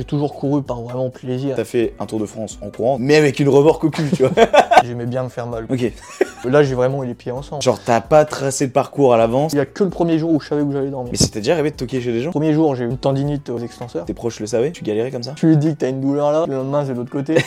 [0.00, 1.56] J'ai toujours couru par vraiment plaisir.
[1.56, 4.22] T'as fait un Tour de France en courant, mais avec une remorque au cul, tu
[4.22, 4.32] vois.
[4.82, 5.66] J'aimais bien me faire mal.
[5.68, 5.92] ok.
[6.44, 7.62] Là, j'ai vraiment eu les pieds ensemble.
[7.62, 9.52] Genre, t'as pas tracé de parcours à l'avance.
[9.52, 11.12] Il y a que le premier jour où je savais où j'allais dormir.
[11.12, 12.96] Mais c'était déjà arrivé de toquer chez des gens Le premier jour, j'ai eu une
[12.96, 14.06] tendinite aux extenseurs.
[14.06, 16.32] Tes proches le savaient Tu galérais comme ça Tu lui dis que t'as une douleur
[16.32, 17.36] là, le lendemain c'est de l'autre côté.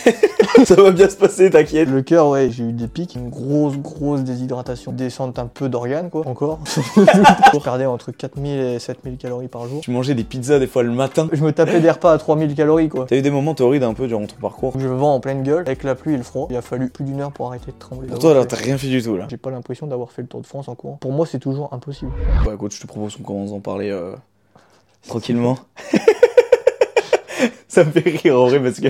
[0.66, 1.90] Ça va bien se passer, t'inquiète.
[1.90, 6.10] Le cœur, ouais, j'ai eu des pics, une grosse, grosse déshydratation, descente un peu d'organes,
[6.10, 6.60] quoi, encore.
[6.96, 9.82] je perdais entre 4000 et 7000 calories par jour.
[9.82, 11.28] Tu mangeais des pizzas des fois le matin.
[11.34, 13.06] Je me tapais des repas à 3000 calories, quoi.
[13.10, 15.64] T'as eu des moments torrides un peu durant ton parcours Je vends en pleine gueule,
[15.66, 16.48] avec la pluie et le froid.
[16.52, 18.08] Il a fallu plus d'une heure pour arrêter de trembler.
[18.08, 19.28] Pour toi, là, t'as rien fait du tout, là.
[19.30, 20.98] J'ai pas l'impression d'avoir fait le Tour de France en courant.
[20.98, 22.12] Pour moi, c'est toujours impossible.
[22.46, 24.16] Bah écoute, je te propose qu'on commence à en parler euh,
[25.08, 25.58] tranquillement.
[27.68, 28.88] ça me fait rire en vrai parce que,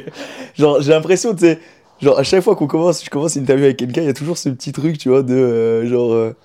[0.56, 1.60] genre, j'ai l'impression, tu sais,
[2.02, 4.14] genre, à chaque fois qu'on commence, je commence une interview avec quelqu'un, il y a
[4.14, 6.14] toujours ce petit truc, tu vois, de euh, genre.
[6.14, 6.36] euh,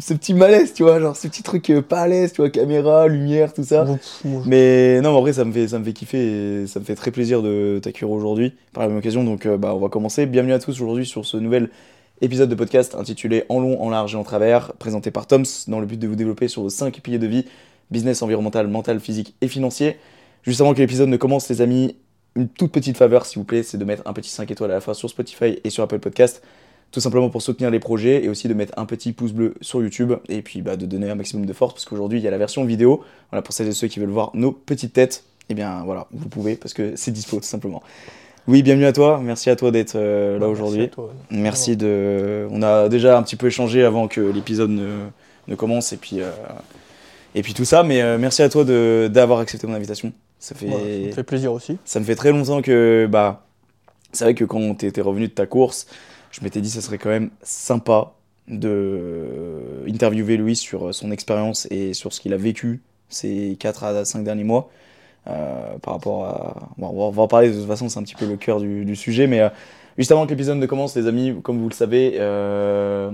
[0.00, 3.06] ce petit malaise, tu vois, genre ce petit truc pas à l'aise, tu vois, caméra,
[3.06, 3.86] lumière, tout ça.
[4.44, 6.84] Mais non, mais en vrai, ça me fait, ça me fait kiffer et ça me
[6.84, 9.22] fait très plaisir de t'accueillir aujourd'hui par la même occasion.
[9.22, 10.26] Donc, bah, on va commencer.
[10.26, 11.70] Bienvenue à tous aujourd'hui sur ce nouvel
[12.20, 15.80] épisode de podcast intitulé En long, en large et en travers, présenté par Toms dans
[15.80, 17.44] le but de vous développer sur vos 5 piliers de vie
[17.90, 19.96] business, environnemental, mental, physique et financier.
[20.42, 21.96] Juste avant que l'épisode ne commence, les amis,
[22.34, 24.74] une toute petite faveur, s'il vous plaît, c'est de mettre un petit 5 étoiles à
[24.74, 26.42] la fois sur Spotify et sur Apple Podcast.
[26.90, 29.82] Tout simplement pour soutenir les projets et aussi de mettre un petit pouce bleu sur
[29.82, 32.30] YouTube et puis bah, de donner un maximum de force parce qu'aujourd'hui il y a
[32.30, 33.02] la version vidéo.
[33.30, 36.28] Voilà, pour celles et ceux qui veulent voir nos petites têtes, eh bien voilà, vous
[36.28, 37.82] pouvez parce que c'est dispo tout simplement.
[38.46, 40.82] Oui, bienvenue à toi, merci à toi d'être euh, là Merci aujourd'hui.
[40.84, 41.14] à toi.
[41.30, 42.46] Merci de.
[42.50, 45.06] On a déjà un petit peu échangé avant que l'épisode ne,
[45.48, 46.30] ne commence et puis, euh,
[47.34, 48.64] et puis tout ça, mais euh, merci à toi
[49.08, 50.12] d'avoir accepté mon invitation.
[50.38, 51.78] Ça fait, Ouais, ça me fait plaisir aussi.
[51.86, 53.08] ça me fait très longtemps que.
[53.10, 53.46] Bah,
[54.12, 55.86] c'est vrai que quand tu étais revenu de ta course,
[56.30, 58.12] je m'étais dit que ça serait quand même sympa
[58.46, 59.22] de
[59.88, 64.22] interviewer Louis sur son expérience et sur ce qu'il a vécu ces 4 à 5
[64.22, 64.70] derniers mois.
[65.28, 66.68] Euh, par rapport à.
[66.78, 68.84] Bon, on va- en parler de toute façon, c'est un petit peu le cœur du,
[68.84, 69.48] du sujet, mais euh,
[69.98, 73.10] juste avant que l'épisode ne commence, les amis, comme vous le savez, euh,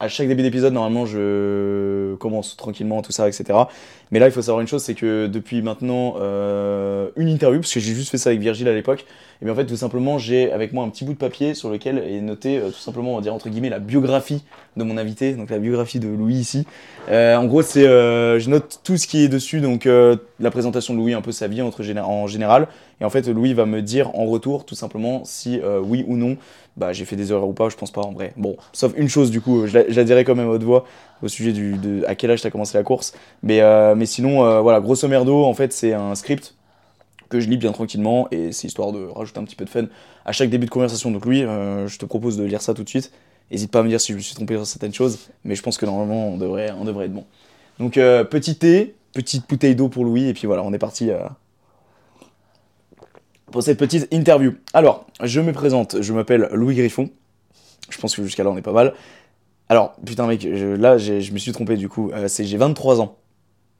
[0.00, 3.58] à chaque début d'épisode, normalement, je commence tranquillement, tout ça, etc.
[4.10, 7.72] Mais là, il faut savoir une chose, c'est que depuis maintenant euh, une interview, parce
[7.72, 9.04] que j'ai juste fait ça avec Virgile à l'époque,
[9.40, 11.68] et bien en fait, tout simplement, j'ai avec moi un petit bout de papier sur
[11.68, 14.42] lequel est noté, euh, tout simplement, on va dire entre guillemets, la biographie
[14.78, 16.66] de mon invité, donc la biographie de Louis ici.
[17.10, 20.98] Euh, en gros, c'est, je note tout ce qui est dessus, donc la présentation de
[20.98, 22.68] Louis, un peu sa vie en général,
[23.02, 26.38] et en fait, Louis va me dire en retour, tout simplement, si oui ou non,
[26.80, 28.32] bah j'ai fait des erreurs ou pas, je pense pas en vrai.
[28.36, 30.62] Bon, sauf une chose du coup, je la, je la dirai quand même à haute
[30.62, 30.86] voix
[31.22, 33.12] au sujet du, de à quel âge t'as commencé la course.
[33.42, 36.54] Mais, euh, mais sinon, euh, voilà, grosso merdo, en fait, c'est un script
[37.28, 39.84] que je lis bien tranquillement et c'est histoire de rajouter un petit peu de fun
[40.24, 41.10] à chaque début de conversation.
[41.10, 43.12] Donc, Louis, euh, je te propose de lire ça tout de suite.
[43.50, 45.62] N'hésite pas à me dire si je me suis trompé sur certaines choses, mais je
[45.62, 47.26] pense que normalement, on devrait, on devrait être bon.
[47.78, 51.10] Donc, euh, petit thé, petite bouteille d'eau pour Louis, et puis voilà, on est parti.
[53.50, 54.52] Pour cette petite interview.
[54.74, 57.10] Alors, je me présente, je m'appelle Louis Griffon.
[57.88, 58.94] Je pense que jusqu'à là on est pas mal.
[59.68, 62.10] Alors, putain mec, je- là je me suis trompé du coup.
[62.12, 63.16] Euh, c'est j'ai 23 ans.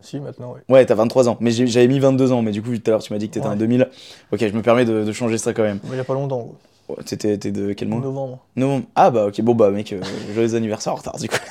[0.03, 0.61] Si, maintenant, oui.
[0.69, 1.37] Ouais, t'as 23 ans.
[1.41, 2.41] Mais j'avais mis 22 ans.
[2.43, 3.53] Mais du coup, tout à l'heure tu m'as dit que t'étais Ouais.
[3.53, 3.89] en 2000.
[4.33, 5.79] Ok, je me permets de, de changer ça quand même.
[5.85, 6.53] Mais il y a pas longtemps.
[6.89, 8.39] Ouais, T'étais de quel mois novembre.
[8.57, 8.87] Novembre.
[8.97, 10.01] Ah bah ok, bon bah mec, euh,
[10.35, 11.37] joyeux anniversaire en retard du coup.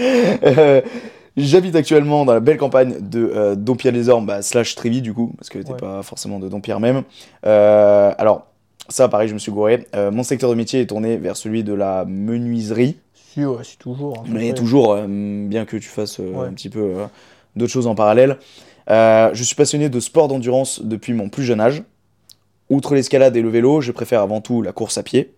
[0.00, 0.80] Euh,
[1.36, 5.48] J'habite actuellement dans la belle campagne de euh, Dompierre-les-Ormes, bah, slash Trévis du coup, parce
[5.48, 5.76] que t'es Ouais.
[5.78, 7.02] pas forcément de Dompierre même.
[7.44, 8.46] Euh, alors,
[8.88, 9.86] ça pareil, je me suis gouré.
[9.96, 12.98] Euh, mon secteur de métier est tourné vers celui de la menuiserie,
[13.32, 14.22] Si, ouais, c'est toujours.
[14.22, 16.46] peu mais toujours, euh, bien que tu fasses Ouais.
[16.46, 16.92] un petit peu
[17.56, 18.38] d'autres choses en parallèle.
[18.88, 21.82] Je suis passionné de sport d'endurance depuis mon plus jeune âge.
[22.70, 25.34] Outre l'escalade et le vélo, je préfère avant tout la course à pied.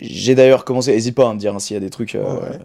[0.00, 2.14] J'ai d'ailleurs commencé, n'hésite pas à me dire hein, s'il y a des trucs.
[2.14, 2.58] euh, Ouais, ouais.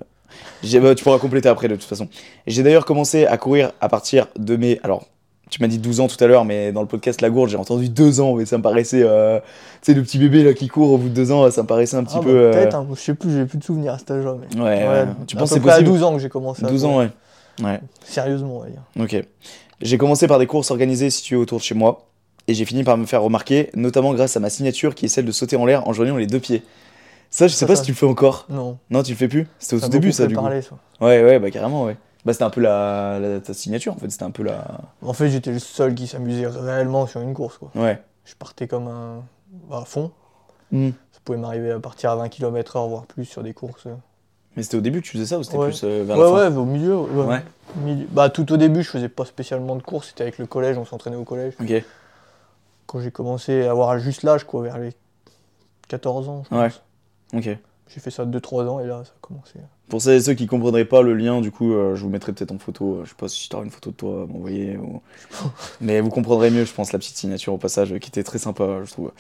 [0.81, 2.07] Bah, tu pourras compléter après de toute façon.
[2.45, 4.79] J'ai d'ailleurs commencé à courir à partir de mes.
[4.83, 5.06] Alors,
[5.50, 7.56] tu m'as dit 12 ans tout à l'heure, mais dans le podcast La Gourde, j'ai
[7.57, 9.01] entendu 2 ans, mais ça me paraissait.
[9.03, 9.39] euh,
[9.81, 11.68] tu sais, le petit bébé là qui court au bout de 2 ans, ça me
[11.68, 12.33] paraissait un petit Ah, peu.
[12.33, 14.35] bah, euh, Peut-être, hein, je sais plus, j'ai plus de souvenirs à cet âge-là.
[14.56, 14.62] Mais...
[14.62, 15.06] Ouais, ouais.
[15.25, 16.97] Tu à penses c'est près à possible 12 ans que j'ai commencé à 12 ans,
[17.00, 17.09] ouais.
[17.63, 17.80] Ouais.
[18.03, 18.81] Sérieusement, on va dire.
[19.00, 19.23] Ok.
[19.81, 22.07] J'ai commencé par des courses organisées situées autour de chez moi
[22.47, 25.25] et j'ai fini par me faire remarquer, notamment grâce à ma signature qui est celle
[25.25, 26.63] de sauter en l'air en joignant les deux pieds.
[27.29, 28.45] Ça, je sais Ça, pas ça- si tu le fais encore.
[28.50, 28.77] Non.
[28.89, 30.41] Non, tu le fais plus C'était au tout début, ça, du coup.
[30.41, 30.75] parler, ça.
[31.01, 31.97] Ouais, ouais, bah carrément, ouais.
[32.25, 34.09] Bah, c'était un peu la, la- ta signature, en fait.
[34.09, 34.65] C'était un peu la.
[35.01, 37.57] En fait, j'étais le seul qui s'amusait réellement sur une course.
[37.57, 37.69] Quoi.
[37.75, 38.01] Ouais.
[38.25, 39.24] Je partais comme un.
[39.71, 40.12] à fond.
[40.71, 40.89] Hmm.
[41.12, 43.88] Ça pouvait m'arriver à partir à 20 km/h, voire plus sur des courses.
[44.56, 45.68] Mais c'était au début que tu faisais ça ou c'était Ouais.
[45.68, 46.95] plus euh, vers Ouais, la fin ouais, au milieu.
[46.97, 47.25] ouais.
[47.25, 47.44] Ouais.
[47.77, 50.07] Milieu- Bah, tout au début, je faisais pas spécialement de courses.
[50.09, 51.53] C'était avec le collège, on s'entraînait au collège.
[51.62, 51.83] Ok.
[52.88, 54.94] Quand j'ai commencé à avoir juste l'âge, quoi, vers les
[55.88, 56.69] 14 ans, je Ouais.
[57.33, 57.50] Ok.
[57.89, 59.53] J'ai fait ça 2-3 ans et là, ça a commencé.
[59.88, 62.33] Pour celles et ceux qui comprendraient pas le lien, du coup, euh, je vous mettrai
[62.33, 62.95] peut-être en photo.
[62.95, 64.75] euh, Je sais pas si tu une photo de toi à m'envoyer.
[64.77, 65.01] ou-
[65.81, 68.39] Mais vous comprendrez mieux, je pense, la petite signature au passage euh, qui était très
[68.39, 69.12] sympa, je trouve.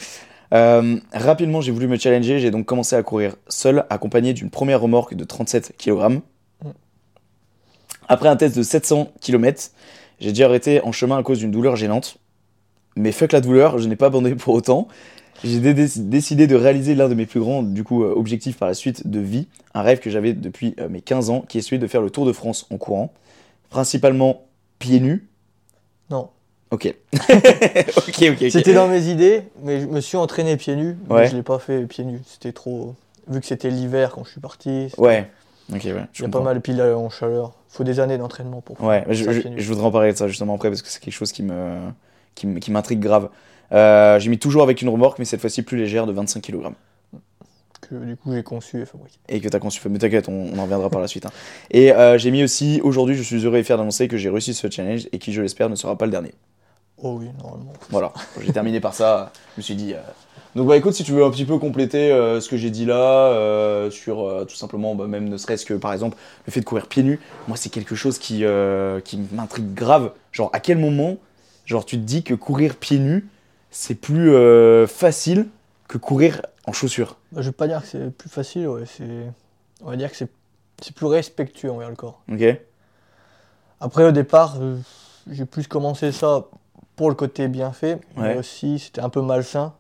[0.53, 2.39] Euh, rapidement, j'ai voulu me challenger.
[2.39, 6.19] J'ai donc commencé à courir seul, accompagné d'une première remorque de 37 kg.
[6.63, 6.69] Mm.
[8.09, 9.71] Après un test de 700 km,
[10.19, 12.17] j'ai dû arrêter en chemin à cause d'une douleur gênante.
[12.95, 14.87] Mais fuck la douleur, je n'ai pas abandonné pour autant.
[15.43, 18.57] J'ai dé- dé- décidé de réaliser l'un de mes plus grands du coup, euh, objectifs
[18.57, 21.57] par la suite de vie, un rêve que j'avais depuis euh, mes 15 ans, qui
[21.57, 23.13] est celui de faire le Tour de France en courant,
[23.69, 24.45] principalement
[24.79, 25.27] pieds nus.
[26.09, 26.29] Non.
[26.71, 26.93] Ok.
[27.13, 27.19] ok,
[28.07, 28.45] ok, ok.
[28.51, 30.97] C'était dans mes idées, mais je me suis entraîné pieds nus.
[31.09, 31.27] Mais Ouais.
[31.29, 32.21] je l'ai pas fait pieds nus.
[32.25, 32.95] C'était trop.
[33.27, 34.87] Vu que c'était l'hiver quand je suis parti.
[34.97, 35.29] Ouais.
[35.73, 35.93] Ok, ouais.
[36.17, 37.53] Il y a pas mal, puis là, en chaleur.
[37.69, 40.17] Faut des années d'entraînement pour Ouais, faire je, ça je- je voudrais en parler de
[40.17, 41.77] ça justement après parce que c'est quelque chose qui me
[42.35, 43.29] qui m'intrigue grave.
[43.71, 46.69] Euh, j'ai mis toujours avec une remorque, mais cette fois-ci plus légère de 25 kg.
[47.81, 49.17] Que du coup, j'ai conçu et fabriqué.
[49.29, 49.79] Et que tu as conçu.
[49.89, 51.25] Mais t'inquiète, on, on en reviendra par la suite.
[51.25, 51.31] hein.
[51.71, 54.53] Et euh, j'ai mis aussi, aujourd'hui, je suis heureux et fier d'annoncer que j'ai réussi
[54.53, 56.33] ce challenge et qui, je l'espère, ne sera pas le dernier.
[57.01, 57.73] Oh oui, normalement.
[57.91, 58.11] Voilà,
[58.41, 59.31] j'ai terminé par ça.
[59.55, 59.93] Je me suis dit.
[59.93, 59.97] euh,
[60.55, 62.85] Donc, bah écoute, si tu veux un petit peu compléter euh, ce que j'ai dit
[62.85, 66.17] là, euh, sur tout simplement, bah, même ne serait-ce que par exemple,
[66.47, 68.43] le fait de courir pieds nus, moi, c'est quelque chose qui,
[69.03, 70.11] qui m'intrigue grave.
[70.31, 71.17] Genre, à quel moment,
[71.65, 73.27] genre, tu te dis que courir pieds nus,
[73.79, 75.49] c'est plus euh, facile
[75.87, 78.85] que courir en chaussures Bah, je vais pas dire que c'est plus facile, ouais.
[79.83, 80.31] On va dire que c'est...
[80.95, 82.23] plus respectueux envers le corps.
[82.31, 82.43] Ok
[83.79, 84.79] Après, au départ, euh,
[85.29, 86.45] j'ai plus commencé ça
[86.95, 89.75] pour le côté bien fait, mais aussi c'était un peu malsain.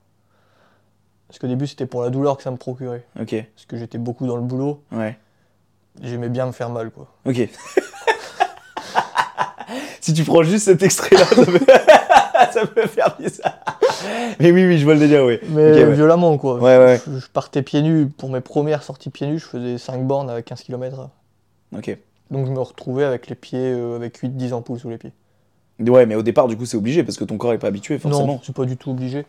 [1.27, 3.03] Parce qu'au début, c'était pour la douleur que ça me procurait.
[3.19, 5.17] Ok, Parce que j'étais beaucoup dans le boulot, ouais.
[6.03, 7.11] j'aimais bien me faire mal, quoi.
[7.25, 7.37] Ok.
[10.01, 11.59] si tu prends juste cet extrait-là, ça peut...
[12.53, 13.76] ça peut faire bizarre.
[14.39, 15.39] Mais oui, oui, je vois le délire, oui.
[15.49, 15.93] Mais ouais.
[15.93, 16.55] violemment, quoi.
[16.55, 17.01] Ouais, ouais.
[17.05, 20.29] Je, je partais pieds nus, pour mes premières sorties pieds nus, je faisais 5 bornes
[20.29, 21.09] à 15 km.
[21.75, 21.97] Ok.
[22.31, 25.13] Donc je me retrouvais avec les pieds, euh, avec 8-10 ampoules sous les pieds.
[25.79, 27.99] Ouais, mais au départ, du coup, c'est obligé parce que ton corps est pas habitué,
[27.99, 28.25] forcément.
[28.27, 29.25] Non, c'est pas du tout obligé.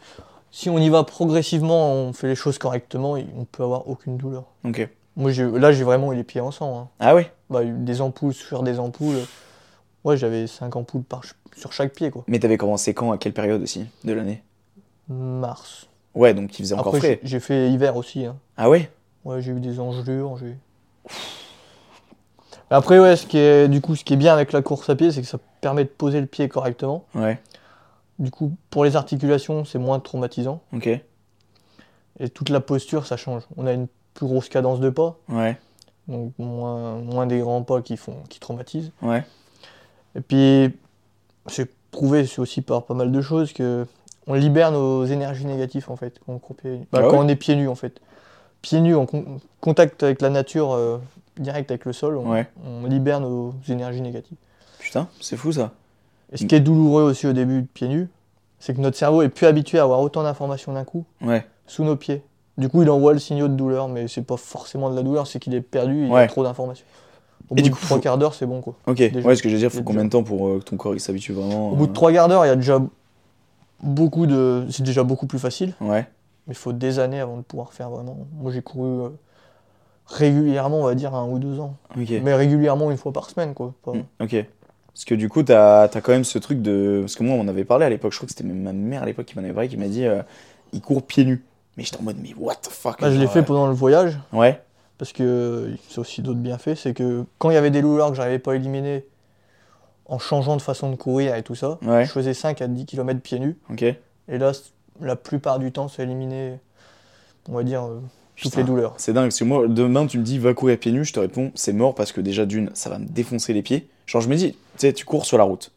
[0.50, 4.44] Si on y va progressivement, on fait les choses correctement, on peut avoir aucune douleur.
[4.64, 4.88] Ok.
[5.16, 6.78] Moi, j'ai- là, j'ai vraiment eu les pieds en sang.
[6.78, 6.88] hein.
[7.00, 7.30] Ah ouais?
[7.50, 9.16] Bah, des ampoules sur des ampoules.
[10.04, 11.22] Ouais, j'avais 5 ampoules par,
[11.56, 12.24] sur chaque pied, quoi.
[12.28, 13.12] Mais t'avais commencé quand?
[13.12, 14.42] À quelle période aussi de l'année?
[15.08, 15.88] Mars.
[16.14, 17.20] Ouais, donc il faisait encore Après, frais.
[17.22, 18.24] j'ai fait hiver aussi.
[18.24, 18.36] hein.
[18.56, 18.90] Ah ouais?
[19.24, 20.36] Ouais, j'ai eu des engelures.
[20.38, 20.56] J'ai...
[22.70, 24.96] Après, ouais, ce qui est, du coup, ce qui est bien avec la course à
[24.96, 27.04] pied, c'est que ça permet de poser le pied correctement.
[27.14, 27.40] Ouais.
[28.18, 30.60] Du coup, pour les articulations, c'est moins traumatisant.
[30.74, 30.88] Ok.
[32.20, 33.44] Et toute la posture, ça change.
[33.56, 35.56] On a une plus grosse cadence de pas, Ouais.
[36.08, 38.90] donc moins, moins des grands pas qui, font, qui traumatisent.
[39.02, 39.24] Ouais.
[40.16, 40.76] Et puis,
[41.50, 43.86] j'ai prouvé c'est aussi par pas mal de choses que
[44.28, 46.80] on libère nos énergies négatives en fait quand on, pieds.
[46.92, 48.00] Bah, Ah quand ouais on est pieds nus en fait.
[48.62, 49.24] Pieds nus en con-
[49.60, 50.98] contact avec la nature, euh,
[51.38, 52.46] direct avec le sol, on, Ouais.
[52.64, 54.36] on libère nos énergies négatives.
[54.78, 55.72] Putain, c'est fou ça.
[56.32, 58.08] Et ce qui est douloureux aussi au début de pieds nus,
[58.58, 61.46] c'est que notre cerveau est plus habitué à avoir autant d'informations d'un coup Ouais.
[61.66, 62.22] sous nos pieds.
[62.58, 65.26] Du coup, il envoie le signal de douleur, mais c'est pas forcément de la douleur,
[65.28, 66.22] c'est qu'il est perdu, il Ouais.
[66.22, 66.84] a trop d'informations.
[67.50, 68.74] Au Et bout du de coup, trois faut- quarts d'heure, c'est bon quoi.
[68.88, 68.96] Ok.
[68.96, 69.20] Déjà.
[69.20, 69.86] Ouais, ce que je veux dire, faut Déjà.
[69.86, 71.94] combien de temps pour euh, que ton corps il s'habitue vraiment Au bout de euh,
[71.94, 72.78] trois quarts d'heure, il y a déjà
[73.82, 74.66] beaucoup de.
[74.70, 76.06] C'est déjà beaucoup plus facile, Ouais.
[76.46, 78.16] mais il faut des années avant de pouvoir faire vraiment.
[78.40, 79.08] Moi, j'ai couru euh,
[80.06, 81.76] régulièrement, on va dire, un ou deux ans.
[81.96, 83.74] Mais régulièrement, une fois par semaine, quoi.
[83.84, 84.46] Pas- Mm, Ok.
[84.94, 86.98] Parce que du coup, t'as as quand même ce truc de.
[87.02, 88.72] Parce que moi, on en avait parlé à l'époque, je crois que c'était même ma
[88.72, 90.22] mère à l'époque qui m'en avait parlé, qui m'a dit euh,
[90.72, 91.44] il court pieds nus.
[91.76, 93.74] Mais j'étais en mode, mais what the fuck Bah, je l'ai fait euh, pendant le
[93.74, 94.60] voyage, Ouais.
[94.98, 96.74] parce que c'est aussi d'autres bienfaits.
[96.74, 99.06] C'est que quand il y avait des douleurs que j'arrivais pas à éliminer,
[100.08, 102.04] en changeant de façon de courir et tout ça, Ouais.
[102.06, 103.56] je faisais 5 à 10 km pieds nus.
[103.70, 103.82] Ok.
[103.82, 103.96] Et
[104.38, 104.52] là,
[105.00, 106.58] la plupart du temps, c'est éliminé,
[107.48, 108.00] on va dire, euh,
[108.36, 108.60] toutes Putain.
[108.60, 108.94] les douleurs.
[108.96, 111.20] C'est dingue, parce que moi, demain, tu me dis va courir pieds nus, je te
[111.20, 113.88] réponds c'est mort parce que déjà, d'une, ça va me défoncer les pieds.
[114.06, 115.70] Genre, je me dis, tu sais, tu cours sur la route.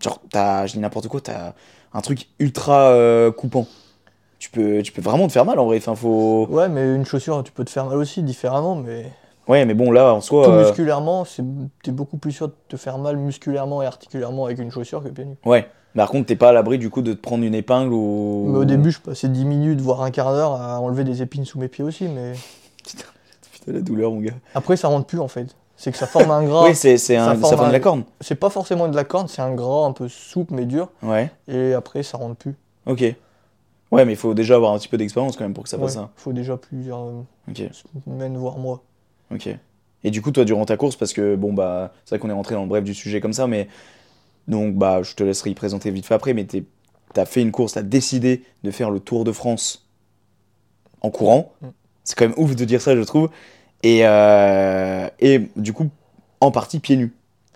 [0.00, 1.52] Genre, t'as, je dis n'importe quoi, t'as
[1.94, 3.66] un truc ultra euh, coupant.
[4.38, 5.76] Tu peux, tu peux vraiment te faire mal en vrai.
[5.78, 6.46] Enfin, faut.
[6.50, 9.06] Ouais, mais une chaussure, tu peux te faire mal aussi, différemment, mais
[9.48, 10.44] Ouais, mais bon, là, en soi.
[10.44, 11.24] tout euh, musculairement,
[11.82, 15.08] t'es beaucoup plus sûr de te faire mal musculairement et articulairement avec une chaussure que
[15.08, 15.36] pieds nus.
[15.44, 15.68] Ouais.
[15.94, 18.46] Par contre, t'es pas à l'abri du coup de te prendre une épingle ou.
[18.48, 21.44] Mais au début, je passais 10 minutes, voire un quart d'heure à enlever des épines
[21.44, 22.32] sous mes pieds aussi, mais
[23.52, 24.32] Putain, la douleur, mon gars.
[24.54, 25.54] après, ça rentre plus en fait.
[25.76, 26.64] C'est que ça forme un gras.
[26.68, 28.04] Oui, c'est c'est un- ça ça forme forme de la corne.
[28.20, 31.30] C'est pas forcément de la corne, c'est un gras un peu souple mais dur, Ouais.
[31.48, 32.54] et après, ça rentre plus.
[32.86, 33.00] Ok.
[33.90, 35.76] Ouais, mais il faut déjà avoir un petit peu d'expérience quand même pour que ça
[35.76, 36.08] fasse Ouais, ça.
[36.16, 37.62] faut déjà plusieurs euh, Ok,
[38.06, 38.80] semaines, voire mois.
[39.34, 39.48] Ok.
[40.04, 42.34] Et du coup, toi, durant ta course, parce que bon, bah, c'est vrai qu'on est
[42.34, 43.68] rentré dans le bref du sujet comme ça, mais
[44.48, 46.46] donc, bah, je te laisserai y présenter vite fait après, mais
[47.14, 49.86] t'as fait une course, t'as décidé de faire le Tour de France
[51.00, 51.52] en courant.
[51.60, 51.66] Mm.
[52.04, 53.30] C'est quand même ouf de dire ça, je trouve.
[53.84, 55.88] Et, euh, et du coup,
[56.40, 57.12] en partie pieds nus,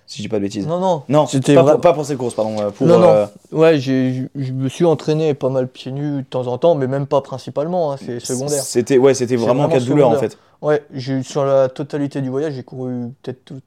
[0.07, 0.67] si je dis pas de bêtises.
[0.67, 1.03] Non, non.
[1.09, 2.57] Non, C'était pas, vrai- pour, pas pour cette course, pardon.
[2.73, 3.09] Pour, Non, non.
[3.09, 6.75] euh, Ouais, j'ai- je me suis entraîné pas mal pieds nus de temps en temps,
[6.75, 8.63] mais même pas principalement, hein, c'est secondaire.
[8.63, 10.39] C'était ouais, c'était vraiment en cas de vraiment douleur en fait.
[10.63, 13.61] Ouais, j'ai sur la totalité du voyage, j'ai couru peut-être tout-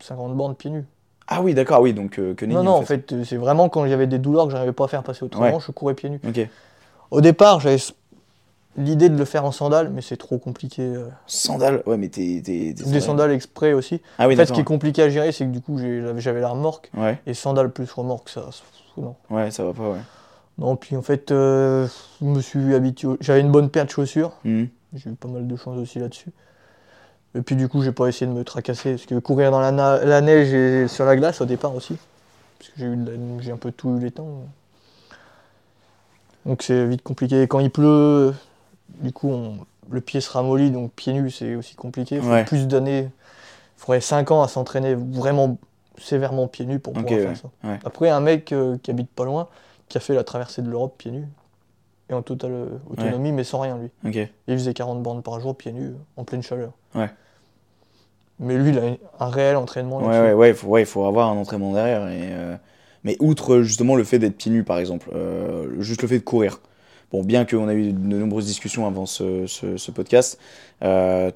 [0.00, 0.84] 50 bornes pieds nus.
[1.28, 3.86] Ah oui, d'accord, oui, donc euh, que Non, non, en fait, euh, c'est vraiment quand
[3.86, 5.60] j'avais des douleurs que j'arrivais pas à faire passer autrement, Ouais.
[5.66, 6.20] je courais pieds nus.
[6.26, 6.46] Ok.
[7.10, 7.78] Au départ, j'avais
[8.76, 10.82] l'idée de le faire en sandales, mais c'est trop compliqué.
[10.82, 11.08] euh.
[11.26, 12.40] Sandales, ouais, mais t'es.
[12.40, 14.00] Des sandales exprès aussi.
[14.18, 15.78] Ah oui, en fait, ce qui est compliqué à gérer, c'est que du coup,
[16.18, 18.44] j'avais la remorque, Ouais, et sandales plus remorque, ça.
[18.96, 19.14] Non.
[19.30, 19.98] ouais, ça va pas, ouais.
[20.58, 21.86] Non, puis en fait, euh,
[22.20, 23.08] je me suis habitué.
[23.20, 24.32] J'avais une bonne paire de chaussures.
[24.44, 24.68] Mhm.
[24.94, 26.30] J'ai eu pas mal de chance aussi là-dessus.
[27.34, 28.92] Et puis du coup, j'ai pas essayé de me tracasser.
[28.92, 29.70] Parce que courir dans la,
[30.02, 31.98] la neige et sur la glace au départ aussi.
[32.58, 32.80] Parce que
[33.40, 34.44] j'ai un peu tout eu les temps.
[36.46, 37.46] Donc c'est vite compliqué.
[37.46, 38.32] Quand il pleut,
[39.00, 39.58] du coup, on-
[39.90, 42.16] le pied se ramollit, donc pieds nus, c'est aussi compliqué.
[42.16, 42.44] Il faut Ouais.
[42.44, 43.02] plus d'années.
[43.08, 45.58] Il faudrait 5 ans à s'entraîner vraiment
[45.98, 47.48] sévèrement pieds nus pour pouvoir ouais, faire ça.
[47.68, 47.78] ouais.
[47.84, 49.48] Après, un mec euh, qui habite pas loin,
[49.88, 51.26] qui a fait la traversée de l'Europe pieds nus.
[52.08, 53.90] Et en totale euh, autonomie, mais sans rien lui.
[54.46, 56.70] Il faisait 40 bornes par jour, pieds nus, en pleine chaleur.
[56.94, 57.10] Ouais.
[58.38, 58.82] Mais lui, il a
[59.24, 62.06] un réel entraînement Ouais, ouais, ouais, il faut, ouais, avoir un entraînement derrière.
[62.08, 62.56] Et, euh,
[63.04, 66.24] Mais outre justement le fait d'être pieds nus, par exemple, euh, juste le fait de
[66.24, 66.60] courir.
[67.12, 70.38] Bon, bien qu'on a eu de nombreuses discussions avant ce, ce- ce podcast,
[70.82, 71.30] euh,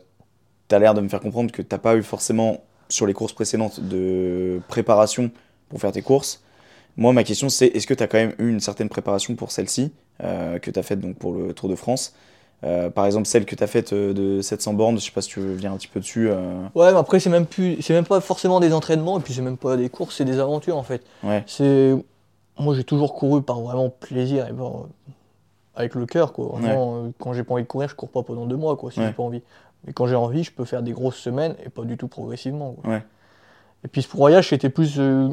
[0.68, 2.58] tu as l'air de me faire comprendre que t'as pas eu forcément,
[2.88, 5.30] sur les courses précédentes, de préparation
[5.68, 6.42] pour faire tes courses.
[6.96, 9.52] Moi, ma question, c'est est-ce que tu as quand même eu une certaine préparation pour
[9.52, 9.92] celle-ci,
[10.24, 12.14] euh, que tu as faite donc, pour le Tour de France?
[12.64, 15.22] Euh, Par exemple, celle que tu as faite euh, de 700 bornes, je sais pas
[15.22, 16.28] si tu veux venir un petit peu dessus.
[16.28, 17.80] euh, Ouais, mais après, c'est même, plus...
[17.80, 20.40] c'est même pas forcément des entraînements, et puis c'est même pas des courses, c'est des
[20.40, 21.02] aventures en fait.
[21.22, 21.94] Ouais, C'est...
[22.58, 24.84] Moi, j'ai toujours couru par vraiment plaisir et par-
[25.74, 26.46] avec le cœur, quoi.
[26.58, 28.90] Vraiment, euh, quand j'ai pas envie de courir, je cours pas pendant deux mois, quoi,
[28.90, 29.06] si Ouais.
[29.06, 29.42] j'ai pas envie.
[29.86, 32.72] Mais quand j'ai envie, je peux faire des grosses semaines et pas du tout progressivement.
[32.72, 32.90] quoi.
[32.90, 33.02] Ouais.
[33.84, 35.28] Et puis ce voyage, c'était plus euh,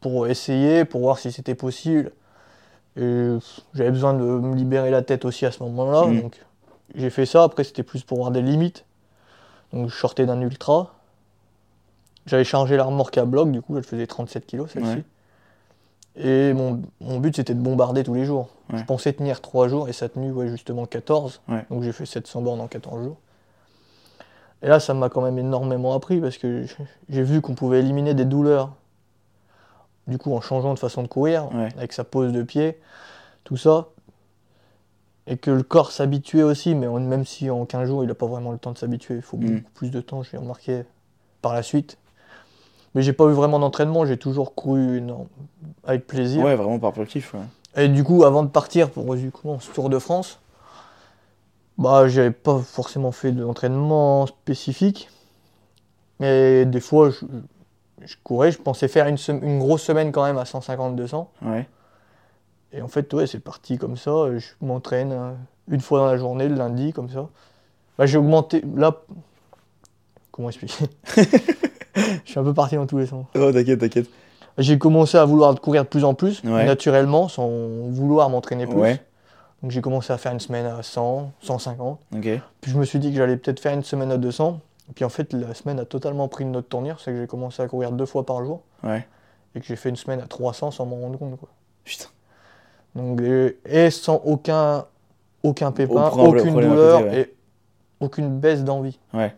[0.00, 2.10] pour essayer, pour voir si c'était possible.
[2.96, 3.28] Et
[3.74, 6.06] j'avais besoin de me libérer la tête aussi à ce moment-là.
[6.06, 6.22] Mhm.
[6.22, 6.40] Donc
[6.94, 7.44] j'ai fait ça.
[7.44, 8.84] Après, c'était plus pour voir des limites.
[9.72, 10.94] Donc je sortais d'un ultra.
[12.26, 15.04] J'avais chargé la remorque à bloc, du coup, elle faisait 37 kg celle-ci.
[16.18, 18.48] Et mon, mon but, c'était de bombarder tous les jours.
[18.72, 18.78] Ouais.
[18.78, 21.42] Je pensais tenir 3 jours et ça a tenu ouais, justement 14.
[21.48, 21.66] Ouais.
[21.70, 23.16] Donc j'ai fait 700 bornes en 14 jours.
[24.62, 26.64] Et là, ça m'a quand même énormément appris parce que
[27.10, 28.72] j'ai vu qu'on pouvait éliminer des douleurs.
[30.06, 32.78] Du coup, en changeant de façon de courir, avec sa pose de pied,
[33.44, 33.88] tout ça.
[35.26, 38.26] Et que le corps s'habituait aussi, mais même si en 15 jours, il n'a pas
[38.26, 39.16] vraiment le temps de s'habituer.
[39.16, 39.56] Il faut Mm.
[39.56, 40.84] beaucoup plus de temps, j'ai remarqué
[41.42, 41.98] par la suite.
[42.96, 45.02] Mais j'ai pas eu vraiment d'entraînement, j'ai toujours couru
[45.84, 46.42] avec plaisir.
[46.42, 47.34] ouais, vraiment par pur kiff.
[47.34, 47.84] Ouais.
[47.84, 50.40] Et du coup, avant de partir pour du coup, ce Tour de France,
[51.76, 55.10] bah, j'avais pas forcément fait d'entraînement spécifique.
[56.20, 57.26] Mais des fois, je,
[58.02, 61.26] je courais, je pensais faire une, une grosse semaine quand même à 150-200.
[61.42, 61.68] Ouais.
[62.72, 64.38] Et en fait, ouais, c'est parti comme ça.
[64.38, 65.32] Je m'entraîne euh,
[65.68, 67.28] une fois dans la journée, le lundi, comme ça.
[67.98, 68.64] Bah, j'ai augmenté.
[68.74, 68.96] Là.
[70.36, 70.84] Comment expliquer
[71.96, 73.24] Je suis un peu parti dans tous les sens.
[73.34, 74.06] Oh, t'inquiète, t'inquiète.
[74.58, 76.64] J'ai commencé à vouloir courir de plus en plus, Ouais.
[76.66, 77.48] naturellement, sans
[77.90, 78.76] vouloir m'entraîner plus.
[78.76, 79.00] Ouais.
[79.62, 81.98] Donc j'ai commencé à faire une semaine à 100, 150.
[82.14, 82.28] Ok.
[82.60, 84.60] Puis je me suis dit que j'allais peut-être faire une semaine à 200.
[84.90, 87.00] Et puis en fait, la semaine a totalement pris une autre tournure.
[87.00, 88.60] C'est que j'ai commencé à courir deux fois par jour.
[88.84, 89.06] Ouais.
[89.54, 91.38] Et que j'ai fait une semaine à 300 sans m'en rendre compte.
[91.38, 91.48] Quoi.
[91.84, 92.06] Putain.
[92.94, 94.84] Donc, et, et sans aucun,
[95.42, 97.20] aucun pépin, aucune douleur côté, ouais.
[97.20, 97.34] et
[98.00, 98.98] aucune baisse d'envie.
[99.14, 99.34] Ouais.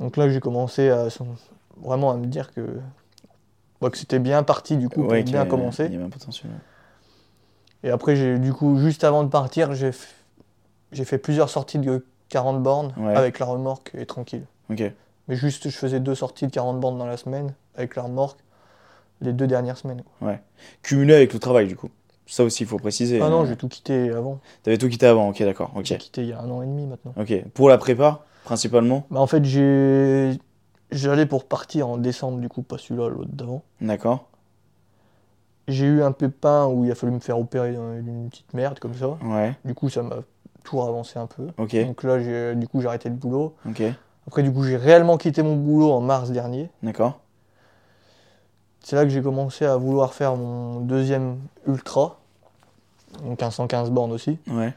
[0.00, 1.06] Donc là, j'ai commencé à,
[1.80, 2.78] vraiment à me dire que,
[3.80, 5.86] bah, que c'était bien parti du coup, pour Ouais, y bien commencer.
[5.86, 6.50] Il y avait un potentiel.
[6.50, 7.88] ouais.
[7.88, 9.92] Et après, du coup, juste avant de partir, j'ai
[11.04, 13.14] fait plusieurs sorties de 40 bornes Ouais.
[13.14, 14.44] avec la remorque et tranquille.
[14.70, 18.38] Mais juste, je faisais deux sorties de 40 bornes dans la semaine avec la remorque
[19.22, 20.02] les deux dernières semaines.
[20.82, 21.90] Cumulé avec le travail, du coup.
[22.26, 23.20] Ça aussi, il faut préciser.
[23.20, 24.38] Ah non, Euh, j'ai tout quitté avant.
[24.62, 25.72] T'avais tout quitté avant, ok, d'accord.
[25.74, 25.84] Ok.
[25.86, 27.12] J'ai quitté il y a un an et demi maintenant.
[27.18, 27.32] Ok.
[27.54, 30.38] Pour la prépa, principalement Bah, en fait, j'ai.
[30.92, 33.62] J'allais pour partir en décembre, du coup, pas celui-là, l'autre d'avant.
[33.80, 34.26] D'accord.
[35.68, 38.94] J'ai eu un pépin où il a fallu me faire opérer d'une petite merde comme
[38.94, 39.10] ça.
[39.22, 39.56] Ouais.
[39.64, 40.16] Du coup, ça m'a
[40.64, 41.46] toujours avancé un peu.
[41.58, 41.76] Ok.
[41.86, 43.54] Donc là, j'ai- du coup, j'ai arrêté le boulot.
[43.68, 43.82] Ok.
[44.26, 46.70] Après, du coup, j'ai réellement quitté mon boulot en mars dernier.
[46.82, 47.20] D'accord.
[48.82, 52.16] C'est là que j'ai commencé à vouloir faire mon deuxième ultra.
[53.24, 54.72] donc un 115 bornes aussi, Ouais.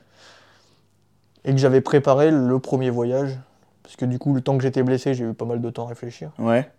[1.45, 3.37] et que j'avais préparé le premier voyage,
[3.83, 5.85] parce que du coup, le temps que j'étais blessé, j'ai eu pas mal de temps
[5.85, 6.31] à réfléchir.
[6.39, 6.71] Ouais.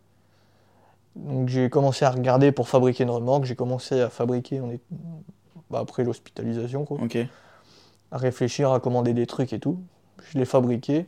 [1.17, 4.81] Donc j'ai commencé à regarder pour fabriquer une remorque, j'ai commencé à fabriquer, on est...
[5.71, 7.17] bah, après l'hospitalisation, quoi, Ok.
[8.11, 9.79] à réfléchir, à commander des trucs et tout.
[10.33, 11.07] Je l'ai fabriqué.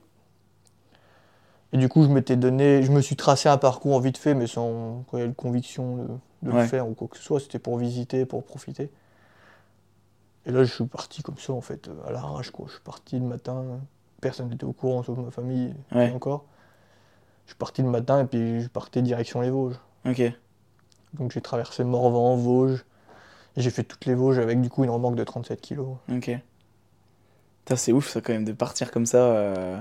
[1.72, 4.34] Et du coup, je m'étais donné, je me suis tracé un parcours en vite fait,
[4.34, 6.06] mais sans réelle conviction de,
[6.42, 6.62] de Ouais.
[6.62, 7.40] le faire ou quoi que ce soit.
[7.40, 8.90] C'était pour visiter, pour profiter.
[10.46, 12.66] Et là, je suis parti comme ça, en fait, à l'arrache, quoi.
[12.68, 13.64] Je suis parti le matin,
[14.26, 16.10] personne n'était au courant, sauf ma famille, Ouais.
[16.14, 16.44] encore.
[17.46, 19.76] Je suis parti le matin et puis je partais direction les Vosges.
[20.08, 20.20] Ok.
[21.14, 22.84] Donc j'ai traversé Morvan, Vosges.
[23.56, 25.80] J'ai fait toutes les Vosges avec du coup une remorque de 37 kg.
[26.12, 26.30] Ok.
[27.74, 29.18] C'est ouf ça quand même de partir comme ça.
[29.18, 29.76] euh.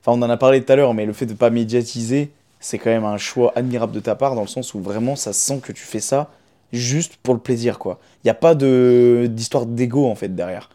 [0.00, 2.78] Enfin, on en a parlé tout à l'heure, mais le fait de pas médiatiser, c'est
[2.78, 5.60] quand même un choix admirable de ta part dans le sens où vraiment ça sent
[5.60, 6.30] que tu fais ça
[6.72, 7.98] juste pour le plaisir quoi.
[8.24, 10.70] Il y a pas de d'histoire d'ego en fait derrière.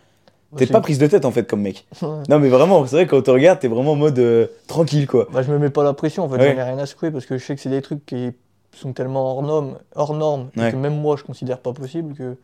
[0.55, 1.85] T'es pas prise de tête en fait comme mec.
[2.01, 5.05] Non mais vraiment, c'est vrai quand on te regarde, t'es vraiment en mode euh, tranquille
[5.07, 5.27] quoi.
[5.31, 6.53] Bah, je me mets pas la pression, en fait, Ouais.
[6.55, 8.31] j'en ai rien à secouer parce que je sais que c'est des trucs qui
[8.73, 10.69] sont tellement hors normes, hors normes Ouais.
[10.69, 12.37] et que même moi je considère pas possible que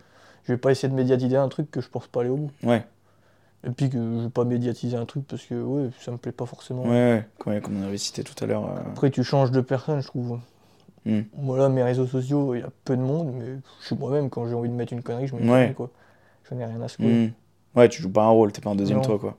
[0.46, 2.52] je vais pas essayer de médiatiser un truc que je pense pas aller au bout.
[2.64, 2.84] Ouais.
[3.66, 6.34] Et puis que je vais pas médiatiser un truc parce que ouais, ça me plaît
[6.34, 6.84] pas forcément.
[6.84, 7.62] Ouais, ouais.
[7.62, 8.66] Comme, on avait cité tout à l'heure.
[8.66, 8.80] euh.
[8.92, 10.40] Après, tu changes de personne, je trouve.
[11.06, 11.22] Hmm.
[11.38, 13.46] Voilà, mes réseaux sociaux, il y a peu de monde, mais
[13.82, 15.90] je suis moi-même, quand j'ai envie de mettre une connerie, je mets une connerie, quoi.
[16.50, 17.28] J'en ai rien à secouer.
[17.28, 17.30] Hmm.
[17.76, 19.04] Ouais, tu joues pas un rôle, t'es pas un deuxième Non.
[19.04, 19.38] toi quoi.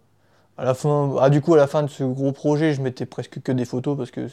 [0.56, 3.06] À la fin, ah, du coup, à la fin de ce gros projet, je mettais
[3.06, 4.32] presque que des photos parce que pff,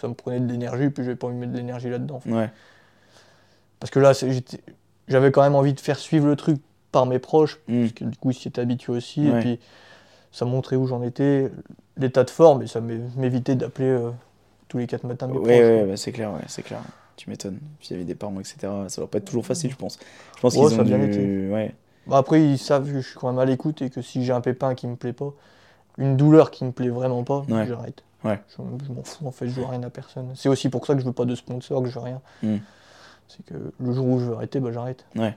[0.00, 2.20] ça me prenait de l'énergie, puis j'avais pas envie de mettre de l'énergie là-dedans.
[2.26, 2.50] Ouais.
[3.80, 4.12] Parce que là,
[5.08, 6.58] j'avais quand même envie de faire suivre le truc
[6.92, 7.80] par mes proches, Hmm.
[7.82, 9.38] parce que du coup, ils s'y étaient habitués aussi, Ouais.
[9.38, 9.60] et puis
[10.32, 11.50] ça montrait où j'en étais,
[11.96, 14.10] l'état de forme, et ça m'é- m'évitait d'appeler euh,
[14.68, 15.50] tous les quatre matins mes Ouais, proches.
[15.58, 16.80] ouais, bah, c'est clair, ouais, c'est clair.
[17.16, 17.58] Tu m'étonnes.
[17.78, 18.56] Puis il y avait des parents, etc.
[18.88, 19.98] Ça va pas être toujours facile, je pense.
[20.36, 20.94] Je pense qu'ils ça ont dû.
[21.04, 21.48] été.
[21.48, 21.72] Ouais.
[22.06, 24.32] Bah, après, ils savent que je suis quand même à l'écoute, et que si j'ai
[24.32, 25.32] un pépin qui me plaît pas,
[25.98, 27.66] une douleur qui me plaît vraiment pas, Ouais.
[27.66, 28.02] j'arrête.
[28.24, 28.40] Ouais.
[28.48, 28.56] Je,
[28.86, 30.32] je m'en fous, en fait, je veux rien à personne.
[30.34, 32.20] C'est aussi pour ça que je veux pas de sponsor, que je veux rien.
[32.42, 32.56] Hmm.
[33.28, 35.04] C'est que le jour où je veux arrêter, bah j'arrête.
[35.16, 35.36] Ouais,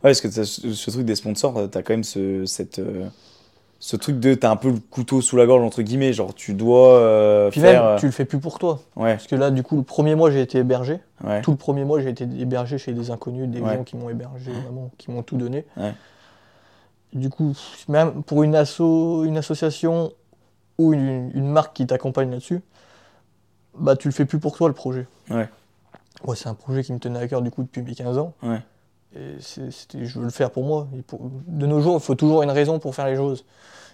[0.00, 3.08] parce que ce, truc des sponsors, t'as quand même ce, cette, euh,
[3.78, 4.34] ce truc de.
[4.34, 6.12] T'as un peu le couteau sous la gorge, entre guillemets.
[6.12, 7.84] Genre, tu dois euh, Puis faire.
[7.90, 8.80] même, tu le fais plus pour toi.
[8.96, 11.00] euh, Ouais, Parce que là, du coup, le premier mois, j'ai été hébergé.
[11.24, 11.42] ouais.
[11.42, 13.76] Tout le premier mois, j'ai été hébergé chez des inconnus, des Ouais.
[13.76, 15.64] gens qui m'ont hébergé, vraiment, qui m'ont tout donné.
[17.12, 17.54] Du coup,
[17.88, 18.80] même pour une, asso,
[19.24, 20.12] une association
[20.78, 22.60] ou une, une marque qui t'accompagne là-dessus,
[23.78, 25.06] bah tu le fais plus pour toi le projet.
[25.30, 25.48] Ouais.
[26.26, 28.34] Ouais, c'est un projet qui me tenait à cœur du coup depuis mes 15 ans.
[29.16, 29.36] Ouais.
[30.00, 30.86] Et je veux le faire pour moi.
[31.06, 33.44] Pour- de nos jours, il faut toujours une raison pour faire les choses.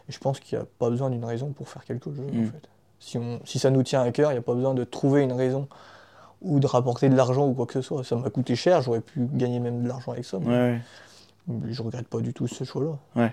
[0.09, 2.43] Et je pense qu'il n'y a pas besoin d'une raison pour faire quelque chose, Mm.
[2.43, 2.69] en fait.
[2.99, 5.23] Si, on, si ça nous tient à cœur, il n'y a pas besoin de trouver
[5.23, 5.69] une raison
[6.41, 8.05] ou de rapporter de l'argent ou quoi que ce soit.
[8.05, 10.39] Ça m'a coûté cher, j'aurais pu gagner même de l'argent avec ça.
[10.39, 10.81] Ouais, mais ouais.
[11.49, 12.97] mais je regrette pas du tout ce choix-là.
[13.17, 13.33] Ouais.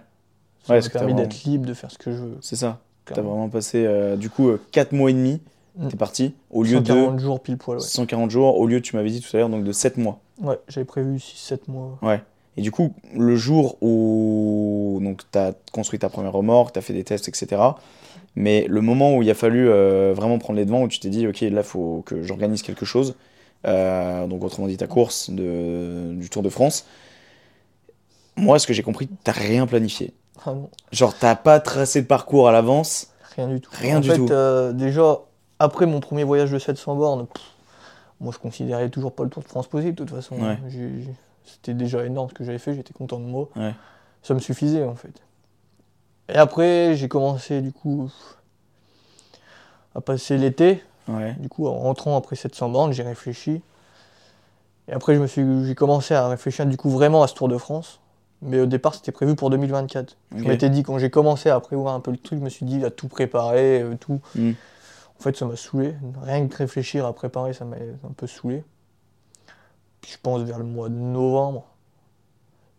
[0.64, 2.38] Ça Ouais, m'a permis vraiment- d'être libre, de faire ce que je veux.
[2.42, 2.80] C'est ça.
[3.06, 3.32] T'as clairement.
[3.32, 5.42] vraiment passé, euh, du coup, 4 mois et demi.
[5.80, 5.88] Mm.
[5.88, 6.34] T'es parti.
[6.52, 7.84] Au lieu 140 de jours pile poil, ouais.
[7.84, 10.20] 140 jours, au lieu, tu m'avais dit tout à l'heure, donc de 7 mois.
[10.42, 11.98] Ouais, j'avais prévu 6-7 mois.
[12.02, 12.22] Ouais.
[12.58, 17.04] Et du coup, le jour où donc t'as construit ta première remorque, t'as fait des
[17.06, 17.62] tests, etc.
[18.36, 21.10] Mais le moment où il a fallu euh, vraiment prendre les devants, où tu t'es
[21.10, 23.16] dit, ok, là, faut que j'organise quelque chose.
[23.66, 26.86] euh, donc, autrement dit, ta course de, du Tour de France.
[28.36, 30.14] Moi, ce que j'ai compris, t'as rien planifié.
[30.46, 33.08] Ah non, Genre, t'as pas tracé de parcours à l'avance.
[33.36, 33.70] rien du tout.
[33.74, 34.28] Rien en du fait, tout.
[34.32, 35.20] euh, déjà,
[35.60, 37.44] après mon premier voyage de 700 bornes, pff,
[38.20, 40.36] moi je considérais toujours pas le Tour de France possible de toute façon.
[40.36, 40.58] Ouais.
[41.46, 43.50] C'était déjà énorme ce que j'avais fait, j'étais content de moi.
[43.56, 43.74] Ouais.
[44.24, 45.22] Ça me suffisait en fait.
[46.30, 48.10] Et après, j'ai commencé du coup
[49.96, 50.84] à passer l'été.
[51.08, 51.34] Ouais.
[51.40, 53.62] Du coup, en rentrant après 700 bornes, j'ai réfléchi.
[54.88, 57.48] Et après, je me suis, j'ai commencé à réfléchir du coup vraiment à ce Tour
[57.48, 58.00] de France.
[58.42, 60.16] Mais au départ, c'était prévu pour 2024.
[60.32, 60.40] Ok.
[60.40, 62.66] Je m'étais dit, quand j'ai commencé à prévoir un peu le truc, je me suis
[62.66, 64.22] dit, à tout préparer, euh, tout.
[64.36, 64.52] Mm.
[65.20, 65.96] En fait, ça m'a saoulé.
[66.22, 68.64] Rien que réfléchir à préparer, ça m'a un peu saoulé.
[70.02, 71.66] Puis je pense vers le mois de novembre,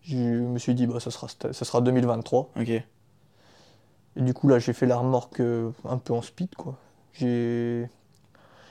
[0.03, 2.51] je me suis dit, bah, ça, sera, ça sera 2023.
[2.59, 2.69] Ok.
[2.69, 2.85] Et
[4.17, 6.77] du coup, là, j'ai fait la remorque euh, un peu en speed, quoi.
[7.13, 7.87] J'ai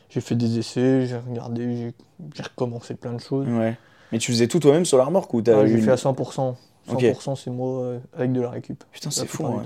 [0.10, 1.94] fait des essais, j'ai regardé,
[2.34, 3.48] j'ai recommencé plein de choses.
[3.48, 3.78] Ouais.
[4.12, 6.56] Mais tu faisais tout toi-même sur la remorque ou t'as j'ai une- fait à 100%.
[6.88, 7.38] 100% Ok.
[7.38, 8.84] c'est moi euh, avec de la récup.
[8.92, 9.64] Putain, c'est fou, ouais.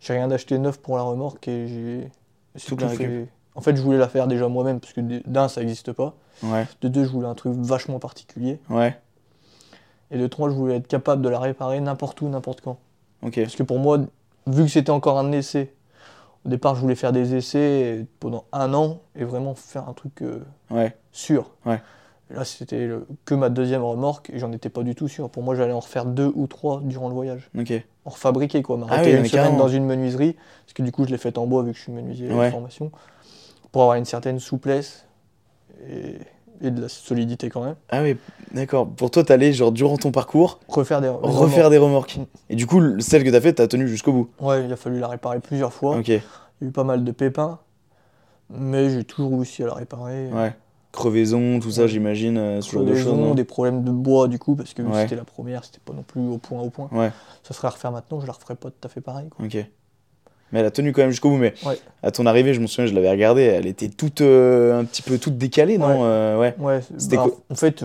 [0.00, 2.10] J'ai rien d'acheté neuf pour la remorque et j'ai
[2.66, 3.28] tout fait.
[3.54, 6.14] En fait, je voulais la faire déjà moi-même parce que d'un, ça n'existe pas.
[6.42, 6.66] Ouais.
[6.80, 8.60] De deux, je voulais un truc vachement particulier.
[8.70, 8.98] Ouais.
[10.10, 12.78] Et de trois, je voulais être capable de la réparer n'importe où, n'importe quand.
[13.22, 13.36] Ok.
[13.40, 13.98] Parce que pour moi,
[14.46, 15.74] vu que c'était encore un essai,
[16.46, 20.22] au départ, je voulais faire des essais pendant un an et vraiment faire un truc
[20.22, 20.96] euh, Ouais.
[21.12, 21.50] sûr.
[21.66, 21.82] Ouais.
[22.30, 22.88] Là, c'était
[23.24, 25.28] que ma deuxième remorque et j'en étais pas du tout sûr.
[25.28, 27.50] Pour moi, j'allais en refaire deux ou trois durant le voyage.
[27.58, 27.72] Ok.
[28.10, 28.76] En refabriquer, quoi.
[28.76, 31.38] M'arrêter Ah oui, une semaine dans une menuiserie, parce que du coup, je l'ai faite
[31.38, 32.50] en bois vu que je suis menuisier de Ouais.
[32.50, 32.90] formation,
[33.70, 35.06] pour avoir une certaine souplesse
[35.88, 36.16] et,
[36.60, 37.76] et de la solidité quand même.
[37.88, 38.16] Ah oui,
[38.52, 38.88] d'accord.
[38.88, 42.18] Pour toi, t'allais, genre, durant ton parcours, Refaire des refaire des remorques.
[42.48, 44.30] Et du coup, celle que t'as faite, t'as tenu jusqu'au bout.
[44.40, 45.96] Ouais, il a fallu la réparer plusieurs fois.
[45.96, 46.08] Ok.
[46.08, 46.14] Il
[46.62, 47.58] y a eu pas mal de pépins,
[48.50, 50.30] mais j'ai toujours réussi à la réparer.
[50.32, 50.52] Ouais.
[50.92, 53.36] Crevaison, tout ça, j'imagine, euh, ce genre de choses.
[53.36, 55.02] des problèmes de bois du coup, parce que Ouais.
[55.02, 56.88] c'était la première, c'était pas non plus au point au point.
[56.92, 57.12] Ouais.
[57.44, 59.28] Ça serait à refaire maintenant, je la referais pas tout à fait pareil.
[59.28, 59.44] Quoi.
[59.46, 59.54] Ok.
[60.52, 61.36] Mais elle a tenu quand même jusqu'au bout.
[61.36, 61.78] Mais Ouais.
[62.02, 65.02] à ton arrivée, je me souviens, je l'avais regardée, elle était toute euh, un petit
[65.02, 65.98] peu toute décalée, non Ouais.
[66.02, 66.54] Euh, ouais.
[66.58, 67.84] Ouais, C'était bah, en fait,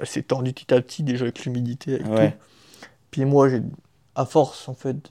[0.00, 1.96] elle s'est tendue petit à petit déjà avec l'humidité.
[1.96, 2.30] Avec Ouais.
[2.30, 2.86] tout.
[3.10, 3.60] Puis moi, j'ai,
[4.14, 5.10] à force, en fait,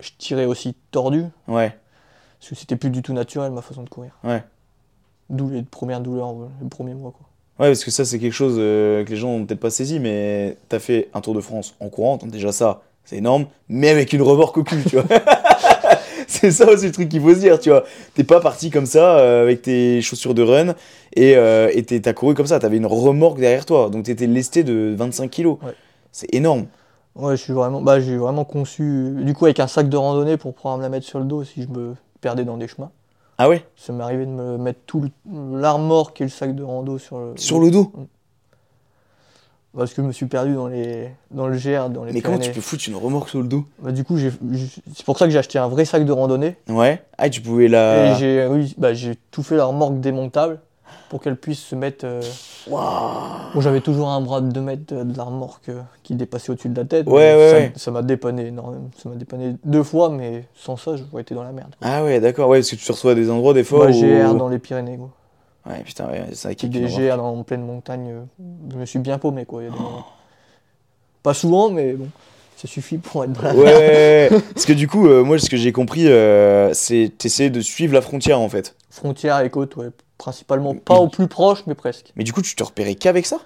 [0.00, 1.76] je tirais aussi tordu, Ouais.
[2.40, 4.18] parce que c'était plus du tout naturel ma façon de courir.
[4.24, 4.42] Ouais.
[5.30, 7.12] D'où les premières douleurs, euh, le premier mois.
[7.12, 7.26] Quoi.
[7.60, 10.00] Ouais, parce que ça, c'est quelque chose euh, que les gens ont peut-être pas saisi,
[10.00, 13.90] mais t'as fait un Tour de France en courant, donc déjà ça, c'est énorme, mais
[13.90, 15.04] avec une remorque au cul, tu vois.
[16.26, 17.84] c'est ça aussi le truc qu'il faut se dire, tu vois.
[18.14, 20.74] T'es pas parti comme ça euh, avec tes chaussures de run
[21.14, 21.70] et euh,
[22.02, 25.58] t'as couru comme ça, t'avais une remorque derrière toi, donc t'étais lesté de 25 kilos.
[25.62, 25.74] Ouais.
[26.10, 26.66] C'est énorme.
[27.14, 30.36] Ouais, je suis vraiment, bah, j'ai vraiment conçu, du coup, avec un sac de randonnée
[30.36, 32.90] pour pouvoir me la mettre sur le dos si je me perdais dans des chemins.
[33.38, 36.62] Ah ouais Ça m'est arrivé de me mettre tout le- l'armorque et le sac de
[36.62, 37.32] rando sur le.
[37.36, 37.92] Sur le dos
[39.76, 42.38] Parce que je me suis perdu dans, les, dans le GR, dans les Mais comment
[42.38, 45.32] tu peux foutre une remorque sur le dos Bah, du coup, c'est pour ça que
[45.32, 46.56] j'ai acheté un vrai sac de randonnée.
[46.68, 47.02] Ouais.
[47.18, 48.12] Ah, tu pouvais la.
[48.12, 50.60] Et j'ai, oui, bah, j'ai tout fait la remorque démontable
[51.08, 52.04] pour qu'elle puisse se mettre.
[52.04, 52.20] euh,
[52.68, 56.14] Waouh Bon, j'avais toujours un bras de 2 mètres de, de la remorque euh, qui
[56.14, 57.06] dépassait au-dessus de la tête.
[57.06, 57.72] Ouais, ouais, ça, ouais.
[57.76, 58.90] ça m'a dépanné énormément.
[59.02, 61.74] Ça m'a dépanné deux fois, mais sans ça, j'aurais été dans la merde.
[61.82, 63.92] Ah ouais, d'accord, ouais, parce que tu te reçois à des endroits des fois Bah,
[63.92, 64.00] où...
[64.00, 65.10] GR dans les Pyrénées, quoi.
[65.66, 66.80] Ouais, putain, ouais, y a des.
[66.80, 68.08] GR dans, en pleine montagne.
[68.10, 68.24] euh,
[68.70, 69.62] je me suis bien paumé, quoi.
[69.62, 70.04] il y a des moments.
[71.22, 72.08] Pas souvent, mais bon,
[72.56, 75.56] ça suffit pour être dans la Ouais, parce que du coup, euh, moi, ce que
[75.56, 78.74] j'ai compris, euh, c'est t'essayais de suivre la frontière, en fait.
[78.90, 79.88] Frontières et côtes, ouais.
[80.18, 82.12] Principalement pas au plus proche, mais presque.
[82.16, 83.38] Mais du coup, tu te repérais qu'avec ça?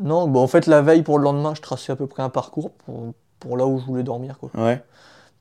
[0.00, 2.30] Non, bah, en fait, la veille pour le lendemain, je traçais à peu près un
[2.30, 4.50] parcours pour, pour là où je voulais dormir, quoi.
[4.54, 4.82] Ouais.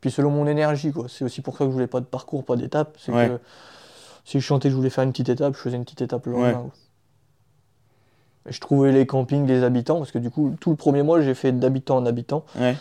[0.01, 1.06] Puis selon mon énergie, quoi.
[1.10, 2.97] C'est aussi pour ça que je voulais pas de parcours, pas d'étape.
[2.99, 3.30] C'est Ouais.
[3.30, 3.39] que
[4.25, 6.34] si je chantais je voulais faire une petite étape, je faisais une petite étape le
[6.34, 6.51] Ouais.
[6.51, 6.62] lendemain.
[6.63, 6.71] quoi.
[8.49, 11.21] Et je trouvais les campings des habitants, parce que du coup, tout le premier mois,
[11.21, 12.43] j'ai fait d'habitant en habitant.
[12.58, 12.75] Ouais.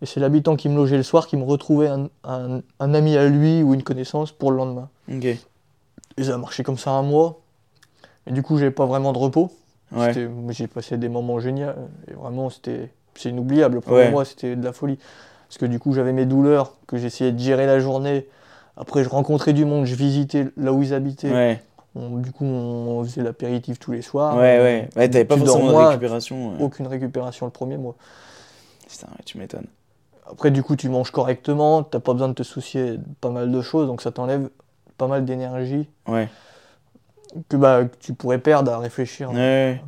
[0.00, 3.16] Et c'est l'habitant qui me logeait le soir qui me retrouvait un, un- un ami
[3.16, 4.88] à lui ou une connaissance pour le lendemain.
[5.12, 5.36] Ok.
[6.18, 7.40] Et ça a marché comme ça un mois.
[8.26, 9.50] Et du coup, j'avais pas vraiment de repos.
[9.92, 10.12] Ouais.
[10.50, 11.70] J'ai passé des moments géniaux.
[12.08, 13.74] Et vraiment, c'était c'est inoubliable.
[13.76, 14.10] Le premier Ouais.
[14.10, 14.98] mois, c'était de la folie.
[15.48, 18.26] Parce que du coup, j'avais mes douleurs, que j'essayais de gérer la journée.
[18.76, 21.30] Après, je rencontrais du monde, je visitais là où ils habitaient.
[21.30, 21.62] Ouais.
[21.94, 24.34] On- du coup, on faisait l'apéritif tous les soirs.
[24.36, 24.88] Ouais, ouais.
[24.96, 26.52] Ouais, t'avais pas forcément de récupération.
[26.54, 26.62] ouais.
[26.64, 27.96] Aucune récupération le premier mois.
[28.88, 29.66] Putain, tu m'étonnes.
[30.30, 33.50] Après, du coup, tu manges correctement, t'as pas besoin de te soucier de pas mal
[33.52, 34.48] de choses, donc ça t'enlève
[34.98, 36.28] pas mal d'énergie Ouais.
[37.48, 39.80] que, bah, que tu pourrais perdre à réfléchir Ouais.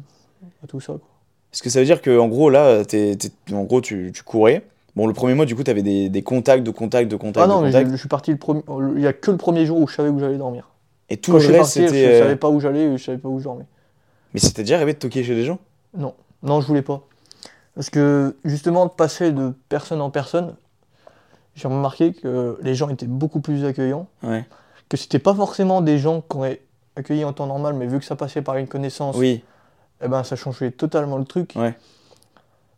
[0.63, 0.93] à tout ça.
[0.95, 1.09] quoi.
[1.53, 4.23] Est-ce que ça veut dire que en gros, là, t'es- t'es- en gros, tu, tu
[4.23, 4.65] courais.
[4.97, 7.49] Bon, le premier mois, du coup, t'avais des, des contacts, de contacts, de contacts, Ah
[7.49, 7.87] non, de mais contacts.
[7.89, 8.63] je, je suis parti le premier.
[8.97, 10.69] Il y a que le premier jour où je savais où j'allais dormir.
[11.11, 12.07] Et tout Quand le je reste, parti, je c'était.
[12.15, 13.67] euh, savais pas où j'allais je savais pas où je dormais.
[14.33, 15.59] Mais c'était déjà arrivé de toquer chez des gens?
[15.97, 17.03] Non, non, je voulais pas.
[17.75, 20.55] Parce que justement, de passer de personne en personne,
[21.57, 24.07] j'ai remarqué que les gens étaient beaucoup plus accueillants.
[24.23, 24.45] Ouais.
[24.89, 26.61] Que c'était pas forcément des gens qu'on aurait
[26.97, 29.43] accueillis en temps normal, mais vu que ça passait par une connaissance, Oui.
[30.03, 31.53] eh ben, ça changeait totalement le truc.
[31.57, 31.75] Ouais.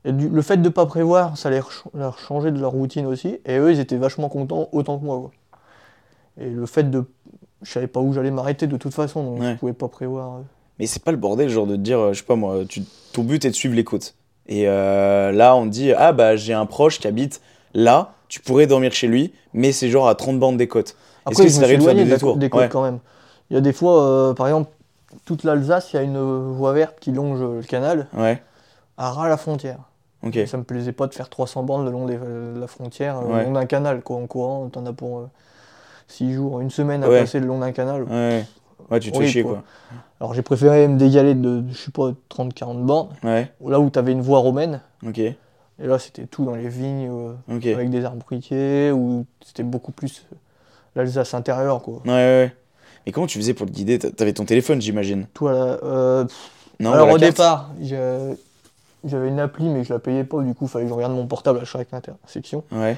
[0.04, 3.06] Et du- le fait de pas prévoir, ça leur, ch- leur changeait de leur routine
[3.06, 3.38] aussi.
[3.44, 5.18] Et eux, ils étaient vachement contents autant que moi.
[5.18, 5.30] quoi.
[6.38, 7.04] Et le fait de.
[7.62, 9.52] Je savais pas où j'allais m'arrêter de toute façon, donc Ouais.
[9.52, 10.36] je pouvais pas prévoir.
[10.36, 10.40] euh.
[10.78, 12.82] Mais c'est pas le bordel, genre de te dire, euh, je sais pas moi, tu,
[13.12, 14.14] ton but est de suivre les côtes.
[14.46, 17.40] Et euh, là, on te dit, ah bah j'ai un proche qui habite
[17.74, 20.94] là, tu pourrais dormir chez lui, mais c'est genre à 30 bandes des côtes.
[21.32, 22.60] Après, que je ça me suis t'arrive de faire éloigné des de détours des côtes
[22.62, 22.68] Ouais.
[22.68, 22.98] quand même.
[23.50, 24.70] Il y a des fois, euh, par exemple,
[25.24, 26.18] toute l'Alsace, il y a une
[26.52, 28.42] voie verte qui longe euh, le canal Ouais,
[28.96, 29.78] à ras la frontière.
[30.24, 30.38] ok.
[30.46, 33.24] Ça me plaisait pas de faire 300 bandes le long des- euh, de la frontière,
[33.26, 33.40] Ouais.
[33.40, 34.02] le long d'un canal.
[34.02, 34.16] Quoi.
[34.16, 35.28] En courant, t'en as pour
[36.08, 37.20] 6 jours, une semaine à Ouais.
[37.20, 38.04] passer le long d'un canal.
[38.04, 38.44] Ouais,
[38.90, 39.52] ouais tu te fais chier quoi.
[39.52, 39.62] quoi.
[40.20, 44.22] Alors j'ai préféré me dégaler de, je sais pas, 30-40 bornes, là où t'avais une
[44.22, 44.80] voie romaine.
[45.06, 45.36] ok, Et
[45.78, 47.34] là, c'était tout dans les vignes, euh,
[47.74, 50.26] avec des arbres fruitiers, où c'était beaucoup plus
[50.96, 52.00] l'Alsace intérieure, quoi.
[52.04, 52.56] Ouais, ouais.
[53.06, 53.98] Mais comment tu faisais pour le guider?
[54.00, 55.48] T'a- T'avais ton téléphone, j'imagine la-
[55.84, 56.24] euh,
[56.80, 57.70] Non, Alors au départ,
[59.04, 61.12] j'avais une appli, mais je la payais pas, du coup, il fallait que je regarde
[61.12, 62.64] mon portable à chaque intersection.
[62.72, 62.96] Ouais,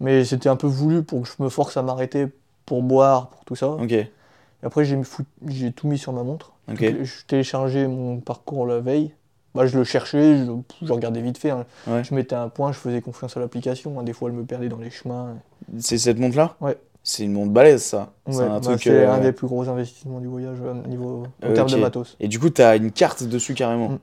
[0.00, 2.28] Mais c'était un peu voulu pour que je me force à m'arrêter
[2.66, 3.68] pour boire, pour tout ça.
[3.70, 3.92] ok.
[3.92, 6.52] Et après, j'ai tout mis sur ma montre.
[6.70, 6.80] Ok.
[6.80, 9.12] Je téléchargeais mon parcours la veille.
[9.54, 10.52] Bah, je le cherchais, je,
[10.86, 11.50] je regardais vite fait.
[11.50, 11.64] hein.
[11.86, 12.04] Ouais.
[12.04, 13.98] Je mettais un point, je faisais confiance à l'application.
[13.98, 14.02] hein.
[14.02, 15.36] Des fois, elle me perdait dans les chemins.
[15.78, 16.54] C'est cette montre-là?
[16.60, 16.76] Ouais.
[17.10, 18.12] C'est une montre balèze, ça.
[18.26, 18.82] Ouais, c'est un bah, truc.
[18.82, 21.70] c'est euh, un des plus gros investissements du voyage euh, au niveau en Euh, termes
[21.70, 22.18] de matos.
[22.20, 23.88] Et du coup, t'as une carte dessus carrément.
[23.88, 23.98] Mm.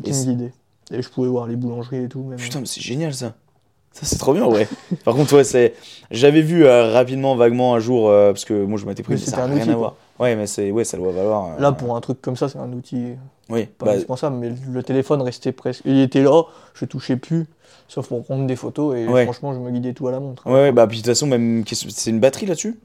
[0.00, 0.52] Et Qui c'est- me guidait.
[0.92, 2.22] Et je pouvais voir les boulangeries et tout.
[2.22, 2.38] Même.
[2.38, 3.32] Putain, mais c'est génial ça.
[3.92, 4.68] Ça, c'est trop bien, ouais.
[5.06, 5.72] Par contre, ouais, c'est.
[6.10, 9.18] J'avais vu euh, rapidement, vaguement un jour, euh, parce que moi je m'étais pris, Mais
[9.20, 9.94] ça n'a un rien outil, à voir.
[10.18, 11.58] Ouais, mais c'est, ouais, ça doit valoir.
[11.58, 13.14] Là, pour un truc comme ça, c'est un outil
[13.48, 14.36] Oui, pas bah, indispensable.
[14.36, 15.80] Mais le téléphone restait presque.
[15.86, 16.42] Il était là,
[16.74, 17.46] je touchais plus,
[17.90, 18.96] sauf pour prendre des photos.
[18.96, 19.24] Et Ouais.
[19.24, 20.46] franchement, je me guidais tout à la montre.
[20.46, 20.52] hein.
[20.52, 21.64] ouais, bah, puis de toute façon, même.
[21.66, 22.78] C'est une batterie là-dessus?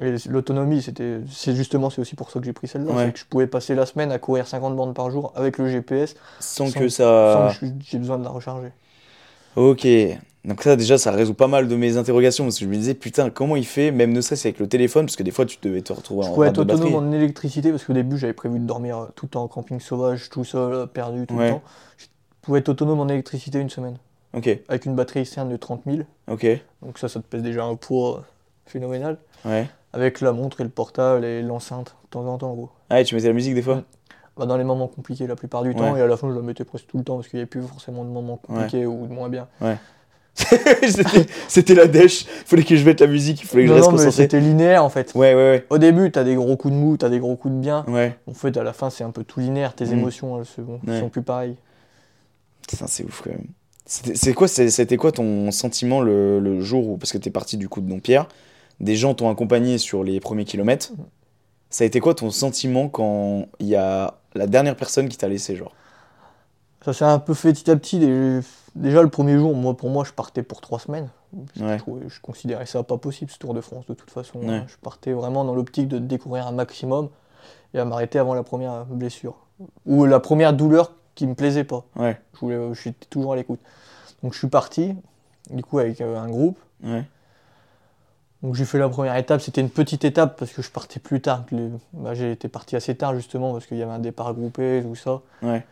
[0.00, 2.92] Et l'autonomie, c'était, c'est justement, c'est aussi pour ça que j'ai pris celle-là.
[2.92, 3.04] Ouais.
[3.06, 5.68] C'est que je pouvais passer la semaine à courir 50 bandes par jour avec le
[5.68, 7.50] GPS sans, Sans- que ça.
[7.52, 8.68] sans que j'ai besoin de la recharger.
[9.56, 9.86] Ok.
[10.44, 12.94] Donc, ça, déjà, ça résout pas mal de mes interrogations, parce que je me disais,
[12.94, 15.56] putain, comment il fait, même ne serait-ce avec le téléphone, parce que des fois, tu
[15.62, 16.96] devais te retrouver Je en pouvais rate être autonome batterie.
[16.96, 19.78] en électricité parce qu'au début, j'avais prévu de dormir euh, tout le temps en camping
[19.78, 21.48] sauvage, tout seul, euh, perdu tout Ouais.
[21.48, 21.62] le temps.
[21.98, 22.06] Je
[22.40, 23.98] pouvais être autonome en électricité une semaine
[24.34, 25.98] Ok, avec une batterie externe de 30 000.
[26.28, 26.46] ok,
[26.82, 28.24] Donc ça, ça te pèse déjà un poids
[28.66, 29.18] phénoménal.
[29.44, 29.68] ouais.
[29.94, 32.70] Avec la montre et le portable et l'enceinte, de temps en temps, gros.
[32.88, 33.82] Ah, et tu mettais la musique des fois.
[34.38, 35.98] Bah, dans les moments compliqués la plupart du temps, Ouais.
[36.00, 37.46] et à la fin, je la mettais presque tout le temps parce qu'il n'y avait
[37.48, 39.48] plus forcément de moments compliqués ou de moins bien.
[40.34, 43.76] C'était- C'était la dèche, fallait que je mette la musique, il fallait que je Non,
[43.76, 44.22] reste non, mais concentré.
[44.22, 45.12] c'était linéaire en fait.
[45.14, 47.60] Ouais, ouais, Au début, t'as des gros coups de mou, t'as des gros coups de
[47.60, 47.84] bien.
[47.88, 47.92] ouais.
[47.92, 48.18] Ouais.
[48.26, 49.74] En fait, à la fin, c'est un peu tout linéaire.
[49.74, 49.92] Tes Mm.
[49.92, 51.00] émotions, elles Ouais.
[51.00, 51.56] sont plus pareilles.
[52.66, 53.44] Putain, c'est ouf quand même.
[53.92, 57.58] C'était c'est quoi, c'était quoi ton sentiment le, le jour où, parce que t'es parti
[57.58, 58.26] du coup de Dompierre,
[58.80, 60.92] des gens t'ont accompagné sur les premiers kilomètres.
[61.68, 65.28] Ça a été quoi ton sentiment quand il y a la dernière personne qui t'a
[65.28, 65.74] laissé, genre?
[66.82, 67.98] Ça s'est un peu fait petit à petit.
[67.98, 68.40] Dé-
[68.74, 71.10] Déjà, le premier jour, moi, pour moi, je partais pour trois semaines.
[71.60, 71.76] Ouais.
[72.08, 74.38] Je, considérais ça pas possible, ce Tour de France, de toute façon.
[74.38, 74.48] Ouais.
[74.48, 74.64] hein.
[74.68, 77.10] Je partais vraiment dans l'optique de découvrir un maximum
[77.74, 79.36] et à m'arrêter avant la première blessure.
[79.84, 81.84] Ou la première douleur qui me plaisait pas.
[81.94, 83.60] Ouais, Je voulais, j'étais toujours à l'écoute.
[84.22, 84.94] Donc, je suis parti,
[85.50, 86.58] du coup, avec euh, un groupe.
[86.84, 87.04] ouais,
[88.42, 89.40] Donc, j'ai fait la première étape.
[89.40, 91.44] C'était une petite étape parce que je partais plus tard.
[91.46, 94.32] que les- bah, j'ai été parti assez tard, justement, parce qu'il y avait un départ
[94.34, 95.20] groupé, tout ça.
[95.42, 95.64] ouais,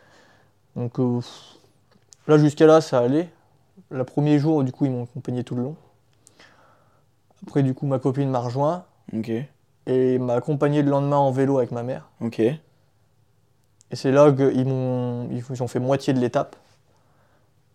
[0.75, 1.19] Donc euh,
[2.27, 3.29] là jusqu'à là ça allait.
[3.89, 5.75] Le premier jour du coup ils m'ont accompagné tout le long.
[7.45, 9.31] Après du coup ma copine m'a rejoint ok,
[9.87, 12.09] et m'a accompagné le lendemain en vélo avec ma mère.
[12.39, 16.55] Et c'est là qu'ils m'ont ils ont fait moitié de l'étape.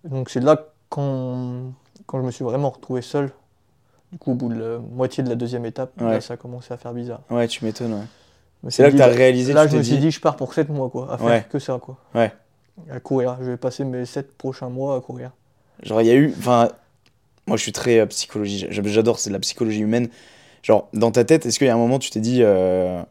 [0.06, 1.72] Donc c'est là quand,
[2.06, 3.30] quand je me suis vraiment retrouvé seul.
[4.12, 6.10] Du coup au bout de la moitié de la deuxième étape, Ouais.
[6.12, 7.20] là ça a commencé à faire bizarre.
[7.30, 8.70] ouais, tu m'étonnes, ouais.
[8.70, 10.54] C'est là que t'as bah, réalisé, Là tu je me suis dit, je pars pour
[10.54, 11.46] 7 mois quoi, à faire Ouais.
[11.50, 11.96] que ça quoi.
[12.14, 12.32] Ouais.
[12.90, 15.32] À courir, je vais passer mes 7 prochains mois à courir.
[15.82, 16.32] Genre, il y a eu.
[16.38, 16.68] Enfin,
[17.46, 18.66] moi, je suis très euh, psychologie.
[18.70, 20.08] j'a- J'adore, c'est de la psychologie humaine.
[20.62, 22.42] Genre, dans ta tête, est-ce qu'il y a un moment, tu t'es dit.
[22.42, 23.02] euh,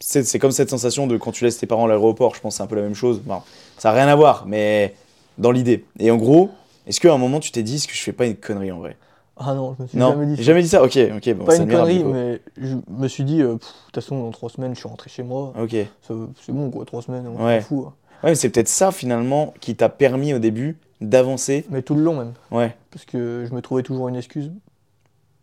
[0.00, 2.34] C'est comme cette sensation de quand tu laisses tes parents à l'aéroport.
[2.34, 3.20] Je pense que c'est un peu la même chose.
[3.20, 3.40] Bon,
[3.78, 4.94] ça n'a rien à voir, mais
[5.38, 5.84] dans l'idée.
[5.98, 6.50] Et en gros,
[6.86, 8.78] est-ce qu'à un moment, tu t'es dit, est-ce que je fais pas une connerie en
[8.78, 8.96] vrai?
[9.36, 10.42] Ah non, je me suis Non, jamais dit ça.
[10.42, 10.82] jamais dit ça?
[10.84, 11.34] Ok, ok.
[11.34, 14.48] Bon, pas une connerie, mais je me suis dit, euh, de toute façon, dans trois
[14.48, 15.52] semaines, je suis rentré chez moi.
[15.60, 15.74] Ok.
[16.02, 17.60] C'est bon, quoi, trois semaines, on Ouais.
[17.60, 17.86] fout.
[17.88, 17.92] hein.
[18.22, 21.66] Ouais, mais c'est peut-être ça, finalement, qui t'a permis au début d'avancer.
[21.68, 22.32] Mais tout le long, même.
[22.52, 22.74] Ouais.
[22.92, 24.52] Parce que je me trouvais toujours une excuse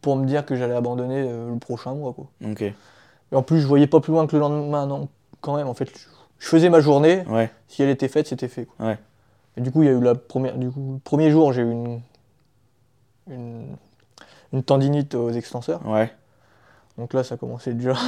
[0.01, 2.27] pour me dire que j'allais abandonner euh, le prochain mois, quoi.
[2.49, 2.61] Ok.
[2.61, 2.73] Et
[3.35, 5.09] en plus, je voyais pas plus loin que le lendemain, non.
[5.41, 5.97] Quand même, en fait, je,
[6.39, 7.23] je faisais ma journée.
[7.27, 7.51] Ouais.
[7.67, 8.87] Si elle était faite, c'était fait, quoi.
[8.87, 8.97] Ouais.
[9.57, 10.57] Et du coup, il y a eu la première.
[10.57, 12.01] Du coup, le premier jour, j'ai eu une.
[13.29, 13.67] Une,
[14.51, 15.81] une tendinite aux extenseurs.
[15.87, 16.11] Ouais.
[16.97, 17.93] Donc là, ça commençait déjà.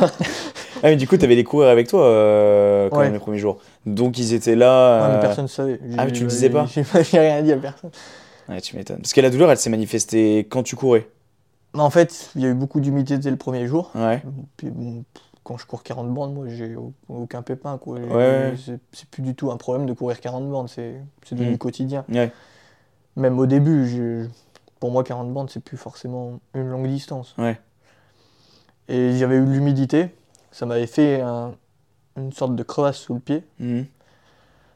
[0.78, 3.04] Ah, mais du coup, t'avais les coureurs avec toi euh, quand Ouais.
[3.06, 3.60] même les premiers jours.
[3.86, 5.04] Donc, ils étaient là.
[5.04, 5.80] Ouais, mais euh, personne ne savait.
[5.98, 7.92] Ah, mais tu le disais pas J'ai rien dit à personne.
[8.50, 8.98] Ouais, tu m'étonnes.
[8.98, 11.08] Parce que la douleur, elle s'est manifestée quand tu courais.
[11.74, 13.92] En fait, il y a eu beaucoup d'humidité dès le premier jour.
[13.96, 14.22] Ouais.
[14.58, 15.06] Puis bon,
[15.44, 17.78] quand je cours 40 bandes, moi, j'ai au- aucun pépin.
[17.78, 18.00] Quoi.
[18.00, 18.54] Ouais.
[18.92, 21.02] C'est- plus du tout un problème de courir 40 bandes, c'est
[21.32, 21.58] devenu Mm.
[21.58, 22.06] quotidien.
[22.10, 22.32] Ouais.
[23.16, 24.28] Même au début, je-
[24.80, 27.36] pour moi, 40 bandes, c'est plus forcément une longue distance.
[27.38, 27.60] Ouais.
[28.90, 30.10] Et avait eu de l'humidité,
[30.52, 31.56] ça m'avait fait un-
[32.18, 33.44] une sorte de crevasse sous le pied.
[33.60, 33.86] Mhm.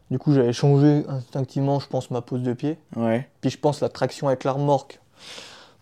[0.09, 2.77] Du coup, j'avais changé instinctivement, je pense, ma pose de pied.
[3.41, 5.01] Puis je pense la traction avec la remorque,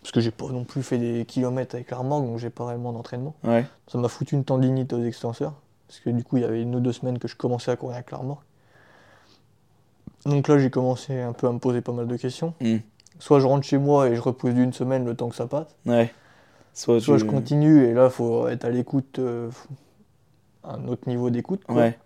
[0.06, 2.68] parce que j'ai pas non plus fait des kilomètres avec la remorque, donc j'ai pas
[2.68, 3.34] réellement d'entraînement.
[3.44, 3.66] Ouais.
[3.88, 5.54] Ça m'a foutu une tendinite aux extenseurs,
[5.88, 7.76] parce que du coup, il y avait une ou deux semaines que je commençais à
[7.76, 8.44] courir avec la remorque.
[10.28, 12.54] Donc là, j'ai commencé un peu à me poser pas mal de questions.
[12.62, 12.82] Mhm.
[13.18, 15.70] Soit je rentre chez moi et je repose d'une semaine le temps que ça passe,
[15.88, 16.14] Ouais.
[16.76, 19.50] Soit, soit tu- je continue et là, il faut être à l'écoute, euh,
[20.64, 21.62] un autre niveau d'écoute.
[21.68, 21.98] Ouais.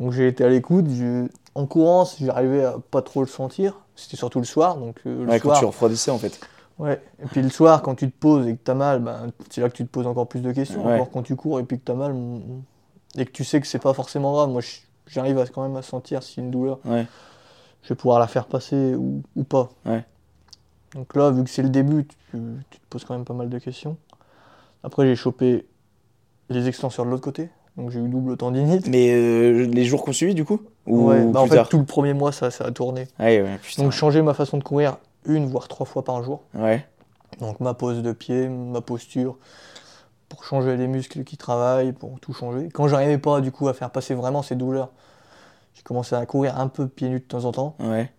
[0.00, 3.78] Donc j'ai été à l'écoute, je- en courant, j'arrivais à pas trop le sentir.
[3.94, 5.58] C'était surtout le soir, donc euh, le Ouais, quand soir.
[5.60, 6.40] tu refroidissais en fait.
[6.82, 7.00] Ouais.
[7.22, 9.68] Et puis le soir, quand tu te poses et que t'as mal, ben, c'est là
[9.70, 10.84] que tu te poses encore plus de questions.
[10.86, 10.94] Ouais.
[10.94, 12.14] Encore quand tu cours et puis que t'as mal,
[13.16, 14.62] et que tu sais que c'est pas forcément grave, moi
[15.06, 17.06] j'arrive à, quand même à sentir si une douleur, Ouais.
[17.82, 19.70] je vais pouvoir la faire passer ou, ou pas.
[19.86, 20.04] Ouais.
[20.94, 22.16] Donc là, vu que c'est le début, tu,
[22.70, 23.96] tu te poses quand même pas mal de questions.
[24.84, 25.66] Après, j'ai chopé
[26.50, 28.88] les extenseurs de l'autre côté, donc j'ai eu double tendinite.
[28.88, 30.60] Mais euh, les jours qu'on suivi, du coup?
[30.86, 31.68] Ou Ouais, bah en fait, tard?
[31.68, 33.06] tout le premier mois, ça, ça a tourné.
[33.20, 33.84] Ouais, ouais, putain.
[33.84, 36.42] Donc, changer ma façon de courir une, voire trois fois par jour.
[36.54, 36.86] Ouais,
[37.40, 39.36] Donc, ma pose de pied, ma posture,
[40.28, 42.68] pour changer les muscles qui travaillent, pour tout changer.
[42.72, 44.90] Quand j'arrivais pas, du coup, à faire passer vraiment ces douleurs,
[45.74, 47.76] j'ai commencé à courir un peu pieds nus de temps en temps.
[47.80, 48.10] ouais.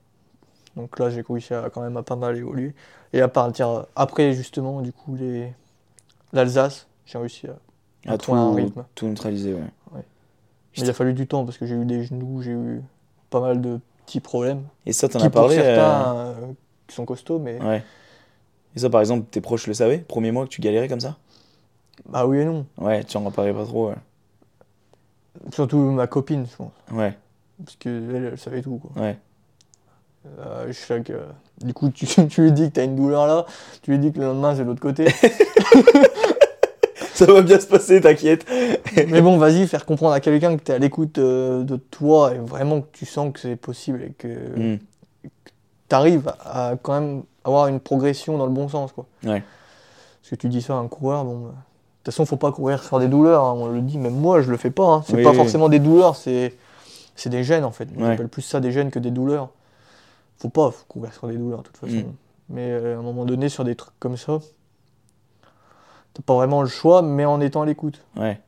[0.75, 2.73] Donc là, j'ai réussi à quand même à pas mal évoluer.
[3.13, 5.53] Et à partir après, justement, du coup, les
[6.31, 8.85] l'Alsace, j'ai réussi à, à À trouver un tout, rythme.
[8.95, 9.59] tout neutraliser, ouais.
[9.93, 10.03] Mais
[10.77, 12.81] il a fallu du temps parce que j'ai eu des genoux, j'ai eu
[13.29, 14.63] pas mal de petits problèmes.
[14.87, 16.33] Et ça, t'en as parlé euh, certains euh,
[16.93, 17.83] qui sont costauds, mais Ouais.
[18.75, 19.99] Et ça, par exemple, tes proches le savaient?
[19.99, 21.17] Premier mois que tu galérais comme ça?
[22.07, 22.65] Bah oui et non.
[22.79, 23.95] Ouais, tu en parlais pas trop, ouais.
[25.53, 26.71] Surtout ma copine, je pense.
[26.91, 27.17] Ouais,
[27.63, 28.77] Parce qu'elle, elle savait tout.
[28.77, 29.03] Quoi.
[29.03, 29.17] ouais.
[30.39, 31.25] Euh, chaque, euh,
[31.63, 33.45] Du coup, tu, tu lui dis que t'as une douleur là,
[33.81, 35.07] tu lui dis que le lendemain c'est de l'autre côté.
[37.13, 38.45] Ça va bien se passer, t'inquiète.
[39.07, 42.39] Mais bon, vas-y, faire comprendre à quelqu'un que t'es à l'écoute euh, de toi et
[42.39, 44.77] vraiment que tu sens que c'est possible et que Hmm.
[45.93, 48.91] T'arrives à, à quand même avoir une progression dans le bon sens.
[48.91, 49.05] Quoi.
[49.23, 49.43] Ouais.
[50.21, 51.37] Parce que tu dis ça à un coureur, bon.
[51.39, 51.53] bah, De
[52.03, 54.49] toute façon, faut pas courir sur des douleurs, hein, on le dit, même moi je
[54.49, 54.85] le fais pas.
[54.87, 55.03] hein.
[55.05, 55.35] C'est Oui, pas oui.
[55.35, 56.55] forcément des douleurs, c'est
[57.15, 57.87] c'est des gènes en fait.
[57.95, 58.13] On Ouais.
[58.13, 59.49] appelle plus ça des gènes que des douleurs.
[60.39, 61.93] Faut pas faut courir sur des douleurs de toute façon.
[62.07, 62.13] Mm.
[62.49, 64.39] Mais euh, à un moment donné, sur des trucs comme ça,
[66.15, 68.01] t'as pas vraiment le choix, mais en étant à l'écoute.
[68.17, 68.39] Ouais.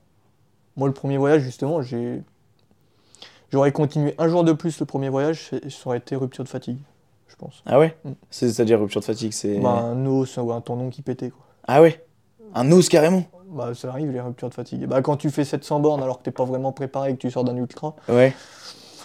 [0.77, 2.23] Moi, le premier voyage, justement, j'ai.
[3.51, 6.79] J'aurais continué un jour de plus le premier voyage, ça aurait été rupture de fatigue,
[7.27, 7.63] je pense.
[7.65, 8.11] Ah ouais Mm.
[8.29, 9.59] C'est- C'est-à-dire rupture de fatigue, c'est...
[9.59, 11.45] Bah, un os ou un tendon qui pétait, quoi.
[11.67, 12.03] Ah ouais
[12.53, 14.85] Un os carrément Bah, ça arrive, les ruptures de fatigue.
[14.85, 17.31] Bah, quand tu fais 700 bornes alors que t'es pas vraiment préparé et que tu
[17.31, 18.33] sors d'un ultra, Ouais.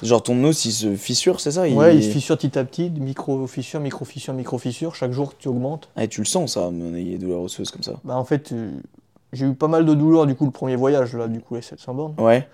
[0.03, 1.69] Genre ton os, il se fissure, c'est ça?
[1.69, 5.91] Ouais, il se fissure petit à petit, micro-fissure, micro-fissure, micro-fissure, chaque jour tu augmentes.
[5.95, 7.93] Ah, tu le sens, ça, des douleurs osseuses comme ça.
[8.05, 8.71] Bah, en fait, euh,
[9.35, 11.61] j'ai eu pas mal de douleurs, du coup, le premier voyage, là, du coup, les
[11.61, 12.15] 700 bornes.
[12.19, 12.49] Ouais.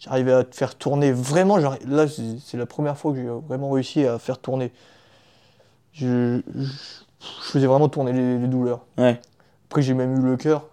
[0.00, 1.56] J'arrivais à te faire tourner vraiment.
[1.56, 2.06] Là,
[2.44, 4.72] c'est la première fois que j'ai vraiment réussi à faire tourner.
[5.98, 8.80] Je, je, je faisais vraiment tourner les, les douleurs.
[8.96, 9.20] Ouais.
[9.68, 10.66] Après, j'ai même eu le cœur.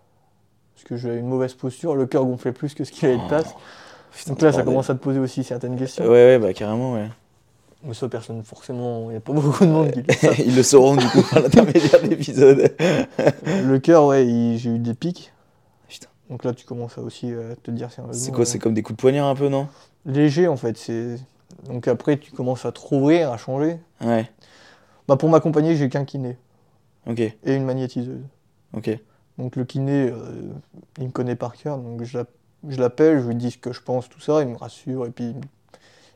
[0.75, 1.95] Parce que j'avais une mauvaise posture.
[1.95, 3.53] Le cœur gonflait plus que ce qu'il avait de place.
[4.11, 6.03] Putain, Donc là, ça commence à te poser aussi certaines questions.
[6.05, 7.09] Ouais, ouais, bah carrément, ouais.
[7.83, 10.39] Mais ça, personne, forcément, il n'y a pas beaucoup de monde qui le.
[10.47, 12.75] Ils le sauront du coup par l'intermédiaire de l'épisode.
[13.45, 14.25] Le cœur, ouais,
[14.57, 15.31] j'ai eu des pics.
[15.87, 16.07] Putain.
[16.29, 17.89] Donc là, tu commences à aussi euh, te dire.
[18.11, 19.67] C'est quoi C'est comme des coups de poignard un peu, non?
[20.05, 20.77] Léger, en fait.
[20.77, 21.17] c'est
[21.67, 23.77] Donc après, tu commences à te rouvrir, à changer.
[24.01, 24.29] Ouais.
[25.07, 26.37] Bah, pour m'accompagner, j'ai qu'un kiné.
[27.07, 28.23] Ok, et une magnétiseuse.
[28.73, 28.97] ok.
[29.37, 30.51] Donc le kiné, euh,
[30.97, 32.29] il me connaît par cœur, donc je l'app-
[32.69, 35.09] je l'appelle, je lui dis ce que je pense, tout ça, il me rassure et
[35.11, 35.35] puis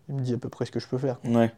[0.07, 1.17] il me- dit à peu près ce que je peux faire.
[1.25, 1.51] Ouais.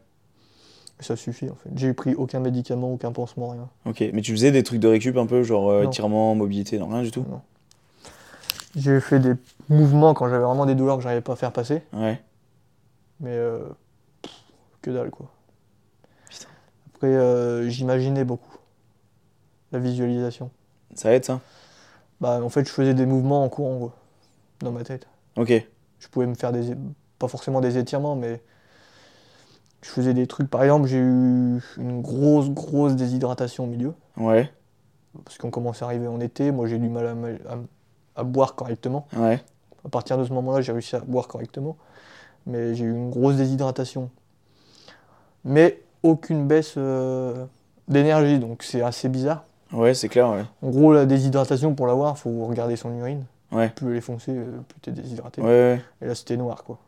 [1.00, 1.70] Et ça suffit en fait.
[1.76, 3.68] J'ai pris aucun médicament, aucun pansement, rien.
[3.86, 4.02] Ok.
[4.12, 5.88] Mais tu faisais des trucs de récup un peu, genre euh, Non.
[5.90, 7.24] étirement, mobilité, non, rien du tout?
[8.76, 9.34] J'ai fait des
[9.68, 12.20] mouvements quand j'avais vraiment des douleurs que j'arrivais pas à faire passer, Ouais.
[13.20, 13.60] mais euh,
[14.82, 15.30] que dalle quoi.
[17.02, 18.58] Après, euh, j'imaginais beaucoup
[19.72, 20.52] la visualisation.
[20.94, 21.40] Ça aide ça?
[22.20, 23.92] Bah en fait, je faisais des mouvements en courant quoi,
[24.60, 25.08] dans ma tête.
[25.36, 25.52] Ok.
[25.98, 26.76] je pouvais me faire des
[27.18, 28.40] pas forcément des étirements mais
[29.82, 34.48] je faisais des trucs par exemple j'ai eu une grosse grosse déshydratation au milieu Ouais.
[35.24, 37.06] parce qu'on commençait à arriver en été moi j'ai du mal
[37.48, 39.40] à- à boire correctement Ouais.
[39.84, 41.76] à partir de ce moment-là j'ai réussi à boire correctement
[42.46, 44.10] mais j'ai eu une grosse déshydratation
[45.44, 47.44] mais aucune baisse euh,
[47.88, 50.44] d'énergie donc c'est assez bizarre Ouais, c'est clair, ouais.
[50.62, 53.68] en gros la déshydratation pour l'avoir faut regarder son urine Ouais.
[53.70, 55.80] plus elle est foncée euh, plus t'es déshydraté Ouais, ouais.
[56.02, 56.78] et là c'était noir quoi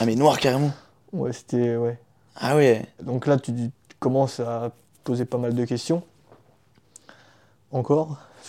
[0.00, 0.70] Ah, mais noir carrément
[1.12, 1.98] ouais c'était ouais
[2.36, 2.84] Ah ouais.
[3.02, 4.70] Donc là, tu, tu commences à
[5.02, 6.02] poser pas mal de questions.
[7.72, 8.16] Encore.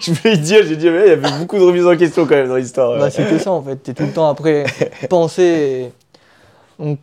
[0.00, 2.24] Je voulais te dire, j'ai dit, mais il y avait beaucoup de remises en question
[2.26, 2.98] quand même dans l'histoire.
[2.98, 3.76] Bah, c'était ça en fait.
[3.76, 4.64] T'es tout le temps après
[5.10, 5.42] penser.
[5.42, 5.92] et-
[6.82, 6.98] Donc,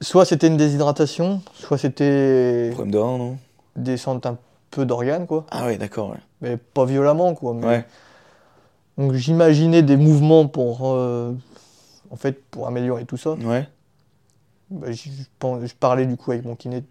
[0.00, 3.38] soit c'était une déshydratation, soit c'était Problème de rein, non?
[3.76, 4.36] descente un
[4.70, 5.46] peu d'organes, quoi.
[5.50, 6.18] Ah ouais, d'accord, ouais.
[6.40, 7.54] Mais pas violemment, quoi.
[7.54, 7.84] mais- Ouais.
[8.98, 10.80] Donc j'imaginais des mouvements pour.
[10.92, 11.32] euh,
[12.10, 13.32] En fait, pour améliorer tout ça.
[13.32, 13.68] Ouais.
[14.70, 16.84] Bah, je, parlais du coup avec mon kiné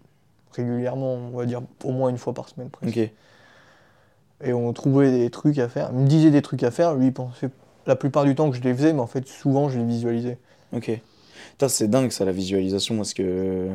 [0.52, 2.96] régulièrement, on va dire au moins une fois par semaine presque.
[2.96, 3.10] Ok.
[4.44, 5.90] Et on trouvait des trucs à faire.
[5.92, 7.48] Il me disait des trucs à faire, lui il pensait
[7.86, 10.38] la plupart du temps que je les faisais, mais en fait souvent je les visualisais.
[10.72, 10.90] Ok.
[11.56, 13.68] Putain, c'est dingue ça, la visualisation, parce que.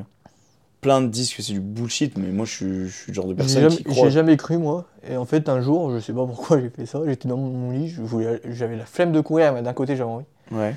[0.82, 3.26] plein de disent que c'est du bullshit, mais moi je suis, je suis le genre
[3.28, 4.06] de personne jamais, qui croit.
[4.08, 4.86] j'ai jamais cru, moi.
[5.08, 7.72] Et en fait, un jour, je sais pas pourquoi j'ai fait ça, j'étais dans mon
[7.72, 10.26] lit, je voulais- j'avais la flemme de courir, mais d'un côté, j'avais envie.
[10.52, 10.76] Ouais,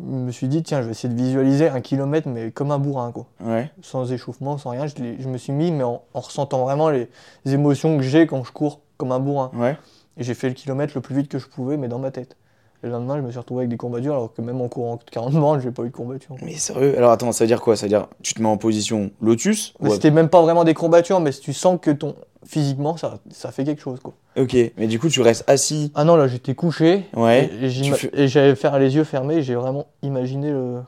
[0.00, 2.78] Je me suis dit, tiens, je vais essayer de visualiser un kilomètre, mais comme un
[2.80, 3.26] bourrin, quoi.
[3.40, 4.86] ouais, Sans échauffement, sans rien.
[4.88, 7.08] Je, je me suis mis, mais en, en ressentant vraiment les,
[7.44, 9.50] les émotions que j'ai quand je cours comme un bourrin.
[9.54, 9.76] ouais.
[10.16, 12.36] Et j'ai fait le kilomètre le plus vite que je pouvais, mais dans ma tête.
[12.84, 14.98] Et le lendemain, je me suis retrouvé avec des courbatures, alors que même en courant
[15.10, 16.36] 40 bornes, j'ai pas eu de courbatures.
[16.42, 17.76] Mais sérieux Alors attends, ça veut dire quoi?
[17.76, 19.90] Ça veut dire tu te mets en position lotus Ouais.
[19.90, 22.14] C'était même pas vraiment des courbatures, mais tu sens que ton
[22.44, 24.12] physiquement, ça, ça fait quelque chose, quoi.
[24.36, 25.92] Ok, mais du coup tu restes assis.
[25.94, 27.06] Ah non, là, j'étais couché.
[27.16, 27.50] Ouais.
[27.62, 30.80] Et, j'avais faire les yeux fermés, j'ai vraiment imaginé le.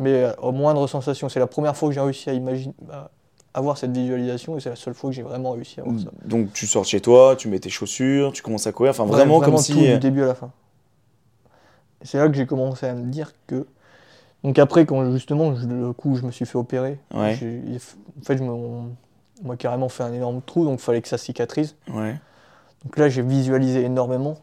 [0.00, 1.28] Mais euh, aux moindres sensations.
[1.28, 3.10] C'est la première fois que j'ai réussi à imaginer, à
[3.54, 6.08] avoir cette visualisation, et c'est la seule fois que j'ai vraiment réussi à avoir ça.
[6.24, 8.90] Donc tu sors chez toi, tu mets tes chaussures, tu commences à courir.
[8.90, 9.88] Enfin Ouais, vraiment, comme si.
[9.88, 10.50] euh, du début à la fin.
[12.02, 13.66] C'est là que j'ai commencé à me dire que.
[14.44, 17.34] Donc après, quand justement, je- le coup, je me suis fait opérer, Ouais.
[17.34, 18.90] en fait, je me- on
[19.44, 21.76] on m'a carrément fait un énorme trou, donc il fallait que ça cicatrise.
[21.94, 22.16] Ouais.
[22.84, 24.38] Donc là, j'ai visualisé énormément.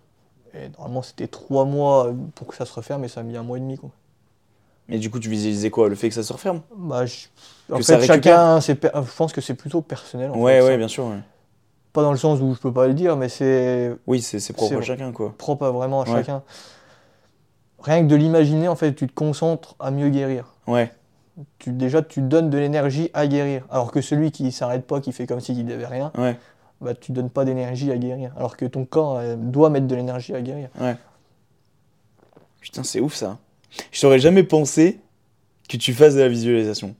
[0.53, 3.43] Et normalement, c'était trois mois pour que ça se referme, et ça a mis un
[3.43, 3.77] mois et demi.
[3.77, 3.89] Quoi.
[4.87, 6.61] Mais du coup tu visualisais quoi Le fait que ça se referme?
[6.77, 7.27] Bah, je-
[7.73, 10.31] en Que fait, chacun, c'est per- je pense que c'est plutôt personnel.
[10.31, 10.77] en Ouais, fait, ouais, ça.
[10.77, 11.05] bien sûr.
[11.07, 11.19] ouais.
[11.91, 14.77] Pas dans le sens où je peux pas le dire, mais c'est Oui, c'est propre
[14.77, 15.33] à chacun quoi.
[15.37, 16.15] propre à vraiment à Ouais.
[16.15, 16.41] chacun.
[17.85, 20.53] Rien que de l'imaginer, en fait, tu te concentres à mieux guérir.
[20.67, 20.91] Ouais.
[21.59, 23.63] Tu, déjà, tu donnes de l'énergie à guérir.
[23.69, 26.37] Alors que celui qui s'arrête pas, qui fait comme s'il n'avait rien, Ouais.
[26.81, 28.31] bah, tu donnes pas d'énergie à guérir.
[28.37, 30.69] Alors que ton corps euh, doit mettre de l'énergie à guérir.
[32.61, 33.37] Putain, c'est ouf ça.
[33.91, 34.99] Je t'aurais jamais pensé
[35.69, 36.95] que tu fasses de la visualisation.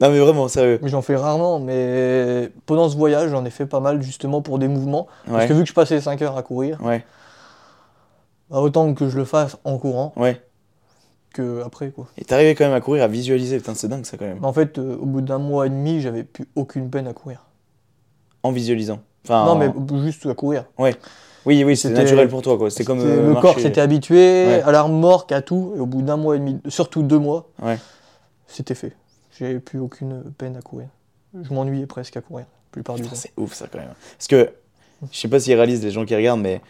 [0.00, 0.80] Non mais vraiment, sérieux.
[0.82, 4.68] J'en fais rarement, mais pendant ce voyage, j'en ai fait pas mal justement pour des
[4.68, 5.06] mouvements.
[5.26, 5.48] Parce Ouais.
[5.48, 7.04] que vu que je passais 5 heures à courir, Ouais.
[8.50, 10.40] Bah, autant que je le fasse en courant Ouais.
[11.32, 11.90] que après.
[11.90, 12.06] Quoi.
[12.18, 13.56] Et t'arrivais quand même à courir, à visualiser.
[13.58, 14.38] Putain, c'est dingue ça quand même.
[14.40, 17.12] Mais en fait, euh, au bout d'un mois et demi, j'avais plus aucune peine à
[17.12, 17.44] courir.
[18.42, 19.00] En visualisant.
[19.24, 19.72] Enfin, non, mais
[20.04, 20.66] juste à courir.
[20.78, 20.92] Oui,
[21.46, 22.70] oui, c'est C'était- naturel pour toi quoi.
[22.70, 23.40] C'est comme euh, le marcher.
[23.40, 24.62] corps s'était habitué Ouais.
[24.62, 27.48] à la remorque, à tout, et au bout d'un mois et demi, surtout deux mois,
[27.62, 27.78] Ouais.
[28.46, 28.94] c'était fait.
[29.38, 30.88] J'avais plus aucune peine à courir.
[31.42, 33.10] Je m'ennuyais presque à courir, la plupart du temps.
[33.14, 33.92] c'est ouf ça quand même.
[34.16, 34.50] Parce que,
[35.10, 36.60] je sais pas s'ils réalisent les gens qui regardent, mais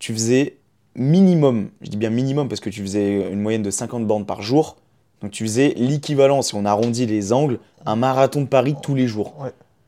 [0.00, 0.56] tu faisais
[0.98, 4.42] minimum, je dis bien minimum parce que tu faisais une moyenne de 50 bornes par
[4.42, 4.76] jour.
[5.22, 9.06] Donc tu faisais l'équivalent, si on arrondit les angles, un marathon de Paris tous les
[9.06, 9.34] jours.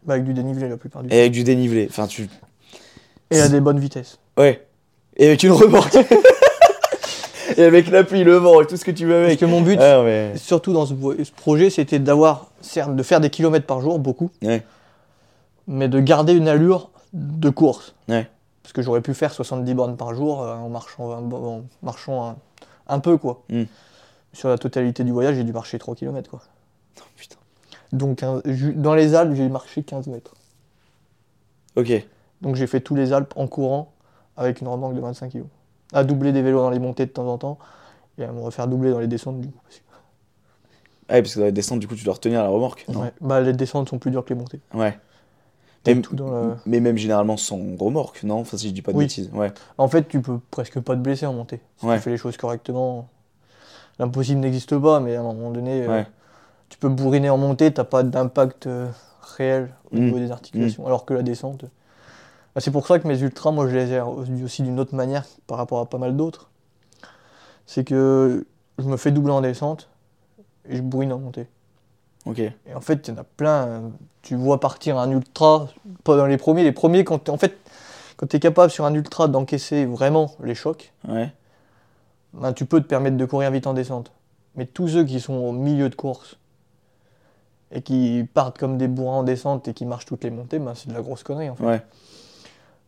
[0.04, 1.14] Bah, avec du dénivelé la plupart du temps.
[1.14, 1.86] Et avec du dénivelé.
[1.90, 2.28] Enfin, tu.
[3.30, 4.18] Et à des bonnes vitesses.
[4.38, 4.66] Ouais.
[5.16, 5.96] Et avec une remorque.
[7.56, 9.40] et avec la pluie, le vent, et tout ce que tu veux Parce avec.
[9.40, 10.32] que mon but, Ah, mais...
[10.36, 10.94] surtout dans ce,
[11.36, 14.62] projet, c'était d'avoir, certes, de faire des kilomètres par jour, beaucoup, Ouais.
[15.68, 17.94] mais de garder une allure de course.
[18.08, 18.26] Ouais.
[18.70, 22.28] Parce que j'aurais pu faire 70 bornes par jour euh, en marchant, un, en marchant
[22.28, 22.36] un,
[22.86, 23.42] un peu, quoi.
[23.48, 23.64] Mm.
[24.32, 26.40] Sur la totalité du voyage, j'ai dû marcher 3 km, quoi.
[27.00, 27.36] Oh, putain.
[27.90, 28.24] Donc,
[28.76, 30.36] dans les Alpes, j'ai marché 15 mètres.
[31.74, 31.90] Ok.
[32.42, 33.92] Donc, j'ai fait tous les Alpes en courant
[34.36, 35.42] avec une remorque de 25 kg.
[35.92, 37.58] À doubler des vélos dans les montées de temps en temps
[38.18, 39.58] et à me refaire doubler dans les descentes, du coup.
[41.08, 42.86] Ah, parce que dans la descente, du coup, tu dois retenir la remorque.
[42.86, 43.12] Ouais.
[43.20, 44.60] Bah, les descentes sont plus dures que les montées.
[44.72, 44.96] Ouais.
[45.86, 48.40] Mais, tout dans la- mais même généralement sans remorque, non?
[48.40, 49.04] Enfin, si je dis pas de Oui.
[49.04, 49.30] bêtises.
[49.32, 49.52] Ouais.
[49.78, 51.60] En fait, tu peux presque pas te blesser en montée.
[51.78, 51.96] Si Ouais.
[51.96, 53.08] tu fais les choses correctement.
[53.98, 56.02] L'impossible n'existe pas, mais à un moment donné, euh,
[56.68, 58.88] tu peux bourriner en montée, t'as pas d'impact euh,
[59.36, 60.00] réel au Mm.
[60.04, 60.86] niveau des articulations.
[60.86, 61.64] Alors que la descente.
[62.54, 64.00] bah, c'est pour ça que mes ultras, moi, je les ai
[64.44, 66.50] aussi d'une autre manière par rapport à pas mal d'autres.
[67.66, 68.44] C'est que
[68.78, 69.88] je me fais doubler en descente
[70.68, 71.46] et je bourrine en montée.
[72.26, 72.38] Ok.
[72.40, 73.82] Et en fait, il y en a plein.
[74.22, 75.68] Tu vois partir un ultra,
[76.04, 76.62] pas dans les premiers.
[76.62, 77.56] Les premiers, quand en fait,
[78.16, 81.32] quand tu es capable sur un ultra d'encaisser vraiment les chocs, Ouais.
[82.34, 84.12] ben, tu peux te permettre de courir vite en descente.
[84.56, 86.36] Mais tous ceux qui sont au milieu de course
[87.72, 90.74] et qui partent comme des bourrins en descente et qui marchent toutes les montées, ben,
[90.74, 91.64] c'est de la grosse connerie en fait.
[91.64, 91.82] Ouais.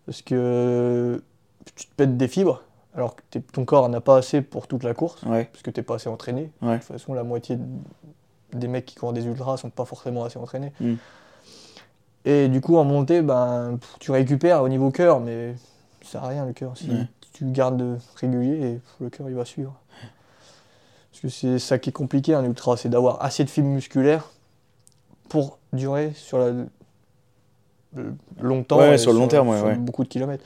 [0.07, 1.23] Parce que
[1.77, 2.63] tu te pètes des fibres
[2.95, 5.47] alors que ton corps n'a pas assez pour toute la course, Ouais.
[5.51, 6.51] parce que t'es pas assez entraîné.
[6.61, 7.65] De toute façon, la moitié de-
[8.53, 10.73] des mecs qui courent des ultras sont pas forcément assez entraînés.
[10.81, 10.95] Mm.
[12.25, 15.55] Et du coup, en montée, ben, pff, tu récupères au niveau cœur, mais
[16.03, 16.77] ça sert à rien le cœur.
[16.77, 17.07] Si Ouais.
[17.33, 19.75] tu gardes régulier, et pff, le cœur il va suivre.
[21.11, 24.31] Parce que c'est ça qui est compliqué un ultra, c'est d'avoir assez de fibres musculaires
[25.29, 26.51] pour durer sur la
[27.95, 28.79] le- longtemps.
[28.79, 29.75] Ouais, sur le long terme, sur ouais.
[29.77, 30.45] beaucoup de kilomètres.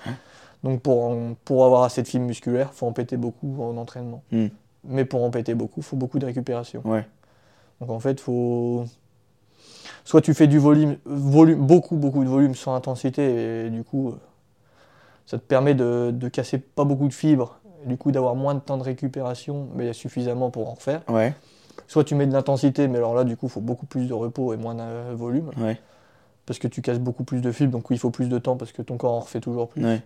[0.65, 4.23] Donc pour, en- pour avoir assez de fibres musculaires, faut en péter beaucoup en entraînement.
[4.33, 4.47] Mm.
[4.85, 6.83] Mais pour en péter beaucoup, faut beaucoup de récupération.
[7.81, 8.85] Donc en fait, faut
[10.07, 14.09] soit tu fais du volume, volume beaucoup beaucoup de volume sans intensité et du coup
[14.09, 14.13] euh,
[15.27, 18.55] ça te permet de, de casser pas beaucoup de fibres et du coup d'avoir moins
[18.55, 21.03] de temps de récupération mais suffisamment pour en refaire.
[21.09, 21.35] Ouais.
[21.89, 24.15] soit tu mets de l'intensité, mais alors là, du coup, il faut beaucoup plus de
[24.15, 25.79] repos et moins de euh, volume, Ouais.
[26.47, 28.73] parce que tu casses beaucoup plus de fibres, donc il faut plus de temps parce
[28.73, 29.85] que ton corps en refait toujours plus.
[29.85, 30.01] Ouais.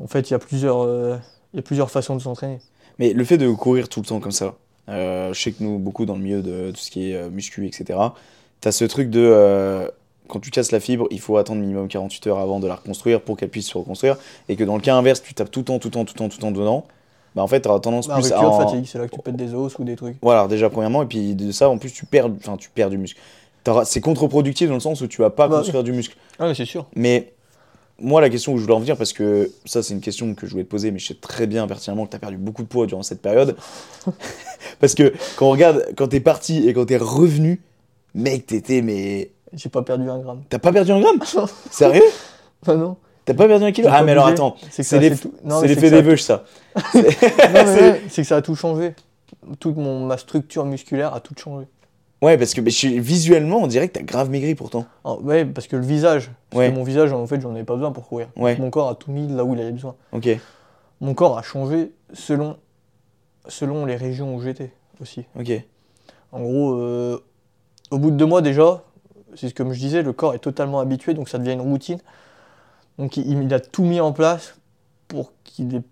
[0.00, 1.16] En fait, il y a plusieurs, euh,
[1.52, 2.58] il y a plusieurs façons de s'entraîner.
[2.98, 4.54] Mais le fait de courir tout le temps comme ça,
[4.88, 7.30] euh, je sais que nous, beaucoup dans le milieu de tout ce qui est euh,
[7.30, 7.98] muscu, etc.,
[8.64, 9.20] t'as ce truc de.
[9.22, 9.88] euh,
[10.26, 13.20] quand tu casses la fibre, il faut attendre minimum 48 heures avant de la reconstruire
[13.20, 14.16] pour qu'elle puisse se reconstruire.
[14.48, 16.14] Et que dans le cas inverse, tu tapes tout le temps, tout le temps, tout
[16.14, 16.86] le temps, tout le temps dedans.
[17.36, 18.40] Bah en fait, t'auras tendance Bah, plus à.
[18.40, 20.16] en- fatigue, c'est là que tu pètes des os ou des trucs.
[20.22, 21.02] Voilà, déjà, premièrement.
[21.02, 23.20] Et puis de ça, en plus, tu perds, enfin, tu perds du muscle.
[23.84, 26.16] C'est contre-productif dans le sens où tu vas pas Bah, construire du muscle.
[26.38, 26.86] Ah, mais c'est sûr.
[26.96, 27.32] Mais
[28.00, 30.46] moi, la question où je voulais en venir, parce que ça, c'est une question que
[30.46, 32.62] je voulais te poser, mais je sais très bien pertinemment que tu as perdu beaucoup
[32.62, 33.56] de poids durant cette période.
[34.80, 37.60] parce que quand on regarde, quand t'es parti et quand t'es revenu,
[38.14, 39.30] mec, t'étais, mais.
[39.52, 40.42] J'ai pas perdu un gramme.
[40.48, 41.18] T'as pas perdu un gramme?
[41.70, 42.02] Sérieux?
[42.66, 42.96] Bah non.
[43.24, 43.88] T'as pas perdu un kilo?
[43.90, 45.28] Ah, mais alors attends, C'est l'effet
[45.90, 46.44] des ça- veuches, ça.
[46.92, 48.94] C'est que ça a tout changé.
[49.60, 51.66] Toute mon, ma structure musculaire a tout changé.
[52.22, 54.86] Ouais, parce que mais je- visuellement, on dirait que t'as grave maigri pourtant.
[55.04, 56.70] Ah, ouais, parce que le visage, parce Ouais.
[56.70, 58.28] que mon visage, en fait, j'en avais pas besoin pour courir.
[58.36, 58.56] Ouais.
[58.58, 59.94] Mon corps a tout mis là où il avait besoin.
[60.12, 60.28] Ok,
[61.00, 62.56] Mon corps a changé selon,
[63.48, 65.24] selon les régions où j'étais aussi.
[65.38, 65.50] ok.
[66.32, 67.22] En gros, euh,
[67.94, 68.82] au bout de deux mois déjà,
[69.34, 71.98] c'est ce que je disais, le corps est totalement habitué, donc ça devient une routine.
[72.98, 74.56] Donc il, il a tout mis en place
[75.08, 75.82] pour qu'il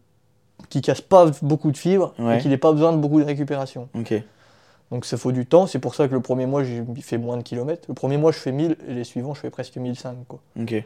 [0.68, 2.36] qu'il casse pas beaucoup de fibres Ouais.
[2.38, 3.88] et qu'il n'ait pas besoin de beaucoup de récupération.
[4.90, 7.36] Donc ça faut du temps, c'est pour ça que le premier mois j'ai fait moins
[7.36, 7.84] de kilomètres.
[7.88, 10.38] Le premier mois je fais 1000 et les suivants je fais presque 1005 quoi.
[10.60, 10.84] ok.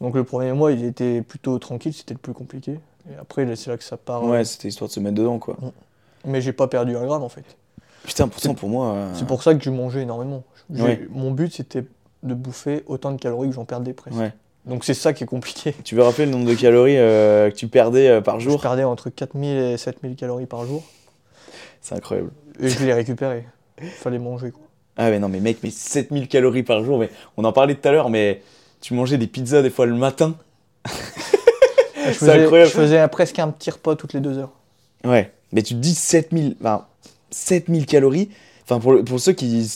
[0.00, 2.80] Donc le premier mois il était plutôt tranquille, c'était le plus compliqué.
[3.10, 4.24] Et après c'est là que ça part.
[4.24, 5.56] Ouais, c'était histoire de se mettre dedans, quoi.
[6.24, 7.44] Mais j'ai pas perdu un gramme en fait.
[8.08, 8.92] Putain, pourtant, pour moi.
[8.94, 10.42] euh, C'est pour ça que je mangeais énormément.
[10.70, 11.06] Ouais.
[11.10, 11.84] Mon but c'était
[12.22, 14.16] de bouffer autant de calories que j'en perdais presque.
[14.18, 14.32] Ouais.
[14.66, 15.74] Donc c'est ça qui est compliqué.
[15.84, 18.60] Tu veux rappeler le nombre de calories euh, que tu perdais euh, par Je jour
[18.60, 20.82] perdais entre 4000 et 7000 calories par jour
[21.80, 22.30] C'est incroyable.
[22.60, 23.46] et je les récupérais.
[23.98, 24.62] Fallait manger quoi.
[24.96, 27.86] Ah mais non mais mec, mais 7000 calories par jour, mais on en parlait tout
[27.88, 28.42] à l'heure, mais
[28.80, 30.34] tu mangeais des pizzas des fois le matin?
[30.86, 30.92] Je
[32.06, 32.70] C'est faisais, incroyable.
[32.70, 34.52] je faisais presque un petit repas toutes les deux heures.
[35.04, 35.32] Ouais.
[35.52, 36.86] Mais tu te dis 7000, enfin
[37.30, 38.28] 7000 calories.
[38.64, 39.70] Enfin pour, le- pour ceux qui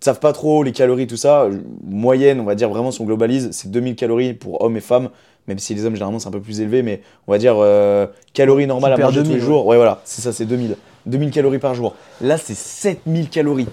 [0.00, 3.04] savent pas trop les calories tout ça, euh, moyenne, on va dire vraiment si on
[3.04, 5.10] globalise, c'est 2000 calories pour hommes et femmes.
[5.48, 8.06] Même si les hommes généralement c'est un peu plus élevé, mais on va dire euh,
[8.34, 9.66] calories normales à manger tous les 2000, jours.
[9.66, 10.76] Ouais voilà, c'est ça, c'est 2000.
[11.06, 11.94] 2000 calories par jour.
[12.20, 13.66] Là c'est 7000 calories.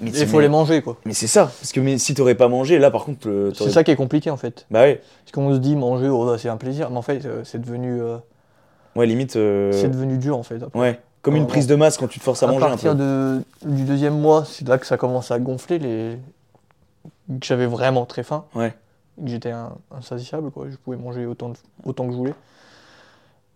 [0.00, 0.96] Mais Il faut mais- les manger quoi.
[1.06, 3.70] Mais c'est ça, parce que mais, si t'aurais pas mangé, là par contre, le- C'est
[3.70, 4.66] ça qui est compliqué en fait.
[4.70, 7.24] Bah ouais, Parce qu'on se dit manger, oh, bah, c'est un plaisir, mais en fait
[7.24, 8.16] euh, c'est devenu, euh,
[8.96, 10.62] ouais limite, euh, c'est devenu dur en fait.
[10.62, 10.78] après.
[10.78, 12.68] ouais, comme une Euh, prise de masse quand tu te forces à, à manger un
[12.68, 12.98] partir peu.
[12.98, 16.18] de, du deuxième mois, c'est là que ça commence à gonfler, les...
[17.28, 18.70] que j'avais vraiment très faim, Ouais,
[19.20, 19.52] que j'étais
[19.90, 20.66] insatiable, quoi.
[20.70, 22.34] je pouvais manger autant, de- autant que je voulais.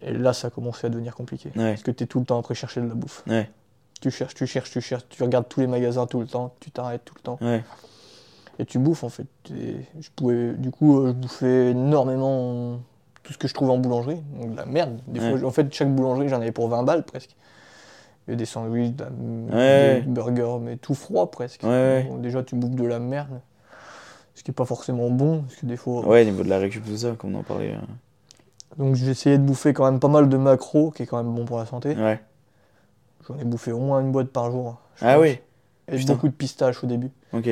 [0.00, 1.50] Et là, ça commençait à devenir compliqué.
[1.56, 3.22] ouais, Parce que tu es tout le temps après chercher de la bouffe.
[3.26, 3.50] ouais,
[4.00, 6.70] Tu cherches, tu cherches, tu cherches, tu regardes tous les magasins tout le temps, tu
[6.70, 7.38] t'arrêtes tout le temps.
[7.42, 7.64] ouais,
[8.60, 9.26] Et tu bouffes en fait.
[9.52, 12.78] Et je pouvais, du coup, euh, je bouffais énormément
[13.24, 14.22] tout ce que je trouvais en boulangerie.
[14.40, 15.00] Donc de la merde.
[15.08, 15.36] Des Ouais.
[15.36, 17.34] fois, en fait, chaque boulangerie, j'en avais pour 20 balles presque.
[18.28, 18.94] Il y a des sandwichs,
[19.50, 20.02] Ouais.
[20.04, 21.62] des burgers, mais tout froid presque.
[21.64, 23.40] Ouais, déjà, tu bouffes de la merde.
[24.34, 26.06] Ce qui est pas forcément bon, parce que des fois.
[26.06, 27.72] ouais, niveau de la récup, tout ça, comme on en parlait.
[27.74, 31.16] euh, Donc j'ai essayé de bouffer quand même pas mal de macros, qui est quand
[31.22, 31.96] même bon pour la santé.
[31.96, 32.20] Ouais.
[33.26, 34.76] J'en ai bouffé au moins une boîte par jour.
[35.00, 35.22] Ah pense.
[35.22, 35.38] oui,
[35.90, 37.10] Et beaucoup de pistaches au début.
[37.32, 37.48] ok.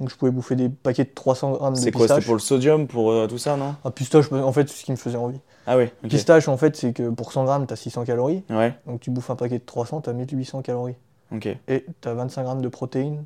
[0.00, 2.40] Donc je pouvais bouffer des paquets de 300 grammes de C'est quoi, c'était pour le
[2.40, 5.18] sodium, pour euh, tout ça, non Ah, pistache, en fait, c'est ce qui me faisait
[5.18, 5.40] envie.
[5.66, 5.88] Ah oui.
[6.08, 8.42] Pistache, en fait, c'est que pour 100 grammes, t'as 600 calories.
[8.48, 10.96] Ouais, Donc tu bouffes un paquet de 300, t'as 1800 calories.
[11.32, 13.24] ok, Et t'as 25 grammes de protéines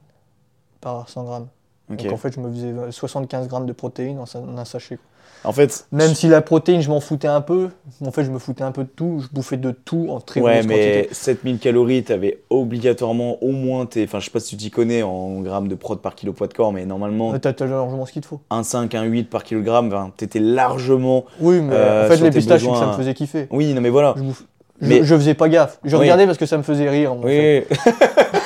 [0.80, 1.48] par 100 grammes.
[1.88, 4.96] Donc en fait, je me faisais 75 grammes de protéines en un sachet.
[4.96, 5.06] quoi.
[5.44, 7.68] En fait, Même si la protéine, je m'en foutais un peu,
[8.04, 9.20] en fait, je me foutais un peu de tout.
[9.22, 11.14] Je bouffais de tout en très ouais, grosse mais quantité.
[11.14, 14.04] 7000 calories, t'avais obligatoirement au moins tes.
[14.04, 16.46] Enfin, je sais pas si tu t'y connais en grammes de prod par kilo poids
[16.46, 18.40] de corps, mais normalement, Ouais, T'as largement ce qu'il te faut.
[18.50, 21.24] un 5, un 8 par kilogramme, t'étais largement.
[21.40, 23.46] Oui, mais Euh, en fait, les pistaches, besoins- ça me faisait kiffer.
[23.50, 24.14] Oui, non, mais voilà.
[24.16, 24.44] Je, bouffe-
[24.80, 25.78] Mais- je faisais pas gaffe.
[25.84, 26.02] Je Oui.
[26.02, 27.12] regardais parce que ça me faisait rire.
[27.12, 27.66] en fait.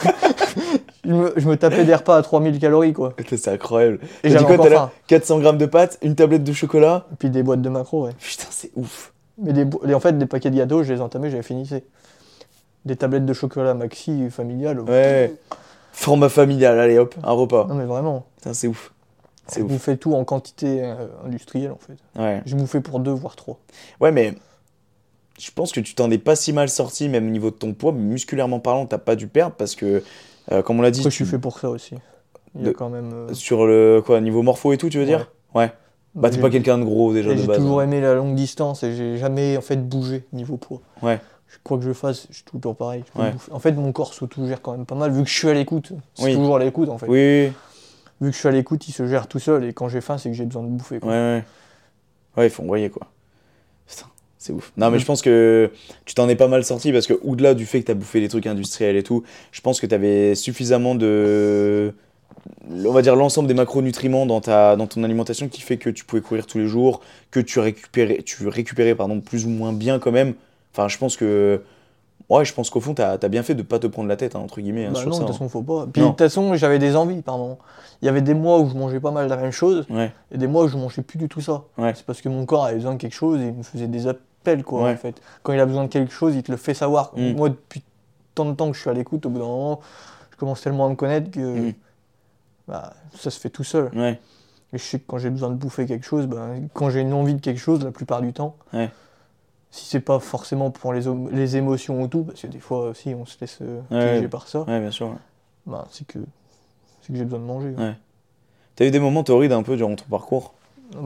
[1.04, 3.14] Je, me, je me tapais des repas à 3000 calories, quoi.
[3.28, 4.00] c'est incroyable.
[4.24, 4.96] Et j'avais encore tout à l'heure faim.
[5.06, 7.06] 400 grammes de pâtes, une tablette de chocolat.
[7.12, 8.12] Et puis des boîtes de macros, ouais.
[8.18, 9.12] Putain, c'est ouf.
[9.40, 11.84] Mais des, les- en fait, des paquets de gâteaux, je les entamais, j'avais finissé.
[12.84, 14.80] Des tablettes de chocolat maxi familiales.
[14.80, 15.34] Ouais.
[15.92, 17.66] Format familial, allez hop, un repas.
[17.68, 18.26] Non, mais vraiment.
[18.38, 18.92] Putain, c'est ouf.
[19.46, 19.70] C'est Je ouf.
[19.72, 20.94] bouffais tout en quantité euh,
[21.24, 21.96] industrielle, en fait.
[22.20, 22.42] Ouais.
[22.46, 23.58] Je bouffais pour deux, voire trois.
[24.00, 24.34] Ouais, mais
[25.38, 27.72] je pense que tu t'en es pas si mal sorti, même au niveau de ton
[27.74, 27.92] poids.
[27.92, 30.02] Musculairement parlant, t'as pas dû perdre parce que,
[30.52, 31.94] euh, comme on l'a dit, Après, je suis fait pour ça aussi.
[32.54, 33.10] Il y a quand même.
[33.12, 35.30] euh, sur le quoi, niveau morpho et tout, tu veux dire?
[35.54, 35.72] Ouais.
[36.14, 37.58] Bah, t'es j'ai- pas quelqu'un de gros déjà de J'ai base.
[37.58, 37.84] toujours hein.
[37.84, 40.80] aimé la longue distance et j'ai jamais en fait bougé niveau poids.
[41.02, 41.20] Ouais.
[41.62, 43.04] quoi que je fasse, je suis toujours pareil.
[43.14, 43.32] Ouais.
[43.52, 45.92] En fait, mon corps s'auto-gère quand même pas mal, vu que je suis à l'écoute.
[46.14, 46.34] C'est Oui.
[46.34, 47.06] toujours à l'écoute, en fait.
[47.08, 47.52] Oui,
[48.20, 50.18] Vu que je suis à l'écoute, il se gère tout seul, et quand j'ai faim,
[50.18, 50.98] c'est que j'ai besoin de bouffer.
[50.98, 51.10] quoi.
[51.10, 51.44] ouais, ouais.
[52.36, 53.06] Ouais, il faut envoyer quoi.
[54.48, 54.72] C'est ouf.
[54.78, 55.70] Non, mais je pense que
[56.06, 58.28] tu t'en es pas mal sorti parce que, au-delà du fait que t'as bouffé des
[58.28, 61.92] trucs industriels et tout, je pense que t'avais suffisamment de.
[62.74, 66.06] On va dire l'ensemble des macronutriments dans, ta, dans ton alimentation qui fait que tu
[66.06, 69.98] pouvais courir tous les jours, que tu récupérais, tu récupérais pardon, plus ou moins bien
[69.98, 70.32] quand même.
[70.72, 71.60] Enfin, je pense que.
[72.30, 74.34] Ouais, je pense qu'au fond, t'as as bien fait de pas te prendre la tête,
[74.34, 75.32] hein, entre guillemets, hein, Bah sur non, de toute hein.
[75.34, 75.86] façon, faut pas.
[75.92, 77.58] Puis de toute façon, j'avais des envies par moment.
[78.00, 80.38] Il y avait des mois où je mangeais pas mal la même chose, Ouais, et
[80.38, 81.64] des mois où je mangeais plus du tout ça.
[81.76, 81.92] Ouais.
[81.94, 84.06] C'est parce que mon corps avait besoin de quelque chose et il me faisait des
[84.56, 84.92] quoi, Ouais.
[84.92, 85.20] en fait.
[85.42, 87.12] Quand il a besoin de quelque chose, il te le fait savoir.
[87.16, 87.32] Mm.
[87.34, 87.82] Moi, depuis
[88.34, 89.80] tant de temps que je suis à l'écoute, au bout d'un moment,
[90.30, 91.74] je commence tellement à me connaître que Mm.
[92.68, 93.90] bah, ça se fait tout seul.
[93.94, 94.20] ouais,
[94.72, 97.12] Et je sais que quand j'ai besoin de bouffer quelque chose, bah, quand j'ai une
[97.12, 98.90] envie de quelque chose, la plupart du temps, Ouais.
[99.70, 103.14] si c'est pas forcément pour les, les émotions ou tout, parce que des fois aussi
[103.14, 105.14] on se laisse euh, piéger par ça, bien sûr.
[105.66, 106.18] bah, c'est que,
[107.02, 107.74] c'est que j'ai besoin de manger.
[108.76, 110.54] T'as eu des moments torrides un peu durant ton parcours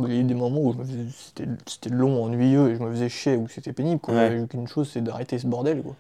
[0.07, 0.74] Il y a eu des moments où
[1.64, 4.01] c'était, long, ennuyeux, et je me faisais chier, où c'était pénible.
[4.01, 4.14] Quoi.
[4.14, 4.45] Ouais.
[4.49, 5.83] Qu'une chose, c'est d'arrêter ce bordel.
[5.83, 5.95] Quoi.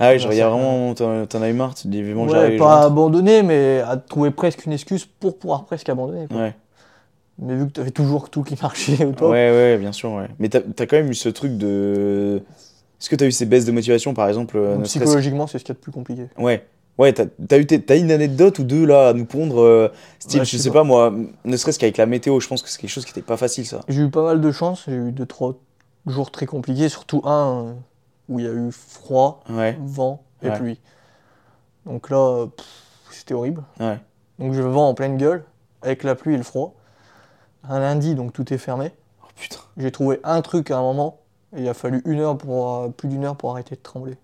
[0.00, 0.92] Ah oui, genre, il y a vraiment.
[0.94, 2.58] T'en as eu marre, tu te dis vivement, Ouais, j'arrive.
[2.58, 6.26] pas je abandonner, mais à trouver presque une excuse pour pouvoir presque abandonner.
[6.26, 6.38] quoi.
[6.38, 6.54] Ouais.
[7.38, 10.12] Mais vu que tu avais toujours tout qui marchait au top, ouais, ouais, bien sûr,
[10.12, 10.28] ouais.
[10.38, 12.42] Mais t'as as quand même eu ce truc de.
[13.00, 15.72] Est-ce que t'as eu ces baisses de motivation, par exemple euh, psychologiquement, c'est ce qu'il
[15.74, 16.26] y a de plus compliqué.
[16.38, 16.64] Ouais.
[16.96, 17.66] Ouais, t'as as eu
[18.00, 19.88] une anecdote ou deux là à nous pondre, euh,
[20.20, 21.12] style, Ouais, je je sais pas moi,
[21.44, 23.66] ne serait-ce qu'avec la météo, je pense que c'est quelque chose qui était pas facile
[23.66, 23.80] ça.
[23.88, 25.54] J'ai eu pas mal de chance, j'ai eu deux, trois
[26.06, 27.72] jours très compliqués, surtout un euh,
[28.28, 30.56] où il y a eu froid, Ouais, vent et Ouais.
[30.58, 30.80] pluie.
[31.86, 32.46] Donc là,
[33.10, 33.62] c'était horrible.
[34.38, 35.44] Donc je vends en pleine gueule,
[35.82, 36.74] avec la pluie et le froid.
[37.68, 38.92] Un lundi, donc tout est fermé.
[39.22, 39.58] oh putain.
[39.76, 41.18] J'ai trouvé un truc à un moment,
[41.56, 44.16] et il a fallu une heure pour, euh, plus d'une heure pour arrêter de trembler.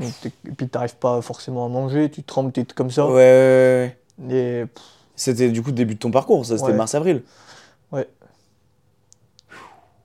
[0.00, 3.06] Et puis t'arrives pas forcément à manger, tu trembles, t'es comme ça.
[3.06, 4.34] Ouais, ouais, ouais, ouais.
[4.36, 4.66] Et
[5.16, 6.76] C'était du coup le début de ton parcours, ça c'était Ouais.
[6.76, 7.22] mars-avril.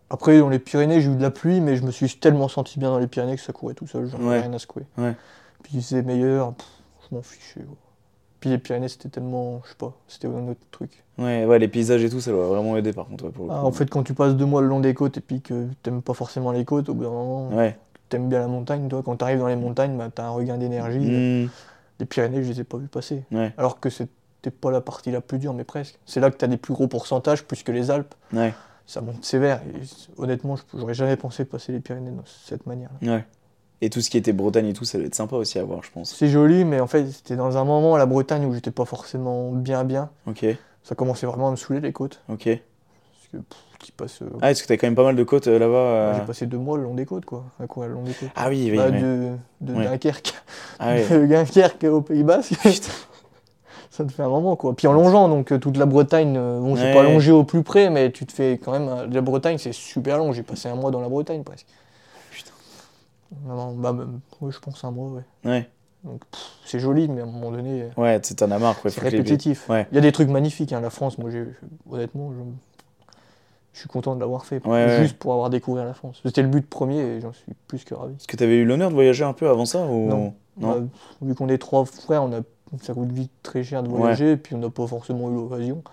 [0.09, 2.79] après, dans les Pyrénées, j'ai eu de la pluie, mais je me suis tellement senti
[2.79, 4.35] bien dans les Pyrénées que ça courait tout seul, j'en Ouais.
[4.35, 4.83] avais rien à secouer.
[4.97, 5.13] Ouais.
[5.63, 6.65] Puis c'est meilleur, pff,
[7.09, 7.59] je m'en fichais.
[7.61, 7.75] quoi.
[8.39, 11.03] Puis les Pyrénées, c'était tellement, je sais pas, c'était un autre truc.
[11.17, 13.25] Ouais, ouais, les paysages et tout, ça doit vraiment aider par contre.
[13.25, 13.65] ouais, pour le Ah, coup.
[13.65, 16.01] en fait, quand tu passes deux mois le long des côtes et puis que t'aimes
[16.03, 17.77] pas forcément les côtes, au bout d'un moment, Ouais.
[18.09, 20.99] T'aimes bien la montagne, toi, quand t'arrives dans les montagnes, bah, t'as un regain d'énergie.
[20.99, 21.49] Mmh.
[21.99, 23.23] Les Pyrénées, je les ai pas vus passer.
[23.31, 25.97] Ouais, Alors que c'était pas la partie la plus dure, mais presque.
[26.05, 28.13] C'est là que t'as des plus gros pourcentages, plus que les Alpes.
[28.33, 28.53] ouais,
[28.85, 29.61] Ça monte sévère.
[29.67, 29.81] Et
[30.21, 33.13] honnêtement, je- j'aurais jamais pensé passer les Pyrénées de cette manière-là.
[33.15, 33.25] ouais.
[33.81, 35.83] Et tout ce qui était Bretagne et tout, ça doit être sympa aussi à voir,
[35.83, 36.15] je pense.
[36.15, 39.51] C'est joli, mais en fait, c'était dans un moment la Bretagne où j'étais pas forcément
[39.51, 40.09] bien bien.
[40.25, 40.45] Ok,
[40.81, 42.21] Ça commençait vraiment à me saouler les côtes.
[42.27, 42.45] ok.
[42.45, 45.23] Parce que, pff, qui passe, euh, Ah, est-ce que t'as quand même pas mal de
[45.23, 47.45] côtes euh, là-bas euh J'ai passé deux mois le long des côtes, quoi.
[47.59, 48.29] À courir le long des côtes.
[48.35, 49.01] Ah oui, oui, Bah, oui.
[49.01, 49.31] de.
[49.61, 50.33] Dunkerque.
[50.79, 52.53] Ah de Dunkerque au Pays Basque.
[53.91, 54.75] ça te fait un moment, quoi.
[54.75, 56.93] Puis en longeant, donc toute la Bretagne, bon, j'ai Ouais.
[56.93, 59.11] pas longé au plus près, mais tu te fais quand même.
[59.11, 60.33] la Bretagne, c'est super long.
[60.33, 61.67] J'ai passé un mois dans la Bretagne presque.
[62.31, 62.51] Putain.
[63.45, 64.19] Non, bah, même-
[64.49, 65.23] je pense un mois, ouais.
[65.45, 65.69] Ouais,
[66.03, 66.21] Donc
[66.65, 68.91] c'est joli, mais à un moment donné, ouais, t'en as marre, quoi.
[68.91, 69.67] c'est répétitif.
[69.69, 69.87] Ouais.
[69.91, 70.81] Il y a des trucs magnifiques, hein.
[70.81, 71.29] La France, moi,
[71.89, 72.37] honnêtement, je,
[73.77, 74.65] je suis content de l'avoir fait.
[74.65, 75.01] Ouais, ouais.
[75.03, 76.19] juste pour avoir découvert la France.
[76.25, 78.15] C'était le but premier et j'en suis plus que ravi.
[78.15, 80.07] Est-ce que t'avais eu l'honneur de voyager un peu avant ça ou...
[80.09, 80.33] Non.
[80.59, 80.67] Non.
[80.69, 80.77] Bah,
[81.21, 82.39] vu qu'on est trois frères, on a,
[82.81, 85.83] ça coûte vite très cher de voyager, et puis on n'a pas forcément eu l'occasion.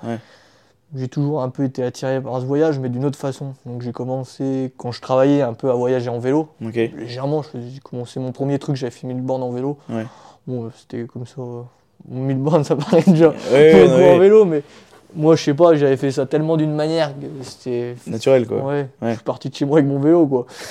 [0.96, 3.52] J'ai toujours un peu été attiré par ce voyage, mais d'une autre façon.
[3.66, 6.48] Donc j'ai commencé, quand je travaillais, un peu à voyager en vélo.
[6.64, 6.74] Ok.
[6.76, 9.76] Légèrement, j'ai commencé mon premier truc, j'avais fait 1000 bornes en vélo.
[9.90, 10.06] Ouais.
[10.46, 11.40] Bon, euh, c'était comme ça.
[11.42, 11.62] euh,
[12.08, 14.14] 1000 bornes, ça paraît déjà Ouais, beaucoup non, ouais.
[14.14, 14.62] en vélo, mais
[15.16, 17.94] moi, je sais pas, j'avais fait ça tellement d'une manière que c'était.
[18.06, 18.58] Naturel, quoi.
[18.64, 19.10] Ouais, Ouais.
[19.10, 20.46] je suis parti de chez moi avec mon vélo, quoi.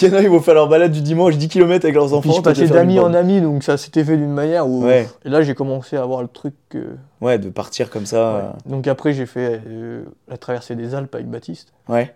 [0.00, 2.12] Il y en a, ils vont faire leur balade du dimanche 10 km avec leurs
[2.12, 2.20] enfants.
[2.20, 3.14] Puis je passais en borne.
[3.16, 4.84] ami, donc ça s'était fait d'une manière où.
[4.84, 5.08] Ouais.
[5.24, 6.54] Et là, j'ai commencé à avoir le truc.
[7.20, 8.34] Ouais, de partir comme ça.
[8.66, 8.70] Ouais.
[8.72, 11.72] Donc après, j'ai fait euh, la traversée des Alpes avec Baptiste.
[11.88, 12.14] Ouais.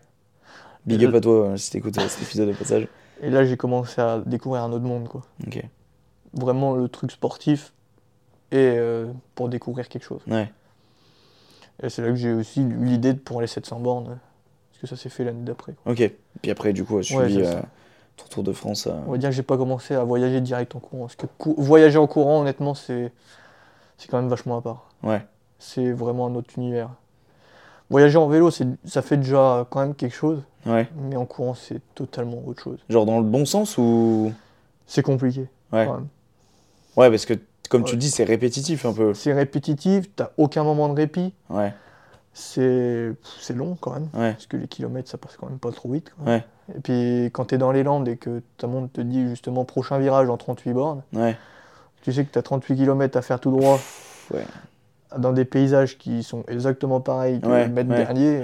[0.87, 2.87] Big Et up là- à toi euh, si t'écoutes euh, cet épisode de passage.
[3.23, 5.23] Et là, j'ai commencé à découvrir un autre monde, quoi.
[5.47, 5.63] Ok.
[6.35, 7.73] Vraiment le truc sportif
[8.53, 10.21] et euh, pour découvrir quelque chose.
[10.29, 10.51] Ouais.
[11.83, 14.07] Et c'est là que j'ai aussi eu l'idée de pour les 700 bornes,
[14.71, 15.75] parce que ça s'est fait l'année d'après.
[15.87, 16.11] Ok.
[16.43, 17.61] Puis après, du coup, a suivi c'est euh,
[18.17, 18.87] ton Tour de France.
[18.87, 21.03] euh, On va dire que j'ai pas commencé à voyager direct en courant.
[21.05, 23.13] Parce que cou- voyager en courant, honnêtement, c'est
[24.11, 24.91] quand même vachement à part.
[25.03, 25.23] Ouais.
[25.59, 26.91] C'est vraiment un autre univers.
[27.91, 30.89] Voyager en vélo, c'est- ça fait déjà quand même quelque chose, Ouais.
[30.97, 32.79] mais en courant, c'est totalement autre chose.
[32.89, 34.33] Genre dans le bon sens ou?
[34.87, 35.47] C'est compliqué.
[35.73, 35.85] Ouais.
[35.87, 36.09] quand même.
[36.97, 37.35] Ouais, parce que
[37.69, 39.15] comme tu dis, c'est répétitif un peu.
[39.15, 41.33] C'est répétitif, t'as aucun moment de répit.
[41.51, 41.73] Ouais.
[42.33, 44.09] c'est c'est long quand même.
[44.15, 44.33] Ouais.
[44.33, 46.13] Parce que les kilomètres, ça passe quand même pas trop vite.
[46.27, 46.45] Ouais.
[46.77, 49.65] Et puis quand tu es dans les Landes et que ta montre te dit justement
[49.65, 51.37] prochain virage en 38 bornes, Ouais.
[52.03, 53.79] tu sais que tu as 38 km à faire tout droit
[54.35, 54.45] Ouais.
[55.17, 57.97] dans des paysages qui sont exactement pareils que le mètre ouais.
[57.97, 58.43] dernier.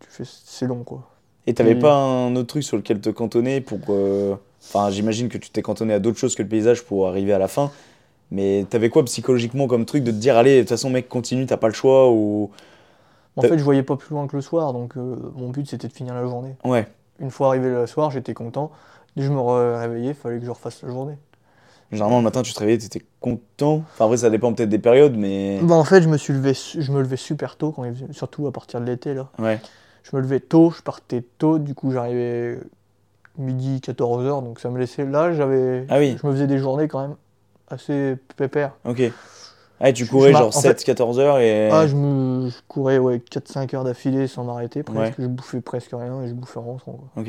[0.00, 1.02] Tu fais, c'est long quoi.
[1.46, 3.78] Et t'avais pas un autre truc sur lequel te cantonner pour.
[3.90, 4.34] euh,
[4.66, 7.38] Enfin, j'imagine que tu t'es cantonné à d'autres choses que le paysage pour arriver à
[7.38, 7.70] la fin.
[8.30, 11.46] Mais t'avais quoi psychologiquement comme truc de te dire, allez, de toute façon, mec, continue,
[11.46, 12.50] t'as pas le choix ou.
[13.36, 15.88] En fait, je voyais pas plus loin que le soir, donc euh, mon but c'était
[15.88, 16.54] de finir la journée.
[16.64, 16.86] Ouais.
[17.18, 18.70] Une fois arrivé le soir, j'étais content.
[19.16, 21.16] Dès que je me ré- réveillais, il fallait que je refasse la journée.
[21.90, 23.82] Généralement, le matin, tu te réveillais, t'étais content.
[23.94, 25.60] Enfin, après, ça dépend peut-être des périodes, mais.
[25.62, 28.46] Bah, en fait, je me suis levé, je me levais super tôt, quand il surtout
[28.46, 29.28] à partir de l'été là.
[29.38, 29.60] Ouais.
[30.04, 32.58] Je me levais tôt, je partais tôt, du coup j'arrivais
[33.38, 36.16] midi 14h, donc ça me laissait là, j'avais Ah oui.
[36.20, 37.16] je me faisais des journées quand même
[37.74, 38.72] assez pépères.
[38.84, 39.02] Ok.
[39.80, 41.68] Ah, et tu courais je genre en fait- 7-14 heures et.
[41.70, 45.24] Ah, je me je courais ouais 4-5 heures d'affilée sans m'arrêter presque, Ouais.
[45.24, 47.22] je bouffais presque rien et je bouffais en rentrant quoi.
[47.22, 47.28] Ok.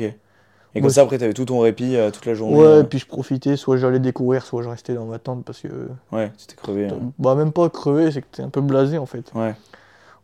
[0.74, 2.56] Et comme ça, après, t'avais tout ton répit euh, toute la journée.
[2.60, 5.60] Ouais, et puis je profitais, soit j'allais découvrir, soit je restais dans ma tente parce
[5.60, 5.68] que
[6.12, 6.86] Ouais, t'étais crevé.
[6.88, 6.98] hein.
[7.18, 9.32] bah même pas crevé, c'est que t'es un peu blasé en fait.
[9.34, 9.54] Ouais.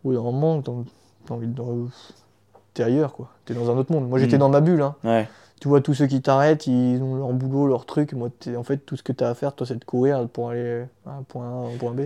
[0.05, 1.63] D'un moment, t'as envie de
[2.75, 4.09] t'es ailleurs quoi, t'es dans un autre monde.
[4.09, 4.41] Moi j'étais Mm.
[4.41, 4.95] dans ma bulle hein.
[5.05, 5.29] Ouais.
[5.63, 8.15] Tu vois, tous ceux qui t'arrêtent, ils ont leur boulot, leur truc.
[8.15, 10.27] Moi, t'es- en fait, tout ce que tu as à faire, toi, c'est de courir
[10.29, 12.01] pour aller à un point A, à un point B.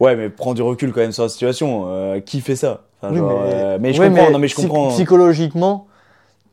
[0.00, 1.88] Ouais, mais prends du recul quand même sur la situation.
[1.88, 2.84] Euh, qui fait ça?
[3.02, 4.30] Enfin, Oui, genre, mais- euh, mais je Ouais, comprends.
[4.30, 4.88] non, mais je comprends.
[4.88, 5.88] Psychologiquement,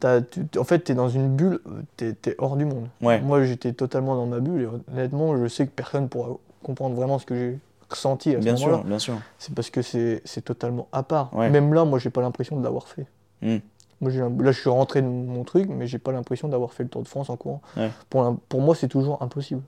[0.02, 1.62] tu- en fait, tu es dans une bulle,
[1.96, 2.90] tu es, hors du monde.
[3.02, 3.22] Ouais.
[3.22, 6.32] Moi, j'étais totalement dans ma bulle et honnêtement, je sais que personne pourra
[6.62, 7.58] comprendre vraiment ce que j'ai
[7.90, 8.84] ressenti à ce Bien sûr, moment-là.
[8.86, 9.14] bien sûr.
[9.38, 11.34] C'est parce que c'est totalement à part.
[11.34, 11.50] Ouais.
[11.50, 13.06] Même là, moi, j'ai pas l'impression de l'avoir fait.
[13.42, 13.60] Hmm.
[14.02, 16.90] Moi, là, je suis rentré de mon truc, mais j'ai pas l'impression d'avoir fait le
[16.90, 17.62] Tour de France en courant.
[17.76, 17.92] Ouais.
[18.10, 19.62] Pour, pour moi, c'est toujours impossible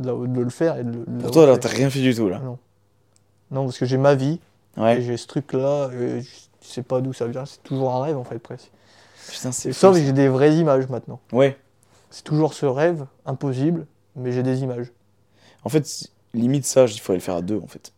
[0.00, 2.40] de, de le faire et de, Pour toi, t'as rien fait du tout, là.
[2.40, 2.58] Non.
[3.50, 4.40] Non, parce que j'ai ma vie
[4.78, 6.28] et j'ai ce truc-là, et je
[6.60, 8.70] sais pas d'où ça vient, c'est toujours un rêve en fait presque.
[9.28, 9.72] Putain, c'est.
[9.72, 11.20] Sauf que j'ai des vraies images maintenant.
[11.32, 11.58] Ouais.
[12.10, 14.92] C'est toujours ce rêve impossible, mais j'ai des images.
[15.64, 17.92] En fait, limite ça, il faudrait le faire à deux, en fait.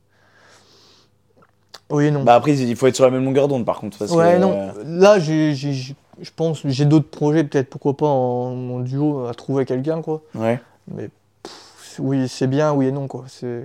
[1.93, 2.25] Oui et non.
[2.25, 3.99] Bah après, il faut être sur la même longueur d'onde, par contre.
[3.99, 4.53] Parce ouais, que, non.
[4.53, 5.95] euh, Là, j'ai, je
[6.35, 10.23] pense, j'ai d'autres projets, peut-être pourquoi pas en, en duo, à trouver quelqu'un, quoi.
[10.35, 10.61] Ouais.
[10.95, 11.11] Mais
[11.43, 13.25] pff, oui, c'est bien, oui et non, quoi.
[13.29, 13.65] C'est,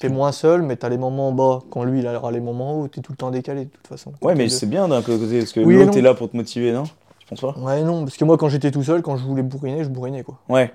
[0.00, 1.60] t'es moins seul, mais t'as les moments bas.
[1.70, 4.12] Quand lui, il aura les moments hauts, t'es tout le temps décalé, de toute façon.
[4.22, 6.72] Ouais, mais c'est bien d'un côté, parce que Oui l'autre est là pour te motiver,
[6.72, 6.84] non?
[7.18, 7.54] Tu penses pas?
[7.58, 10.22] Ouais, non, parce que moi, quand j'étais tout seul, quand je voulais bourriner, je bourrinais,
[10.22, 10.38] quoi.
[10.48, 10.72] Ouais.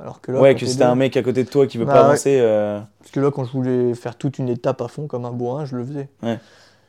[0.00, 1.92] Alors que là, ouais, que deux- un mec à côté de toi qui veut Bah
[1.92, 2.06] pas ouais.
[2.06, 2.38] avancer.
[2.40, 5.30] euh, Parce que là, quand je voulais faire toute une étape à fond comme un
[5.32, 6.08] bourrin, je le faisais.
[6.22, 6.38] Ouais.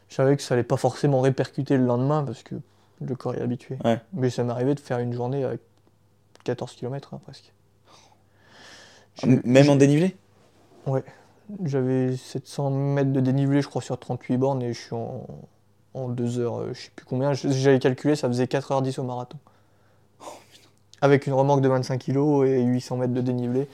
[0.09, 2.55] Je savais que ça allait pas forcément répercuter le lendemain parce que
[3.01, 3.77] le corps est habitué.
[3.83, 3.99] Ouais.
[4.13, 5.51] Mais ça m'arrivait de faire une journée à
[6.43, 7.53] 14 km presque.
[9.15, 10.15] J'ai- m- Même en dénivelé?
[11.65, 15.25] J'avais 700 mètres de dénivelé, je crois, sur 38 bornes et je suis en,
[15.93, 17.33] en 2 heures, euh, je sais plus combien.
[17.33, 19.37] J'avais calculé, ça faisait 4h10 au marathon.
[21.01, 23.67] Avec une remorque de 25 kg et 800 mètres de dénivelé.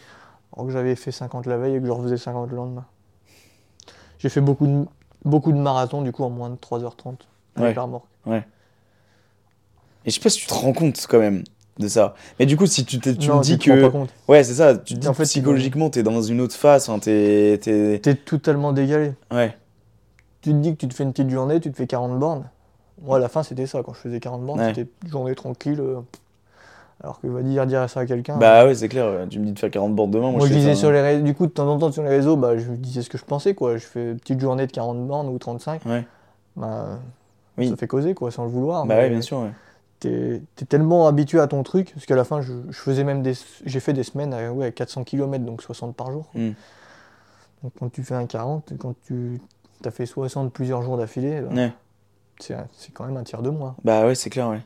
[0.55, 2.85] Alors que j'avais fait 50 la veille et que je refaisais 50 le lendemain.
[4.19, 4.85] J'ai fait beaucoup de,
[5.25, 7.15] beaucoup de marathons du coup en moins de 3h30
[7.55, 7.73] avec Ouais.
[7.73, 8.05] la remorque.
[10.05, 11.43] Et je sais pas si tu te rends compte quand même
[11.79, 12.15] de ça.
[12.39, 13.81] Mais du coup, si tu, tu Non, me dis te rends que.
[13.81, 14.09] pas compte.
[14.27, 14.75] Ouais, c'est ça.
[14.77, 16.89] Tu te dis En fait, psychologiquement, t'es dans une autre phase.
[16.89, 17.99] Enfin, t'es.
[18.25, 19.11] totalement dégalé.
[19.31, 19.55] Ouais.
[20.41, 22.45] Tu te dis que tu te fais une petite journée, tu te fais 40 bornes.
[23.01, 23.83] Moi, à la fin, c'était ça.
[23.83, 24.73] Quand je faisais 40 bornes, Ouais.
[24.73, 25.79] c'était une journée tranquille.
[25.81, 25.99] euh,
[27.03, 28.37] Alors que va dire, dire ça à quelqu'un.
[28.37, 29.05] Bah ouais, c'est clair.
[29.05, 29.27] ouais.
[29.27, 30.29] Tu me dis de faire 40 bornes demain.
[30.31, 30.93] Moi, Moi, je disais sur hein.
[30.93, 33.09] les réseaux, du coup, de temps en temps sur les réseaux, bah, je disais ce
[33.09, 33.77] que je pensais, quoi.
[33.77, 35.85] Je fais une petite journée de 40 bornes ou 35.
[35.85, 36.05] Ouais.
[36.55, 36.97] Bah,
[37.57, 37.69] Oui.
[37.69, 38.85] ça fait causer, quoi, sans le vouloir.
[38.87, 39.39] Bah ouais, bien sûr.
[39.41, 39.51] ouais.
[39.99, 43.21] T'es t'es tellement habitué à ton truc, parce qu'à la fin, je, je faisais même
[43.23, 43.33] des.
[43.65, 46.25] J'ai fait des semaines à, ouais, à 400 km, donc 60 par jour.
[46.35, 46.51] Hmm.
[47.63, 49.39] Donc quand tu fais un 40, quand tu
[49.85, 51.73] as fait 60 plusieurs jours d'affilée, bah, Ouais.
[52.39, 53.75] c'est c'est quand même un tiers de moins.
[53.83, 54.61] Bah ouais, c'est clair, ouais.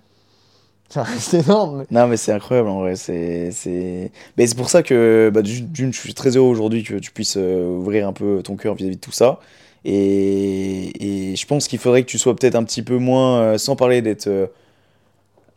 [0.95, 1.85] Reste énorme.
[1.89, 2.95] Non, mais c'est incroyable en vrai.
[2.95, 4.11] C'est, c'est...
[4.37, 7.11] Mais c'est pour ça que, bah, du- d'une, je suis très heureux aujourd'hui que tu
[7.11, 9.39] puisses euh, ouvrir un peu ton cœur vis-à-vis de tout ça.
[9.85, 13.57] Et, et je pense qu'il faudrait que tu sois peut-être un petit peu moins, euh,
[13.57, 14.47] sans parler d'être euh,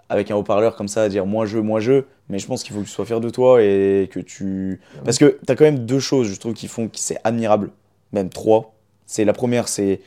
[0.08, 2.04] avec un haut-parleur comme ça, à dire moi je, moi je.
[2.28, 4.80] Mais je pense qu'il faut que tu sois fier de toi et que tu.
[5.04, 7.70] Parce que tu as quand même deux choses, je trouve, qui font que c'est admirable.
[8.12, 8.74] Même trois.
[9.06, 10.00] C'est la première, c'est.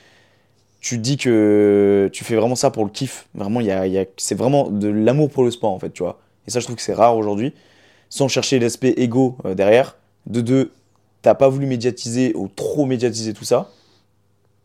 [0.80, 3.28] Tu dis que tu fais vraiment ça pour le kiff.
[3.34, 6.04] Vraiment, y a, y a- c'est vraiment de l'amour pour le sport, en fait, tu
[6.04, 6.20] vois.
[6.48, 7.54] Et ça, je trouve que c'est rare aujourd'hui.
[8.10, 9.98] Sans chercher l'aspect égo euh, derrière.
[10.28, 10.72] De deux,
[11.22, 13.70] t'as pas voulu médiatiser ou trop médiatiser tout ça.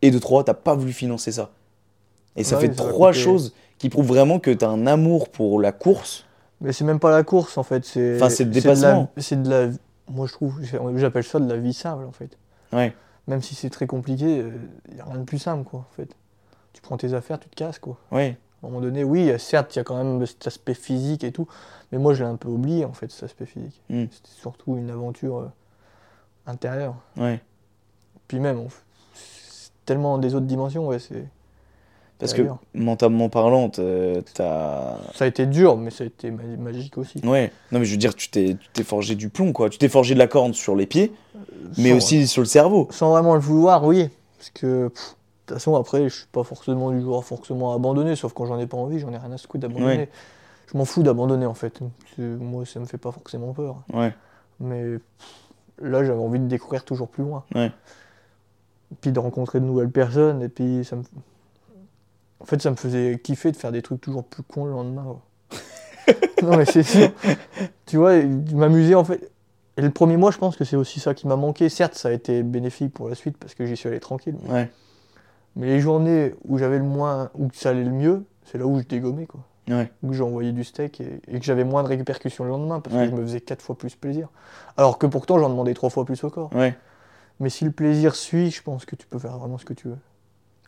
[0.02, 1.50] Et de trois, t'as pas voulu financer ça.
[2.36, 5.72] Et ça Ouais, fait trois choses qui prouvent vraiment que t'as un amour pour la
[5.72, 6.24] course.
[6.60, 7.84] Mais c'est même pas la course en fait.
[7.84, 9.10] C'est Enfin, c'est le de la- dépassement.
[9.16, 9.68] C'est de la.
[10.08, 10.54] Moi je trouve,
[10.96, 12.30] j'appelle ça de la vie simple en fait.
[12.72, 12.92] Ouais.
[13.28, 14.44] Même si c'est très compliqué,
[14.88, 16.14] il n'y a rien de plus simple quoi en fait.
[16.72, 17.96] tu prends tes affaires, tu te casses, quoi.
[18.10, 18.36] Ouais.
[18.62, 21.32] À un moment donné, oui, certes, il y a quand même cet aspect physique et
[21.32, 21.48] tout,
[21.90, 23.80] mais moi, je l'ai un peu oublié, en fait, cet aspect physique.
[23.88, 24.04] Mm.
[24.10, 25.52] C'était surtout une aventure euh,
[26.46, 26.94] intérieure.
[27.16, 27.40] Ouais.
[28.28, 28.68] Puis même, on
[29.84, 31.24] tellement des autres dimensions, ouais, c'est...
[32.22, 32.42] Parce que
[32.74, 34.96] mentalement parlant, t'as- t'as.
[35.14, 37.20] Ça a été dur, mais ça a été ma- magique aussi.
[37.24, 37.50] Ouais.
[37.72, 39.68] Non, mais je veux dire, tu t'es forgé du plomb, quoi.
[39.70, 41.12] Tu t'es forgé de la corne sur les pieds,
[41.78, 42.86] mais Sans- aussi sur le cerveau.
[42.90, 44.08] Sans vraiment le vouloir, oui.
[44.38, 44.88] Parce que, de
[45.46, 48.58] toute façon, après, je suis pas forcément du genre forcément à abandonner, sauf quand j'en
[48.58, 49.96] ai pas envie, j'en ai rien à secouer d'abandonner.
[49.96, 50.08] Ouais.
[50.72, 51.80] Je m'en fous d'abandonner, en fait.
[52.18, 53.82] Moi, ça me fait pas forcément peur.
[53.92, 54.12] Ouais.
[54.60, 54.84] Mais
[55.82, 57.42] là, j'avais envie de découvrir toujours plus loin.
[57.54, 57.70] Ouais.
[59.00, 61.02] Puis de rencontrer de nouvelles personnes, et puis ça me...
[62.42, 65.16] En fait, ça me faisait kiffer de faire des trucs toujours plus cons le lendemain.
[66.42, 67.10] non, mais c'est sûr.
[67.86, 68.20] Tu vois,
[68.52, 69.30] m'amuser, en fait...
[69.78, 71.68] Et le premier mois, je pense que c'est aussi ça qui m'a manqué.
[71.70, 74.34] Certes, ça a été bénéfique pour la suite, parce que j'y suis allé tranquille.
[74.48, 74.70] Ouais.
[75.56, 78.78] Mais les journées où j'avais le moins, où ça allait le mieux, c'est là où
[78.80, 79.40] je dégommais, quoi.
[79.70, 79.90] Ouais.
[80.02, 82.96] Où j'ai envoyé du steak et, et que j'avais moins de répercussions le lendemain parce
[82.96, 83.04] Ouais.
[83.04, 84.28] que je me faisais quatre fois plus plaisir.
[84.76, 86.50] Alors que pourtant, j'en demandais trois fois plus au corps.
[86.54, 86.76] Ouais.
[87.40, 89.86] Mais si le plaisir suit, je pense que tu peux faire vraiment ce que tu
[89.88, 89.98] veux.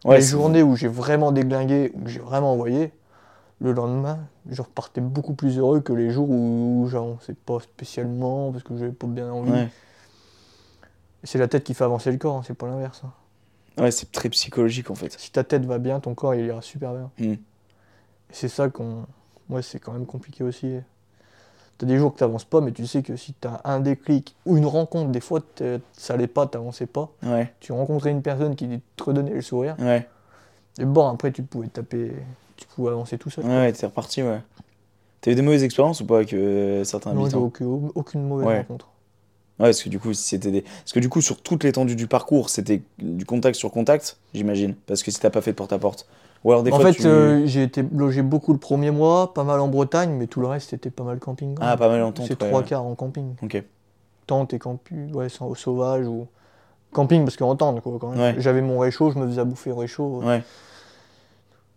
[0.05, 2.93] Ouais, les c'est- journées où j'ai vraiment déglingué, où j'ai vraiment envoyé,
[3.61, 4.19] le lendemain,
[4.51, 8.93] je repartais beaucoup plus heureux que les jours où j'avançais pas spécialement parce que j'avais
[8.93, 9.51] pas bien envie.
[9.53, 9.69] Ouais.
[11.23, 13.03] C'est la tête qui fait avancer le corps, hein, c'est pas l'inverse.
[13.05, 13.13] hein.
[13.83, 15.19] Ouais, c'est très psychologique en fait.
[15.19, 17.11] Si ta tête va bien, ton corps il ira super bien.
[17.19, 17.33] Mm.
[17.33, 17.39] Et
[18.31, 19.07] c'est ça qu'on.
[19.49, 20.77] Ouais, c'est quand même compliqué aussi.
[21.77, 24.57] T'as des jours que t'avances pas, mais tu sais que si t'as un déclic ou
[24.57, 25.41] une rencontre, des fois
[25.97, 27.11] ça allait pas, t'avançais pas.
[27.23, 27.53] Ouais.
[27.61, 29.77] Tu rencontrais une personne qui te redonnait le sourire.
[29.81, 30.09] Ouais.
[30.79, 32.13] Et bon, après tu pouvais taper,
[32.57, 33.45] tu pouvais avancer tout seul.
[33.45, 34.41] Ouais, t'es reparti, ouais.
[35.21, 38.47] T'as eu des mauvaises expériences ou pas avec euh, certains non, habitants aucune, aucune mauvaise
[38.47, 38.59] Ouais.
[38.59, 38.89] rencontre.
[39.59, 40.63] Ouais, parce que du coup, c'était des...
[40.63, 44.75] parce que du coup, sur toute l'étendue du parcours, c'était du contact sur contact, j'imagine.
[44.87, 46.07] Parce que si t'as pas fait de porte à porte.
[46.45, 47.07] Ou alors des en fois, fait, tu...
[47.07, 50.47] euh, j'ai été logé beaucoup le premier mois, pas mal en Bretagne, mais tout le
[50.47, 51.55] reste c'était pas mal camping.
[51.61, 53.35] Ah, pas mal en tente, C'est trois quarts en camping.
[53.43, 53.63] Ok.
[54.27, 56.27] tente et camping, ouais, sans- au sauvage ou
[56.93, 58.21] camping parce qu'en tente quoi quand même.
[58.21, 58.35] Ouais.
[58.39, 60.43] J'avais mon réchaud, je me faisais bouffer au réchaud euh, Ouais.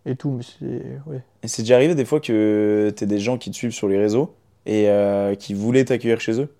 [0.06, 1.22] et tout, mais c'est ouais.
[1.42, 3.98] Et c'est déjà arrivé des fois que t'aies des gens qui te suivent sur les
[3.98, 4.34] réseaux
[4.66, 6.52] et euh, qui voulaient t'accueillir chez eux?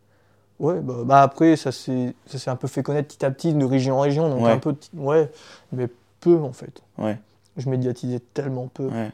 [0.61, 2.15] Ouais, bah, bah après ça s'est
[2.47, 4.51] un peu fait connaître petit à petit de région en région, donc Ouais.
[4.51, 5.31] un peu ouais,
[5.73, 5.89] mais
[6.21, 6.83] peu en fait.
[6.99, 7.19] Ouais.
[7.59, 9.11] Je médiatisais tellement peu Ouais.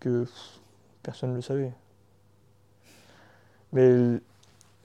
[0.00, 0.60] que pff,
[1.02, 1.72] personne ne le savait.
[3.72, 3.92] Mais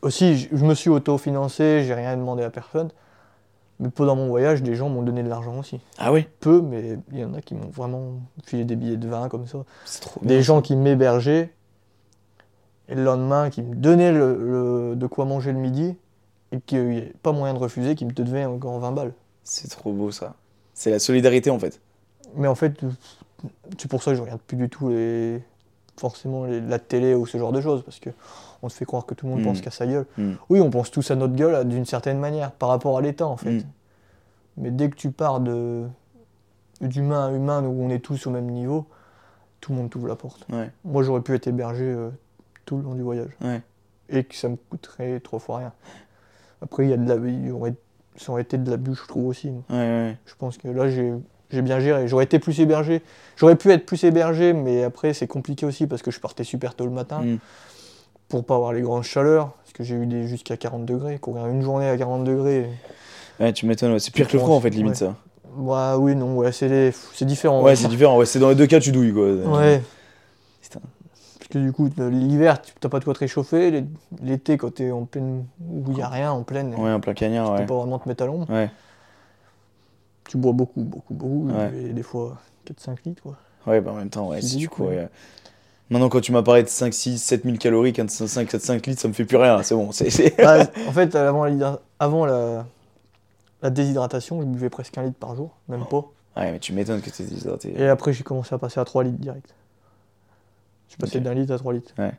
[0.02, 2.90] aussi, je je me suis autofinancé, j'ai rien demandé à personne.
[3.80, 5.80] Mais pendant mon voyage, des gens m'ont donné de l'argent aussi.
[5.98, 9.08] Ah ouais peu, mais il y en a qui m'ont vraiment filé des billets de
[9.08, 9.60] vin comme ça.
[9.86, 10.42] C'est trop Des bien.
[10.42, 11.52] gens qui m'hébergeaient,
[12.90, 14.36] et le lendemain, qui me donnaient le,
[14.92, 15.96] le- de quoi manger le midi,
[16.52, 19.14] et qu'il n'y avait pas moyen de refuser, qui me devaient encore 20 balles.
[19.44, 20.36] C'est trop beau ça.
[20.76, 21.82] C'est la solidarité en fait.
[22.36, 22.80] Mais en fait,
[23.78, 25.44] c'est pour ça que je regarde plus du tout les,
[25.98, 28.10] forcément les- la télé ou ce genre de choses, parce que
[28.62, 29.46] on se fait croire que tout le monde Mm.
[29.46, 30.06] pense qu'à sa gueule.
[30.18, 30.32] Mm.
[30.50, 33.38] Oui, on pense tous à notre gueule d'une certaine manière, par rapport à l'État en
[33.38, 33.52] fait.
[33.60, 33.64] Mm.
[34.58, 35.84] Mais dès que tu pars de
[36.82, 38.86] d'humain à humain, où on est tous au même niveau,
[39.62, 40.46] tout le monde t'ouvre la porte.
[40.52, 40.70] Ouais.
[40.84, 42.10] Moi, j'aurais pu être hébergé euh,
[42.66, 43.30] tout le long du voyage.
[43.42, 43.62] Ouais.
[44.10, 45.72] Et que ça me coûterait trois fois rien.
[46.62, 47.74] Après, il y a de la, y aurait,
[48.18, 49.52] ça aurait été de l'abus, je trouve aussi.
[49.70, 50.18] Ouais.
[50.26, 51.14] Je pense que là, j'ai
[51.54, 52.08] j'ai bien géré.
[52.08, 53.02] J'aurais été plus hébergé.
[53.38, 56.76] J'aurais pu être plus hébergé, mais après, c'est compliqué aussi parce que je partais super
[56.76, 57.38] tôt le matin Mm.
[58.28, 59.52] pour pas avoir les grandes chaleurs.
[59.64, 61.18] Parce que j'ai eu des jusqu'à 40 degrés.
[61.20, 62.68] Courir une journée à 40 degrés.
[63.40, 63.94] Ouais, tu m'étonnes.
[63.94, 64.00] ouais.
[64.00, 64.96] C'est pire que le froid en fait, limite Ouais.
[64.96, 65.16] ça.
[65.56, 67.62] Ouais, oui, non, ouais, c'est les- différent.
[67.62, 68.18] Ouais, c'est différent.
[68.18, 69.26] Ouais, c'est dans les deux cas, tu douilles quoi.
[69.60, 69.82] Ouais.
[70.62, 70.80] Putain.
[71.40, 73.70] Parce que du coup, l'hiver, tu n'as pas de quoi te réchauffer.
[73.70, 73.86] L'é-
[74.24, 75.46] L'été, quand tu es en pleine.
[75.70, 78.00] où il n'y a rien, en pleine, Ouais, en plein cagnard, tu peux pas vraiment
[78.00, 78.50] te mettre à l'ombre.
[78.52, 78.70] Ouais.
[80.28, 81.50] Tu bois beaucoup, beaucoup, beaucoup.
[81.52, 81.72] Ouais.
[81.90, 83.38] Et des fois 4-5 litres, quoi.
[83.68, 84.86] Ouais, bah en même temps, ouais, si ouais.
[84.88, 85.10] ouais.
[85.90, 88.88] Maintenant, quand tu m'as parlé de 5, 6, 7 000 calories, 4, 5, 4, 5
[88.88, 89.62] litres, ça me fait plus rien.
[89.64, 89.92] C'est bon.
[89.92, 92.66] c'est c'est- Bah, en fait, avant, la, avant la,
[93.62, 96.06] la déshydratation, je buvais presque un litre par jour, même pas.
[96.36, 97.80] Ouais, mais tu m'étonnes que tu es déshydraté.
[97.80, 99.54] Et après, j'ai commencé à passer à 3 litres direct.
[100.88, 101.94] Je suis passé d'un litre à 3 litres.
[101.98, 102.12] Ouais,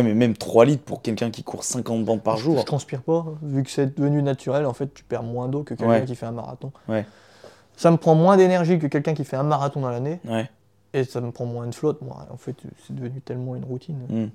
[0.00, 2.58] mais même 3 litres pour quelqu'un qui court 50 bandes par jour.
[2.58, 5.74] Je transpire pas, vu que c'est devenu naturel, en fait, tu perds moins d'eau que
[5.74, 6.04] quelqu'un Ouais.
[6.04, 6.72] qui fait un marathon.
[6.88, 7.04] Ouais.
[7.76, 10.48] Ça me prend moins d'énergie que quelqu'un qui fait un marathon dans l'année, Ouais.
[10.94, 12.00] et ça me prend moins de flotte.
[12.02, 13.98] Moi, en fait, c'est devenu tellement une routine.
[14.08, 14.28] Hmm.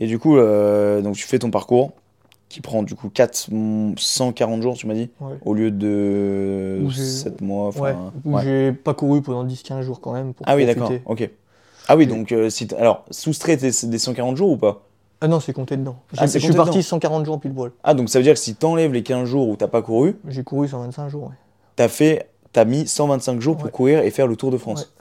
[0.00, 1.92] Et du coup, euh, donc tu fais ton parcours
[2.48, 5.34] qui prend du coup 440 jours, tu m'as dit, Ouais.
[5.44, 7.68] au lieu de Où j'ai- 7 mois.
[7.68, 8.42] enfin, Ouais, où ouais.
[8.42, 10.34] j'ai pas couru pendant 10-15 jours quand même.
[10.34, 10.90] Pour Ah oui, d'accord.
[11.06, 11.30] Ok.
[11.88, 14.82] Ah oui, donc euh, si alors soustrait des 140 jours ou pas?
[15.20, 15.96] Ah non, c'est compté dedans.
[16.16, 16.82] Ah, c'est je suis compté parti dedans.
[16.88, 17.70] 140 jours pile poil.
[17.84, 20.16] Ah donc ça veut dire que si t'enlèves les 15 jours où t'as pas couru,
[20.28, 21.24] J'ai couru 125 jours.
[21.28, 21.34] ouais.
[21.76, 23.70] t'as fait t'as mis 125 jours pour Ouais.
[23.70, 24.92] courir et faire le Tour de France.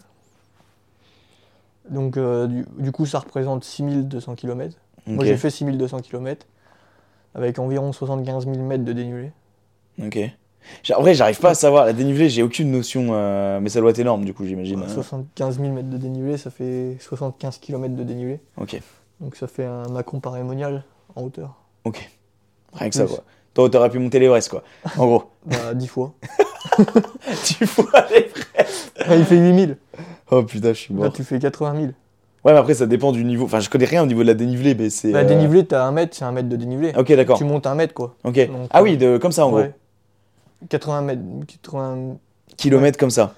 [1.89, 4.77] Donc, euh, du, du coup, ça représente 6200 km.
[5.07, 5.25] Moi, Ok.
[5.25, 6.45] j'ai fait 6200 km
[7.35, 9.31] avec environ 75 000 mètres de dénivelé.
[10.01, 10.13] Ok.
[10.13, 10.33] J'ai-
[10.95, 11.85] En vrai, j'arrive pas à savoir.
[11.85, 13.09] La dénivelé, j'ai aucune notion.
[13.11, 14.79] euh, Mais ça doit être énorme, du coup, j'imagine.
[14.79, 14.93] Ouais, hein.
[14.93, 18.39] 75 000 mètres de dénivelé, ça fait 75 km de dénivelé.
[18.57, 18.79] Ok.
[19.19, 20.83] Donc, ça fait un Macron parémonial
[21.15, 21.55] en hauteur.
[22.73, 23.23] Rien que ça, quoi.
[23.53, 24.63] Toi, t'aurais pu monter l'Everest, quoi.
[24.97, 25.23] En gros.
[25.45, 26.13] Bah, 10 fois.
[27.43, 28.29] tu vois aller.
[28.99, 29.77] Ah, il fait 8000.
[30.29, 31.13] Oh putain, je suis Là, mort.
[31.13, 31.85] tu fais 80 000.
[32.43, 33.45] Ouais, mais après, ça dépend du niveau.
[33.45, 35.11] Enfin, je connais rien au niveau de la dénivelé, mais c'est.
[35.11, 36.93] Bah, euh, dénivelé, t'as un mètre, c'est un mètre de dénivelé.
[36.97, 37.37] Ok, d'accord.
[37.37, 38.15] Tu montes un mètre, quoi.
[38.23, 38.35] Ok.
[38.47, 39.17] Donc, ah euh, oui, de...
[39.17, 39.63] comme ça, en Ouais.
[39.63, 39.71] gros.
[40.69, 41.21] 80 mètres.
[41.47, 42.17] 80...
[42.57, 43.35] Kilomètres comme ça.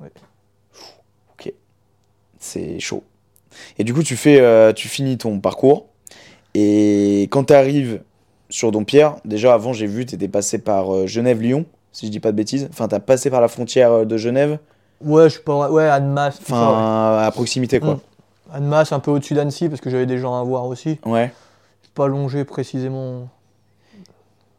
[0.00, 0.10] Ouais.
[1.32, 1.52] Ok.
[2.38, 3.02] C'est chaud.
[3.78, 5.86] Et du coup, tu fais, euh, tu finis ton parcours.
[6.54, 8.02] Et quand tu arrives
[8.48, 12.20] sur Dompierre, déjà avant, j'ai vu, tu étais passé par euh, Genève-Lyon, si je dis
[12.20, 12.68] pas de bêtises.
[12.70, 14.58] Enfin, tu as passé par la frontière euh, de Genève,
[15.00, 15.70] Ouais, je suis pas.
[15.70, 16.38] Ouais, Annemasse.
[16.38, 16.44] ouais.
[16.52, 17.94] enfin, à proximité, quoi.
[17.94, 18.00] Mm.
[18.52, 20.98] Annemasse, un peu au-dessus d'Annecy, parce que j'avais des gens à voir aussi.
[21.04, 21.32] Ouais.
[21.94, 23.28] Pas longé précisément.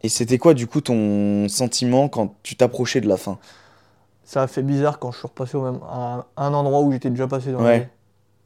[0.03, 3.39] Et c'était quoi, du coup, ton sentiment quand tu t'approchais de la fin?
[4.23, 7.09] Ça a fait bizarre quand je suis repassé au même, à un endroit où j'étais
[7.09, 7.71] déjà passé dans Ouais.
[7.71, 7.85] la vie.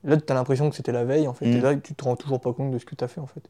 [0.04, 1.46] Là, t'as l'impression que c'était la veille, en fait.
[1.46, 1.58] Mm.
[1.58, 3.42] Et là, tu te rends toujours pas compte de ce que t'as fait, en fait.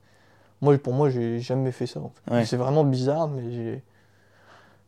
[0.62, 2.34] Moi, pour moi, j'ai jamais fait ça, en fait.
[2.34, 2.46] Ouais.
[2.46, 3.84] C'est vraiment bizarre, mais j'ai...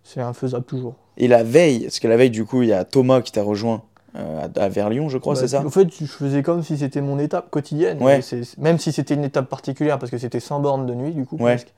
[0.03, 0.95] c'est infaisable toujours.
[1.17, 3.43] Et la veille, parce que la veille, du coup, il y a Thomas qui t'a
[3.43, 3.83] rejoint
[4.15, 5.65] euh, à, Lyon, je crois, Bah, c'est ça?
[5.65, 8.01] En fait, je faisais comme si c'était mon étape quotidienne.
[8.01, 8.19] Ouais.
[8.57, 11.37] Même si c'était une étape particulière, parce que c'était 100 bornes de nuit, du coup,
[11.37, 11.55] Ouais.
[11.55, 11.73] presque.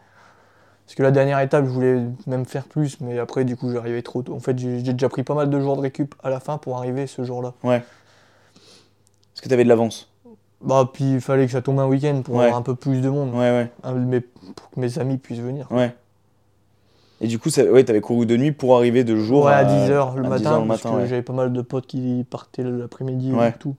[0.86, 4.01] Parce que la dernière étape, je voulais même faire plus, mais après, du coup, j'arrivais
[4.03, 4.36] trop tôt.
[4.36, 6.77] En fait, j'ai déjà pris pas mal de jours de récup à la fin pour
[6.77, 7.53] arriver ce jour-là.
[7.61, 7.81] Parce
[9.41, 10.09] que t'avais de l'avance.
[10.61, 12.45] Bah, puis il fallait que ça tombe un week-end pour Ouais.
[12.45, 15.39] avoir un peu plus de monde, Ouais, ouais, hein, mais pour que mes amis puissent
[15.39, 15.67] venir.
[15.71, 15.93] ouais.
[17.21, 19.57] Et du coup, ça, ouais, t'avais couru de nuit pour arriver de jour ouais, à
[19.59, 21.07] à 10h le matin, 10h le parce que ouais.
[21.07, 23.49] j'avais pas mal de potes qui partaient l'après-midi Ouais.
[23.49, 23.75] et tout.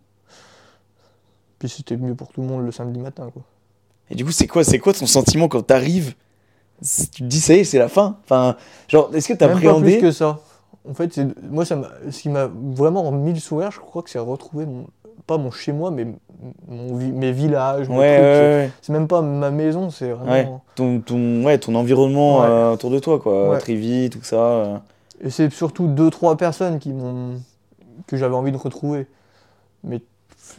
[1.59, 3.42] Puis c'était mieux pour tout le monde le samedi matin, quoi.
[4.11, 6.14] Et du coup, c'est quoi, c'est quoi ton sentiment quand t'arrives
[6.83, 8.57] Tu te dis, ça y est, c'est la fin Enfin,
[8.89, 10.39] genre, est-ce que t'as Même pas plus appréhendé que ça.
[10.89, 11.18] En fait,
[11.51, 14.87] moi, ça ce qui m'a vraiment remis le sourire, je crois que c'est retrouver, mon,
[15.27, 16.07] pas mon chez-moi, mais
[16.68, 20.33] mon, mes villages, mes Ouais, c'est- ouais, C'est même pas ma maison, c'est vraiment...
[20.33, 20.61] Ouais.
[20.77, 23.57] Ton, ton, ouais, ton environnement euh, autour de toi, quoi.
[23.59, 24.37] Trivi, tout ça.
[24.37, 24.77] euh.
[25.22, 27.41] Et c'est surtout deux, trois personnes qui m'ont
[28.07, 29.07] que j'avais envie de retrouver.
[29.83, 30.01] Mais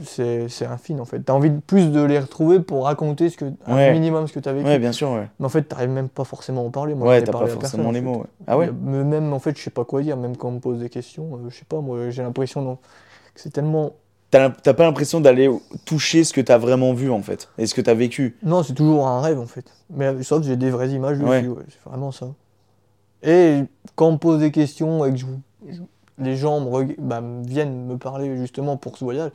[0.03, 1.19] c'est c'est infime en fait.
[1.19, 3.89] T'as envie de plus de les retrouver pour raconter ce que, Ouais.
[3.89, 4.65] un minimum ce que t'as vécu.
[4.67, 5.27] Ouais, bien sûr, ouais.
[5.39, 6.93] Mais en fait, t'arrives même pas forcément à en parler.
[6.95, 8.01] Moi, ouais, t'as pas forcément personne, les en fait.
[8.01, 8.17] mots.
[8.19, 8.25] ouais.
[8.47, 10.17] Ah ouais Mais même en fait, je sais pas quoi dire.
[10.17, 12.75] Même quand on me pose des questions, euh, je sais pas, moi j'ai l'impression
[13.33, 13.93] que c'est tellement.
[14.29, 15.49] T'as pas l'impression d'aller
[15.85, 18.35] toucher ce que t'as vraiment vu, en fait, et ce que t'as vécu.
[18.43, 19.65] Non, c'est toujours un rêve en fait.
[19.89, 21.45] Mais sauf que j'ai des vraies images Ouais.
[21.69, 22.27] c'est vraiment ça.
[23.23, 23.61] Et
[23.95, 25.25] quand on me pose des questions et que je-
[25.69, 25.81] je-
[26.19, 29.31] les gens me, bah, viennent me parler justement pour ce voyage,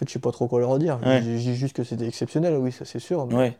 [0.00, 0.98] fait, je sais pas trop quoi leur dire.
[1.04, 1.22] Ouais.
[1.22, 3.26] Je dis juste que c'était exceptionnel, oui, ça c'est sûr.
[3.26, 3.58] mais Ouais.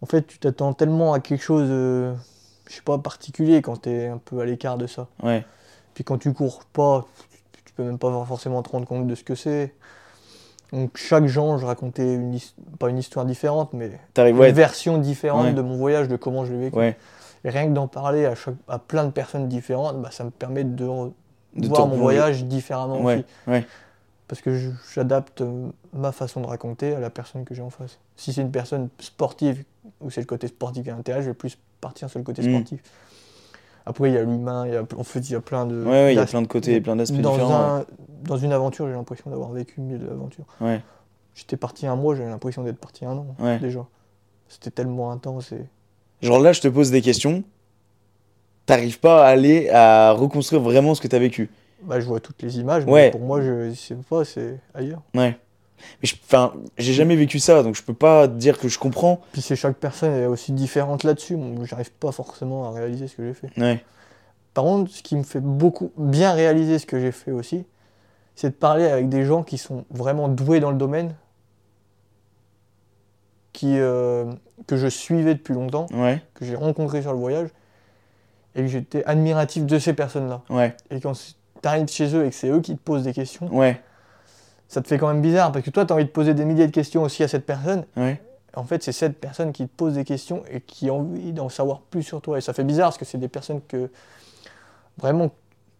[0.00, 2.14] En fait, tu t'attends tellement à quelque chose, euh,
[2.68, 5.08] je sais pas, particulier quand t'es un peu à l'écart de ça.
[5.22, 5.44] Ouais.
[5.94, 7.04] Puis quand tu cours pas,
[7.52, 9.74] tu, tu peux même pas forcément te rendre compte de ce que c'est.
[10.72, 12.38] Donc chaque genre, je racontais une
[12.78, 14.52] pas une histoire différente, mais une ouais.
[14.52, 16.78] version différente de mon voyage, de comment je l'ai vécu.
[17.44, 20.30] Et rien que d'en parler à, chaque, à plein de personnes différentes, bah, ça me
[20.30, 23.24] permet de, voir mon voyage différemment aussi.
[24.28, 27.98] Parce que j'adapte euh, ma façon de raconter à la personne que j'ai en face.
[28.16, 29.64] Si c'est une personne sportive,
[30.02, 32.50] ou c'est le côté sportif qui l'intéresse, je vais plus partir sur le côté Mm.
[32.54, 32.80] sportif.
[33.86, 35.82] Après, il y a l'humain, il y a, en fait, il y a plein de...
[35.82, 37.76] Ouais, ouais, il y a plein de côtés, plein d'aspects dans, différents.
[37.78, 37.84] un-
[38.22, 40.44] dans une aventure, j'ai l'impression d'avoir vécu mille aventures.
[40.60, 40.82] Ouais.
[41.34, 43.58] J'étais parti un mois, j'avais l'impression d'être parti un an, Ouais.
[43.60, 43.86] déjà.
[44.48, 45.64] C'était tellement intense et...
[46.20, 47.44] Genre là, je te pose des questions.
[48.66, 51.48] T'arrives pas à aller à reconstruire vraiment ce que t'as vécu.
[51.82, 55.02] Bah, je vois toutes les images, mais pour moi, je sais pas, c'est ailleurs.
[55.14, 55.38] Ouais.
[56.02, 59.20] Mais enfin, j'ai jamais vécu ça, donc je peux pas dire que je comprends.
[59.32, 61.36] Puis c'est chaque personne est aussi différente là-dessus.
[61.36, 63.50] Moi, J'arrive pas forcément à réaliser ce que j'ai fait.
[63.60, 63.84] Ouais.
[64.54, 67.64] Par contre, ce qui me fait beaucoup bien réaliser ce que j'ai fait aussi,
[68.34, 71.14] c'est de parler avec des gens qui sont vraiment doués dans le domaine,
[73.52, 74.24] qui, euh,
[74.66, 76.22] que je suivais depuis longtemps, Ouais.
[76.34, 77.48] que j'ai rencontrés sur le voyage,
[78.54, 80.42] et que j'étais admiratif de ces personnes-là.
[80.50, 80.74] Ouais.
[80.90, 81.14] Et quand
[81.62, 83.80] tu arrives chez eux et que c'est eux qui te posent des questions, Ouais.
[84.68, 86.44] ça te fait quand même bizarre, parce que toi, tu as envie de poser des
[86.44, 88.20] milliers de questions aussi à cette personne, Ouais.
[88.56, 91.48] En fait, c'est cette personne qui te pose des questions et qui a envie d'en
[91.50, 92.38] savoir plus sur toi.
[92.38, 93.90] Et ça fait bizarre parce que c'est des personnes que
[94.96, 95.30] vraiment.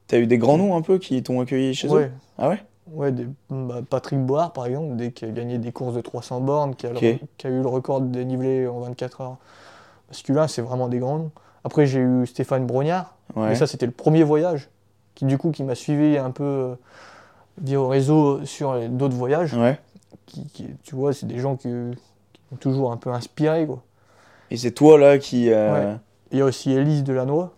[0.06, 1.90] T'as eu des grands noms un peu qui t'ont accueilli chez eux?
[1.92, 2.62] Ouais, Ah ouais?
[2.92, 6.40] Ouais, des- bah, Patrick Board, par exemple, dès qui a gagné des courses de 300
[6.40, 7.06] bornes, qui a, qui
[7.48, 9.36] eu le record de dénivelé en 24 heures.
[10.06, 11.30] Parce que là, c'est vraiment des grands noms.
[11.64, 13.48] Après, j'ai eu Stéphane Brognard, Ouais.
[13.48, 14.68] mais ça, c'était le premier voyage
[15.18, 16.74] qui du coup qui m'a suivi un peu euh,
[17.60, 19.54] via au réseau sur d'autres voyages.
[19.54, 19.80] Ouais.
[20.26, 21.68] Qui, qui- tu vois, c'est des gens qui,
[22.32, 23.66] qui m'ont toujours un peu inspiré.
[23.66, 23.82] Quoi.
[24.52, 25.50] Et c'est toi là qui.
[25.50, 25.94] euh,
[26.30, 27.48] Il y a aussi Élise Delannoy,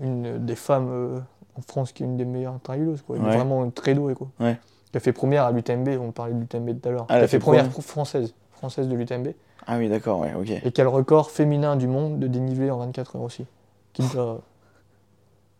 [0.00, 1.18] une des femmes euh,
[1.56, 3.16] en France qui est une des meilleures traileuses, quoi.
[3.16, 3.36] Elle est Ouais.
[3.36, 4.28] vraiment très douée, quoi.
[4.40, 4.58] Ouais.
[4.92, 7.06] Qui a fait première à l'UTMB, on parlait de l'UTMB tout à l'heure.
[7.08, 7.78] Ah, elle a fait fait première première.
[7.78, 9.28] fr- française, française de l'UTMB.
[9.66, 10.50] Ah oui, d'accord, ouais, ok.
[10.64, 13.46] Et qui a le record féminin du monde de dénivelé en 24 heures aussi.
[13.94, 14.40] Qui doit-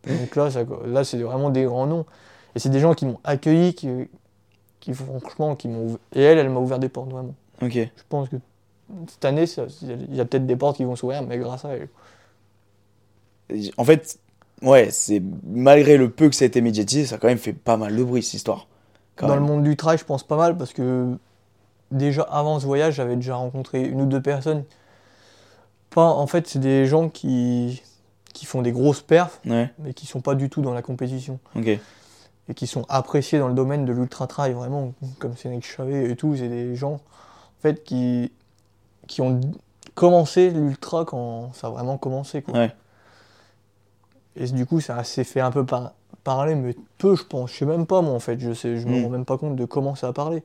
[0.07, 2.05] Donc là, ça- là c'est vraiment des grands noms.
[2.55, 3.87] Et c'est des gens qui m'ont accueilli, qui,
[4.79, 5.97] qui franchement, qui m'ont...
[6.13, 7.35] Et elle, elle m'a ouvert des portes, vraiment.
[7.61, 7.73] Ok.
[7.73, 8.37] Je pense que
[9.07, 9.45] cette année,
[9.81, 11.89] il y a peut-être des portes qui vont s'ouvrir, mais grâce à elle.
[13.77, 14.19] En fait,
[14.61, 17.53] ouais, c'est malgré le peu que ça a été médiatisé, ça a quand même fait
[17.53, 18.67] pas mal de bruit cette histoire.
[19.15, 19.43] Quand Dans même.
[19.43, 21.15] le monde du trail, je pense pas mal parce que
[21.91, 24.63] déjà avant ce voyage, j'avais déjà rencontré une ou deux personnes.
[25.89, 27.81] Pas, en fait, c'est des gens qui,
[28.33, 31.39] qui font des grosses perfs, Ouais, mais qui sont pas du tout dans la compétition
[32.49, 36.15] et qui sont appréciés dans le domaine de l'ultra trail, vraiment, comme Sénèque Chavet et
[36.15, 36.35] tout.
[36.35, 38.31] C'est des gens en fait qui,
[39.07, 39.41] qui ont
[39.95, 42.41] commencé l'ultra quand ça a vraiment commencé.
[42.41, 42.53] Quoi.
[42.53, 42.75] Ouais.
[44.35, 47.51] Et du coup, ça s'est fait un peu par- parler, mais peu, je pense.
[47.51, 48.39] Je sais même pas, moi, en fait.
[48.39, 49.03] Je sais, je me Mm.
[49.03, 50.43] rends même pas compte de comment ça a parlé.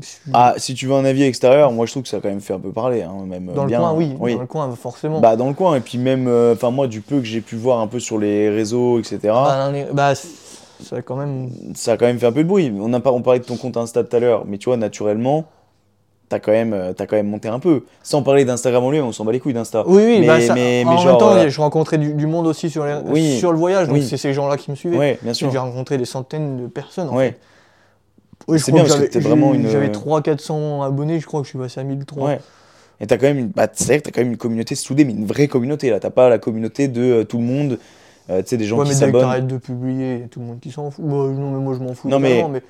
[0.00, 2.28] Suis- Ah, si tu veux un avis extérieur, moi je trouve que ça a quand
[2.28, 4.14] même fait un peu parler, hein, même dans le coin, oui.
[4.20, 4.34] oui.
[4.34, 5.18] Dans le coin, forcément.
[5.20, 7.56] Bah dans le coin, et puis même, euh, enfin moi du peu que j'ai pu
[7.56, 9.18] voir un peu sur les réseaux, etc.
[9.24, 11.50] Bah, les- bah, ça a quand même.
[11.74, 12.72] ça a quand même fait un peu de bruit.
[12.78, 15.46] On, a on parlait de ton compte Insta tout à l'heure, mais tu vois, naturellement,
[16.28, 17.84] t'as quand, même, euh, t'as quand même monté un peu.
[18.04, 19.82] Sans parler d'Instagram en lui, on s'en bat les couilles d'Insta.
[19.86, 22.46] Oui, oui, Mais- bah, ça- mais- en même temps, euh, je rencontrais du, du monde
[22.46, 23.38] aussi sur, les- Oui.
[23.38, 24.06] sur le voyage, donc Oui.
[24.08, 24.98] c'est ces gens-là qui me suivaient.
[24.98, 25.50] Ouais, bien sûr.
[25.50, 27.08] J'ai rencontré des centaines de personnes.
[27.08, 27.40] En Ouais, fait.
[28.48, 31.44] Oui, C'est bien parce que j'avais- t'es vraiment une- J'avais 300-400 abonnés, je crois que
[31.46, 32.26] je suis passé à 1003.
[32.28, 32.40] ouais.
[33.00, 35.26] Et t'as quand même une, bah, c'est t'as quand même une communauté soudée, mais une
[35.26, 36.00] vraie communauté là.
[36.00, 37.78] T'as pas la communauté de euh, tout le monde,
[38.30, 39.20] euh, tu sais, des gens Ouais, qui mais dès que s'abonnent.
[39.22, 41.04] t'arrêtes de publier, tout le monde qui s'en fout.
[41.04, 42.08] Bah, non, mais moi je m'en fous.
[42.08, 42.62] Non, mais- mais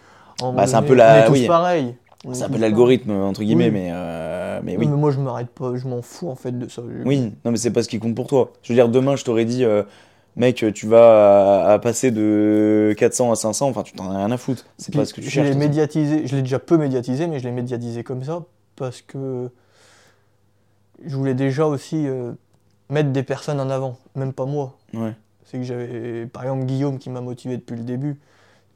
[0.55, 1.95] Bah, c'est un peu la- On est tous oui.
[2.35, 3.71] C'est un peu l'algorithme, entre guillemets, Oui.
[3.71, 4.89] mais, euh, mais Oui, oui.
[4.89, 6.83] mais moi je m'arrête pas, je m'en fous en fait de ça.
[6.83, 8.51] Je- Oui, non, mais c'est pas ce qui compte pour toi.
[8.63, 9.65] Je veux dire, demain, je t'aurais dit,
[10.39, 14.31] mec, tu vas à, à passer de 400 à 500, enfin, tu t'en as rien
[14.31, 14.65] à foutre.
[14.79, 15.57] C'est pas ce que tu je cherches.
[15.57, 18.43] médiatisé, je l'ai déjà peu médiatisé, mais je l'ai médiatisé comme ça
[18.77, 19.51] parce que
[21.05, 22.33] je voulais déjà aussi euh,
[22.91, 24.77] mettre des personnes en avant, même pas moi.
[24.95, 25.13] Ouais,
[25.45, 28.19] C'est que j'avais, par exemple, Guillaume qui m'a motivé depuis le début,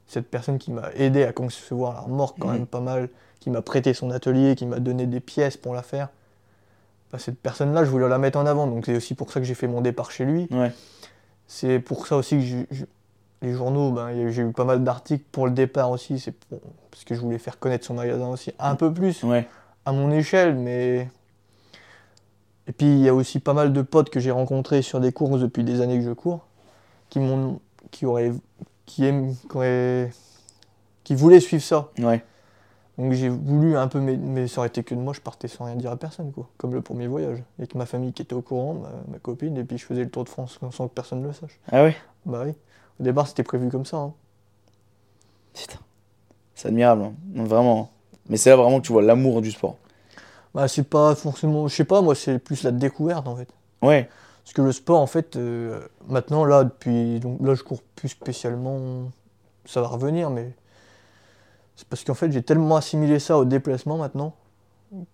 [0.07, 2.55] cette personne qui m'a aidé à concevoir la remorque quand Mhm.
[2.59, 3.09] même pas mal,
[3.41, 6.09] qui m'a prêté son atelier, qui m'a donné des pièces pour la faire.
[7.11, 9.47] Bah, cette personne-là, je voulais la mettre en avant, donc c'est aussi pour ça que
[9.47, 10.49] j'ai fait mon départ chez lui.
[10.51, 10.73] ouais,
[11.55, 12.85] C'est pour ça aussi que je- je-
[13.43, 16.33] les journaux, ben, j'ai eu pas mal d'articles pour le départ aussi, c'est
[16.91, 19.47] parce que je voulais faire connaître son magasin aussi un peu plus ouais,
[19.85, 21.11] à mon échelle, mais.
[22.69, 25.13] Et puis il y a aussi pas mal de potes que j'ai rencontrés sur des
[25.13, 26.47] courses depuis des années que je cours,
[27.11, 28.33] qui m'ont, qui auraient,
[28.87, 30.11] qui aiment, qui auraient-
[31.05, 31.91] qui voulaient suivre ça.
[31.99, 32.25] ouais.
[32.99, 35.49] Donc j'ai voulu un peu, mais, mais ça aurait été que de moi, je partais
[35.49, 36.49] sans rien dire à personne, quoi.
[36.59, 39.65] Comme le premier voyage, avec ma famille qui était au courant, ma, ma copine, et
[39.65, 41.59] puis je faisais le tour de France sans que personne ne le sache.
[41.71, 42.53] Ah ouais Bah oui.
[43.01, 43.97] Au départ, c'était prévu comme ça.
[43.97, 44.13] hein.
[45.55, 45.79] Putain.
[46.55, 47.15] C'est admirable, hein.
[47.33, 47.91] Non, vraiment.
[48.29, 49.77] Mais c'est là vraiment que tu vois l'amour du sport.
[50.55, 51.67] Bah, c'est pas forcément.
[51.69, 53.49] Je sais pas, moi, c'est plus la découverte en fait.
[53.81, 54.09] Ouais,
[54.45, 57.21] Parce que le sport, en fait, euh, maintenant, là, depuis.
[57.21, 59.11] Donc, là, je cours plus spécialement.
[59.65, 60.53] Ça va revenir, mais.
[61.83, 64.37] C'est parce qu'en fait, j'ai tellement assimilé ça au déplacement maintenant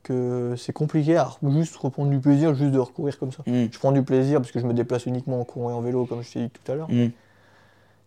[0.03, 3.43] que c'est compliqué à juste reprendre du plaisir, juste de recourir comme ça.
[3.47, 3.69] Mm.
[3.73, 6.05] Je prends du plaisir parce que je me déplace uniquement en courant et en vélo,
[6.05, 6.91] comme je t'ai dit tout à l'heure.
[6.91, 7.09] Mm.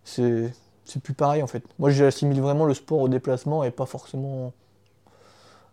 [0.03, 1.63] C'est plus pareil en fait.
[1.79, 4.53] Moi, j'assimile vraiment le sport au déplacement et pas forcément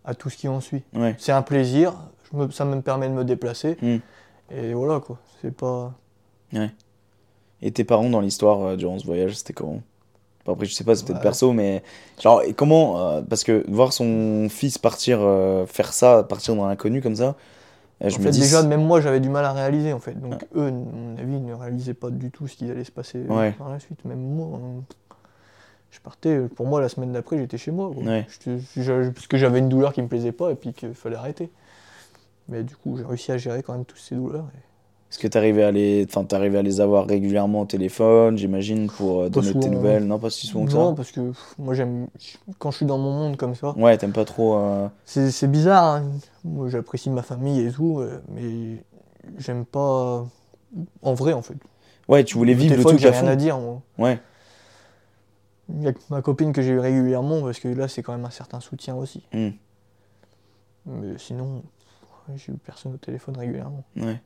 [0.06, 0.82] à tout ce qui en suit.
[0.94, 1.14] ouais.
[1.18, 1.92] C'est un plaisir,
[2.32, 3.76] je me- ça me permet de me déplacer.
[3.82, 3.96] Mm.
[4.54, 5.18] Et voilà quoi.
[5.42, 5.92] C'est pas.
[7.60, 9.82] Et tes parents dans l'histoire euh, durant ce voyage, c'était comment?
[10.48, 11.22] Après, je sais pas, c'est peut-être Ouais.
[11.22, 11.82] perso, mais
[12.20, 16.66] genre, et comment euh, Parce que voir son fils partir, euh, faire ça, partir dans
[16.66, 17.34] l'inconnu comme ça,
[18.02, 18.40] euh, je en me fait, dis.
[18.40, 20.20] déjà, même moi, j'avais du mal à réaliser en fait.
[20.20, 22.92] Donc eux, à mon avis, ils ne réalisaient pas du tout ce qui allait se
[22.92, 23.52] passer Ouais.
[23.52, 24.04] par la suite.
[24.04, 24.82] Même moi, hein,
[25.90, 26.38] je partais.
[26.54, 27.88] Pour moi, la semaine d'après, j'étais chez moi.
[27.90, 28.26] Ouais.
[28.76, 31.50] Je- parce que j'avais une douleur qui me plaisait pas et puis qu'il fallait arrêter.
[32.48, 34.46] Mais du coup, j'ai réussi à gérer quand même toutes ces douleurs.
[34.54, 34.67] et-
[35.10, 39.28] Est-ce que t'arrivais à les, enfin, à les avoir régulièrement au téléphone, j'imagine, pour euh,
[39.30, 40.04] donner de tes souvent, nouvelles?
[40.06, 40.96] Non, pas si souvent que Non, ça.
[40.96, 42.08] parce que pff, moi, j'aime.
[42.58, 44.56] Quand je suis dans mon monde comme ça, Ouais, t'aimes pas trop.
[44.56, 45.94] euh, c'est bizarre.
[45.96, 46.10] hein.
[46.44, 48.84] Moi, j'apprécie ma famille et tout, euh, mais
[49.38, 50.26] j'aime pas.
[51.00, 51.56] En vrai, en fait.
[52.06, 53.28] Ouais, tu voulais vivre le truc j'ai à rien fond.
[53.28, 53.80] à dire, moi.
[53.98, 54.18] Ouais,
[55.70, 58.12] Il y a que ma copine que j'ai eu régulièrement, parce que là, c'est quand
[58.12, 59.22] même un certain soutien aussi.
[59.32, 59.50] Hmm.
[60.84, 61.62] Mais sinon,
[62.36, 63.84] j'ai eu personne au téléphone régulièrement.
[63.96, 64.20] ouais.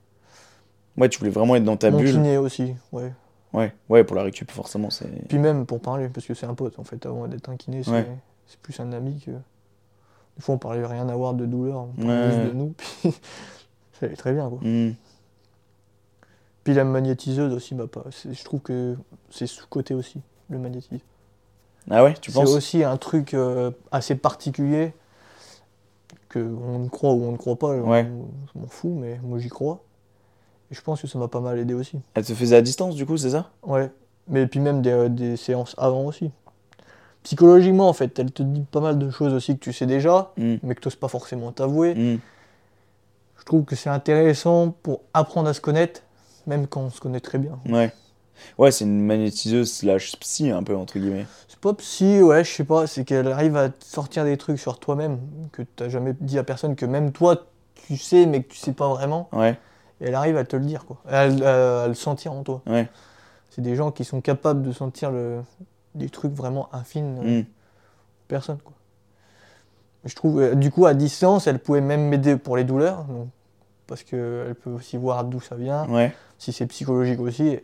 [0.96, 2.12] Ouais, tu voulais vraiment être dans ta Mon bulle.
[2.12, 3.12] kiné aussi, ouais.
[3.52, 5.08] Ouais, ouais, pour la récup, forcément, c'est.
[5.28, 7.82] Puis même pour parler, parce que c'est un pote en fait, avant d'être un kiné,
[7.82, 8.08] c'est Ouais.
[8.46, 9.30] c'est plus un ami que.
[9.30, 12.68] Des fois on parlait rien à voir de douleur, on parlait Ouais, juste de nous,
[12.76, 13.12] puis
[14.00, 14.58] ça allait très bien quoi.
[14.62, 14.94] Hmm.
[16.64, 18.04] Puis la magnétiseuse aussi, bah, pas.
[18.10, 18.96] c'est- Je trouve que
[19.30, 20.98] c'est sous-côté aussi, le magnétisme.
[21.90, 24.94] Ah ouais, tu C'est penses aussi un truc euh, assez particulier
[26.28, 28.06] que on croit ou on ne croit pas, Ouais.
[28.10, 29.82] on- je m'en fous, mais moi j'y crois.
[30.72, 31.98] Je pense que ça m'a pas mal aidé aussi.
[32.14, 33.50] Elle te faisait à distance, du coup, c'est ça?
[33.62, 33.90] Ouais,
[34.28, 36.30] mais puis même des, des séances avant aussi.
[37.22, 40.32] Psychologiquement, en fait, elle te dit pas mal de choses aussi que tu sais déjà,
[40.36, 40.56] Hmm.
[40.62, 41.94] mais que tu n'oses pas forcément t'avouer.
[41.94, 42.18] Hmm.
[43.38, 46.00] Je trouve que c'est intéressant pour apprendre à se connaître,
[46.46, 47.58] même quand on se connaît très bien.
[47.68, 47.92] Ouais.
[48.58, 51.26] Ouais, c'est une magnétiseuse slash psy, un peu, entre guillemets.
[51.46, 54.80] C'est pas psy, ouais, je sais pas, c'est qu'elle arrive à sortir des trucs sur
[54.80, 55.18] toi-même
[55.52, 57.46] que t'as jamais dit à personne, que même toi
[57.86, 59.28] tu sais, mais que tu sais pas vraiment.
[59.32, 59.56] Ouais,
[60.02, 60.98] Et elle arrive à te le dire, quoi.
[61.08, 62.60] À, à- à le sentir en toi.
[62.66, 62.88] ouais.
[63.50, 65.42] C'est des gens qui sont capables de sentir le,
[65.94, 67.18] des trucs vraiment infimes.
[67.22, 67.44] euh, Hmm.
[68.28, 68.58] personne.
[68.64, 68.72] Quoi.
[70.04, 73.28] Je trouve, euh, du coup, à distance, elle pouvait même m'aider pour les douleurs, donc,
[73.86, 76.12] parce qu'elle peut aussi voir d'où ça vient, Ouais.
[76.38, 77.58] si c'est psychologique aussi,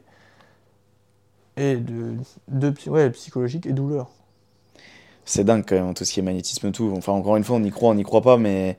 [1.57, 2.15] et de,
[2.49, 4.09] de ouais, psychologique et douleur.
[5.25, 6.93] C'est dingue quand même, tout ce qui est magnétisme, tout.
[6.97, 8.79] Enfin, encore une fois, on y croit, on n'y croit pas, mais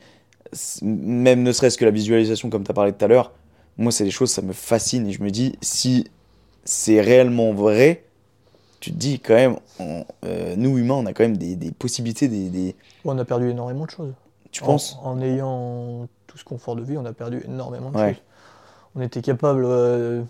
[0.82, 3.34] même ne serait-ce que la visualisation, comme tu as parlé tout à l'heure,
[3.80, 5.08] moi, c'est des choses, ça me fascine.
[5.08, 6.08] Et je me dis, si
[6.66, 8.04] c'est réellement vrai,
[8.80, 11.72] tu te dis quand même, on- euh, nous humains, on a quand même des, des
[11.72, 12.76] possibilités, des, des-
[13.06, 14.14] On a perdu énormément de choses.
[14.52, 17.98] Tu En- penses en, ayant tout ce confort de vie, on a perdu énormément de
[17.98, 18.14] Ouais.
[18.14, 18.22] choses.
[18.96, 20.24] On était capable euh,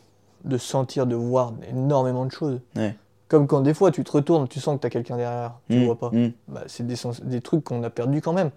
[0.46, 2.60] de sentir, de voir énormément de choses.
[2.76, 2.96] Ouais.
[3.28, 5.78] Comme quand des fois tu te retournes, tu sens que tu as quelqu'un derrière, tu
[5.78, 6.10] Hmm, vois pas.
[6.10, 8.52] hmm, Bah, c'est des, trucs qu'on a perdus quand même.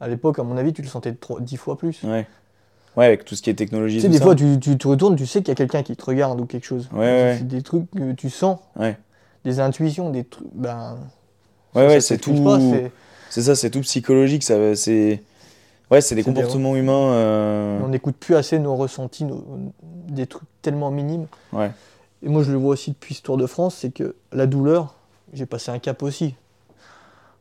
[0.00, 2.02] À l'époque, à mon avis, tu le sentais dix fois plus.
[2.04, 2.26] Ouais.
[2.96, 3.96] Ouais, avec tout ce qui est technologie.
[3.96, 4.24] Tu sais, des ça.
[4.24, 6.44] fois, tu, tu te retournes, tu sais qu'il y a quelqu'un qui te regarde ou
[6.46, 6.88] quelque chose.
[6.92, 7.34] Ouais, ouais.
[7.38, 8.98] C'est des trucs que tu sens, Ouais.
[9.44, 10.48] des intuitions, des trucs.
[10.54, 10.98] Ben,
[11.74, 12.36] Ouais, ouais, c'est tout.
[13.30, 14.42] c'est- ça, c'est tout psychologique.
[14.42, 15.22] Ça, c'est.
[15.90, 17.12] Ouais, c'est des C'est des- comportements humains.
[17.12, 19.44] euh, On n'écoute plus assez nos ressentis, nos-
[20.08, 21.26] des trucs tellement minimes.
[21.52, 21.70] Ouais.
[22.22, 24.94] Et moi, je le vois aussi depuis ce Tour de France, c'est que la douleur,
[25.32, 26.34] j'ai passé un cap aussi.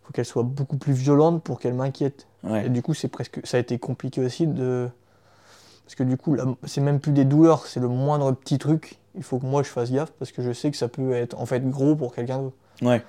[0.03, 2.26] faut qu'elle soit beaucoup plus violente pour qu'elle m'inquiète.
[2.44, 2.65] Ouais.
[2.65, 4.90] Et du coup, c'est presque, ça a été compliqué aussi de.
[5.91, 8.97] Parce que du coup, là, c'est même plus des douleurs, c'est le moindre petit truc.
[9.15, 11.38] Il faut que moi je fasse gaffe parce que je sais que ça peut être
[11.38, 12.55] en fait gros pour quelqu'un d'autre.
[12.81, 13.01] Ouais.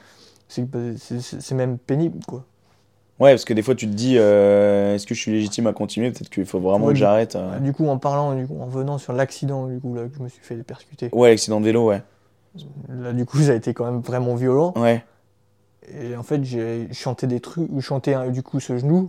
[0.48, 2.44] C'est même pénible quoi.
[3.20, 5.72] Ouais, parce que des fois, tu te dis, euh, est-ce que je suis légitime à
[5.72, 6.10] continuer?
[6.10, 7.36] Peut-être qu'il faut vraiment Ouais, que j'arrête.
[7.36, 7.60] euh.
[7.60, 10.20] Du coup, en parlant, du coup, en venant sur l'accident du coup, là, que je
[10.24, 12.02] me suis fait percuter, Ouais, l'accident de vélo, ouais.
[12.88, 14.72] là du coup, ça a été quand même vraiment violent.
[14.74, 15.04] Ouais.
[15.96, 19.08] Et en fait, j'ai chanté des trucs, chanté hein, du coup ce genou.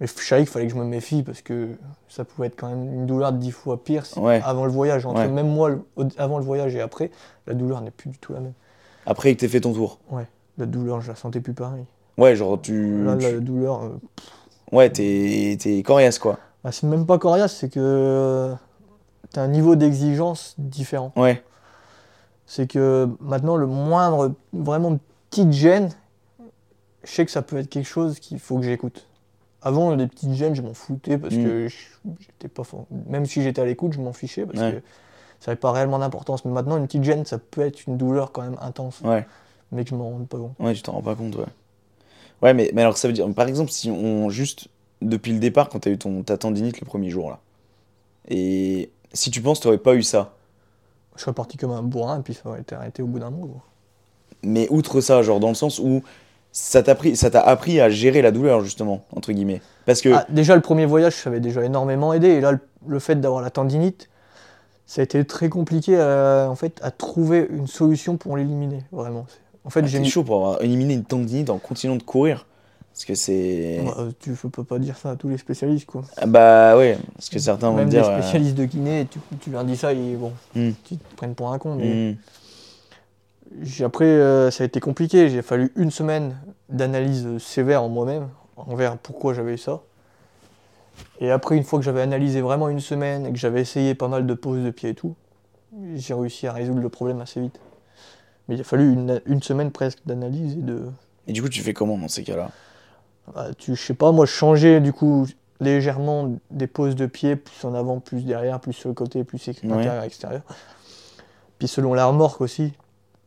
[0.00, 1.68] Mais je savais qu'il fallait que je me méfie parce que
[2.08, 4.40] ça pouvait être quand même une douleur dix fois pire si- Ouais.
[4.44, 5.06] avant le voyage.
[5.06, 5.28] Entre Ouais.
[5.28, 5.82] même moi, le-
[6.18, 7.10] avant le voyage et après,
[7.46, 8.54] la douleur n'est plus du tout la même.
[9.06, 9.98] Après que t'aies fait ton tour.
[10.58, 11.84] La douleur, je la sentais plus pareil.
[12.18, 13.02] Ouais, genre, tu.
[13.04, 13.88] Là, tu- la douleur, euh,
[14.72, 16.38] Ouais, t'es t'es coriace, quoi.
[16.62, 18.54] bah, c'est même pas coriace, c'est que euh,
[19.32, 21.12] t'as un niveau d'exigence différent.
[21.16, 21.42] Ouais.
[22.46, 24.98] C'est que maintenant, le moindre, vraiment
[25.30, 25.88] petite gêne,
[27.04, 29.06] je sais que ça peut être quelque chose qu'il faut que j'écoute.
[29.66, 31.42] Avant, les petites gênes, je m'en foutais parce Mm.
[31.44, 31.76] que je-
[32.20, 32.62] j'étais pas.
[33.08, 34.72] Même si j'étais à l'écoute, je m'en fichais parce Ouais.
[34.72, 34.76] que
[35.40, 36.44] ça n'avait pas réellement d'importance.
[36.44, 39.26] Mais maintenant, une petite gêne, ça peut être une douleur quand même intense, Ouais.
[39.72, 40.54] mais que je m'en rends pas compte.
[40.60, 41.44] Ouais, tu t'en rends pas compte, ouais.
[42.42, 44.68] Ouais, mais, mais alors ça veut dire, par exemple, si on juste
[45.00, 47.40] depuis le départ, quand t'as eu ton, ta tendinite le premier jour là,
[48.28, 50.34] et si tu penses t'aurais pas eu ça,
[51.16, 53.30] Je serais parti comme un bourrin et puis ça aurait été arrêté au bout d'un
[53.30, 53.46] mois.
[53.46, 53.62] quoi.
[54.42, 56.02] mais outre ça, genre dans le sens où
[56.56, 60.10] ça t'a pris, ça t'a appris à gérer la douleur justement entre guillemets, parce que
[60.14, 62.28] Ah, déjà, le premier voyage, ça avait déjà énormément aidé.
[62.28, 64.08] Et là, le, le fait d'avoir la tendinite,
[64.86, 69.26] ça a été très compliqué à, en fait, à trouver une solution pour l'éliminer, vraiment.
[69.28, 70.08] C'est- En fait, ah, j'ai mis...
[70.08, 72.46] chaud pour avoir éliminé une tendinite en continuant de courir,
[72.92, 76.02] parce que c'est Bah, tu ne peux pas dire ça à tous les spécialistes, quoi.
[76.18, 78.08] Ah bah ouais, parce que certains vont Même me des dire.
[78.08, 80.70] euh, spécialistes de kiné, tu, tu leur dis ça, ils, bon, Hmm.
[80.90, 81.74] ils te prennent pour un con.
[81.76, 82.16] mais hmm,
[83.84, 85.28] Après, euh, ça a été compliqué.
[85.28, 86.36] J'ai fallu une semaine
[86.68, 89.82] d'analyse sévère en moi-même, envers pourquoi j'avais eu ça.
[91.20, 94.08] Et après, une fois que j'avais analysé vraiment une semaine et que j'avais essayé pas
[94.08, 95.14] mal de poses de pied et tout,
[95.94, 97.58] j'ai réussi à résoudre le problème assez vite.
[98.48, 100.82] Mais il a fallu une, une semaine presque d'analyse et de.
[101.26, 102.50] Et du coup, tu fais comment dans ces cas-là?
[103.34, 105.26] Bah, tu, je sais pas, moi, je changeais du coup
[105.60, 109.48] légèrement des poses de pied, plus en avant, plus derrière, plus sur le côté, plus
[109.48, 109.72] ex- Ouais.
[109.72, 110.42] intérieur, extérieur.
[111.58, 112.72] Puis selon la remorque aussi.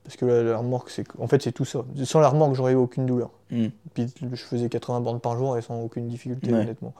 [0.07, 1.84] Parce que la, la remorque, c'est en fait, c'est tout ça.
[2.05, 3.29] Sans la remorque, j'aurais eu aucune douleur.
[3.51, 3.67] Hmm.
[3.93, 6.61] Puis je faisais 80 bornes par jour et sans aucune difficulté, Ouais.
[6.61, 6.93] honnêtement.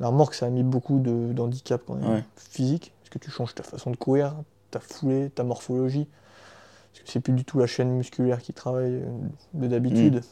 [0.00, 2.24] La remorque, ça a mis beaucoup de- d'handicap quand même, Ouais.
[2.36, 2.92] physique.
[3.00, 4.34] Parce que tu changes ta façon de courir,
[4.72, 6.08] ta foulée, ta morphologie.
[6.92, 9.08] Parce que c'est plus du tout la chaîne musculaire qui travaille euh,
[9.54, 10.22] de d'habitude.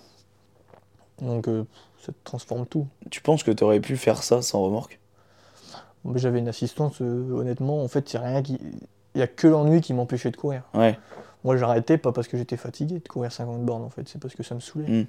[1.23, 1.65] Donc euh,
[2.05, 2.89] ça te transforme tout.
[3.11, 4.99] Tu penses que tu aurais pu faire ça sans remorque?
[6.17, 8.59] J'avais une assistance, euh, honnêtement, en fait, il rien qui.
[9.15, 10.63] Il n'y a que l'ennui qui m'empêchait de courir.
[10.75, 10.99] Ouais.
[11.47, 14.35] Moi, j'arrêtais pas parce que j'étais fatigué de courir 50 bornes, en fait, c'est parce
[14.35, 14.89] que ça me saoulait.
[15.03, 15.07] Mm.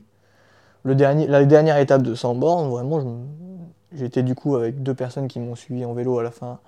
[0.84, 3.04] Le dernier, la dernière étape de 100 bornes, vraiment,
[3.92, 6.60] j'étais du coup avec deux personnes qui m'ont suivi en vélo à la fin.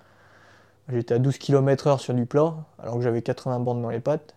[0.91, 4.33] J'étais à 12 km/h sur du plat, alors que j'avais 80 bornes dans les pattes,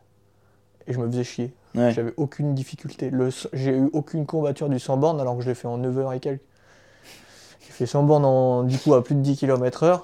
[0.86, 1.54] et je me faisais chier.
[1.74, 1.92] Ouais.
[1.92, 3.10] J'avais aucune difficulté.
[3.54, 6.12] J'ai eu aucune courbature du 100 bornes alors que je l'ai fait en 9 heures
[6.12, 6.42] et quelques.
[7.62, 10.00] J'ai fait 100 bornes en, du coup à plus de 10 km/h,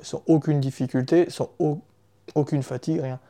[0.00, 1.78] sans aucune difficulté, sans au-
[2.34, 3.20] aucune fatigue, rien.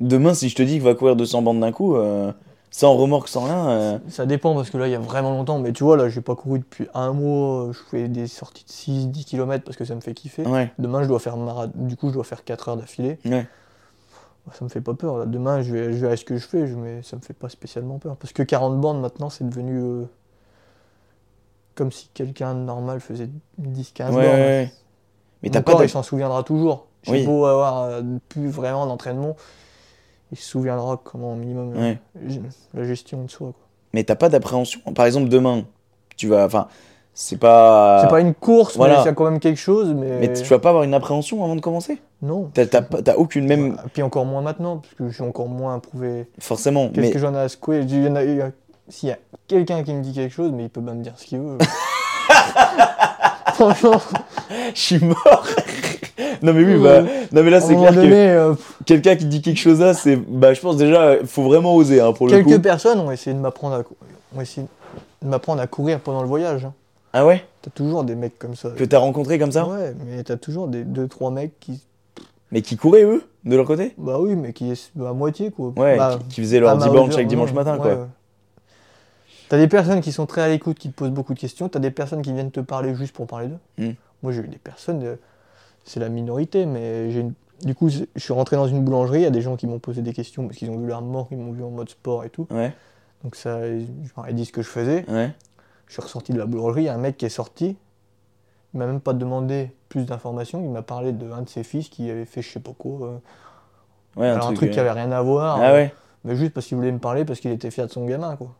[0.00, 2.32] Demain, si je te dis qu'il va courir 200 bandes d'un coup, euh,
[2.70, 3.68] sans remorque, sans rien.
[3.68, 6.08] euh, Ça dépend parce que là il y a vraiment longtemps, mais tu vois, là
[6.08, 9.84] j'ai pas couru depuis un mois, je fais des sorties de 6-10 km parce que
[9.84, 10.42] ça me fait kiffer.
[10.46, 10.72] Ouais.
[10.80, 11.36] Demain je dois faire
[11.74, 13.18] du coup je dois faire 4 heures d'affilée.
[13.24, 13.46] Ouais.
[14.52, 15.18] Ça me fait pas peur.
[15.18, 15.26] là.
[15.26, 17.48] Demain je vais, je verrai ce que je fais, je- mais ça me fait pas
[17.48, 18.16] spécialement peur.
[18.16, 20.04] Parce que 40 bandes maintenant c'est devenu euh,
[21.76, 24.24] comme si quelqu'un de normal faisait 10-15 Ouais, bornes.
[24.26, 24.72] ouais, ouais.
[25.42, 26.86] Mais Mon t'as pas corps, de- il s'en souviendra toujours.
[27.04, 27.24] J'ai Oui.
[27.26, 29.36] beau avoir plus vraiment d'entraînement,
[30.32, 31.98] il se souviendra comment minimum Ouais.
[32.26, 32.40] g-
[32.74, 33.48] la gestion de soi.
[33.48, 33.66] quoi.
[33.92, 34.80] mais t'as pas d'appréhension.
[34.94, 35.64] Par exemple, demain,
[36.16, 36.44] tu vas.
[36.46, 36.66] Enfin,
[37.12, 38.00] c'est pas.
[38.02, 38.98] C'est pas une course, voilà.
[38.98, 39.94] mais c'est quand même quelque chose.
[39.94, 42.00] Mais, Mais tu vas pas avoir une appréhension avant de commencer?
[42.22, 42.50] Non.
[42.54, 43.76] T'as aucune, même.
[43.86, 46.28] Et puis encore moins maintenant, parce que je suis encore moins prouvé.
[46.40, 46.88] Forcément.
[46.88, 47.80] Qu'est-ce Mais que j'en ai à secouer?
[47.82, 48.50] Il y a- il y a-
[48.88, 49.18] S'il y a
[49.48, 51.56] quelqu'un qui me dit quelque chose, mais il peut pas me dire ce qu'il veut.
[53.54, 54.00] Franchement,
[54.74, 55.46] je suis mort.
[56.42, 57.02] non, mais oui, bah.
[57.32, 58.54] Non, mais là, c'est clair que euh,
[58.86, 60.16] quelqu'un qui dit quelque chose là, c'est.
[60.16, 62.60] Bah, je pense déjà, faut vraiment oser, hein, pour le quelques coup.
[62.62, 63.96] personnes ont essayé de m'apprendre à, cou-
[64.36, 64.66] ont essayé
[65.22, 66.64] de m'apprendre à courir pendant le voyage.
[66.64, 66.72] hein.
[67.12, 67.44] Ah ouais?
[67.62, 68.70] T'as toujours des mecs comme ça.
[68.70, 69.66] Que t'as rencontré comme ça?
[69.66, 71.80] Ouais, mais t'as toujours des deux trois mecs qui,
[72.52, 73.94] Mais qui couraient, eux, de leur côté?
[73.98, 75.72] Bah oui, mais qui bah, à moitié quoi.
[75.76, 77.78] Ouais, Bah, qui, qui faisaient leur à 10 ma bornes hauteur, chaque dimanche matin, ouais,
[77.80, 77.90] quoi.
[77.94, 77.98] ouais.
[79.48, 81.68] T'as des personnes qui sont très à l'écoute, qui te posent beaucoup de questions.
[81.68, 83.58] T'as des personnes qui viennent te parler juste pour parler d'eux.
[83.84, 83.92] Hmm.
[84.22, 85.16] Moi, j'ai eu des personnes, euh,
[85.84, 87.34] c'est la minorité, mais j'ai une-
[87.64, 89.20] du coup, je suis rentré dans une boulangerie.
[89.20, 91.02] Il y a des gens qui m'ont posé des questions parce qu'ils ont vu leur
[91.02, 92.46] mort, ils m'ont vu en mode sport et tout.
[92.50, 92.72] Ouais,
[93.22, 93.84] Donc ça, je
[94.16, 95.04] leur ai dit ce que je faisais.
[95.08, 95.30] ouais.
[95.86, 96.82] Je suis ressorti de la boulangerie.
[96.82, 97.76] Il y a un mec qui est sorti.
[98.72, 100.62] Il m'a même pas demandé plus d'informations.
[100.64, 103.06] Il m'a parlé d'un de ses fils qui avait fait je sais pas quoi.
[103.06, 103.16] euh,
[104.16, 105.58] Ouais, alors un truc, qui avait rien à voir.
[105.60, 105.86] Ah euh,
[106.24, 108.54] Mais juste parce qu'il voulait me parler, parce qu'il était fier de son gamin, quoi.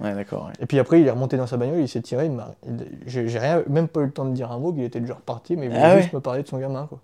[0.00, 0.46] Ouais, d'accord.
[0.46, 0.52] ouais.
[0.60, 2.86] Et puis après, il est remonté dans sa bagnole, il s'est tiré, il m'a- il-
[3.06, 5.14] j'ai j'ai rien, même pas eu le temps de dire un mot, qu'il était déjà
[5.14, 7.00] reparti, mais il voulait Ah juste me parler de son gamin, quoi.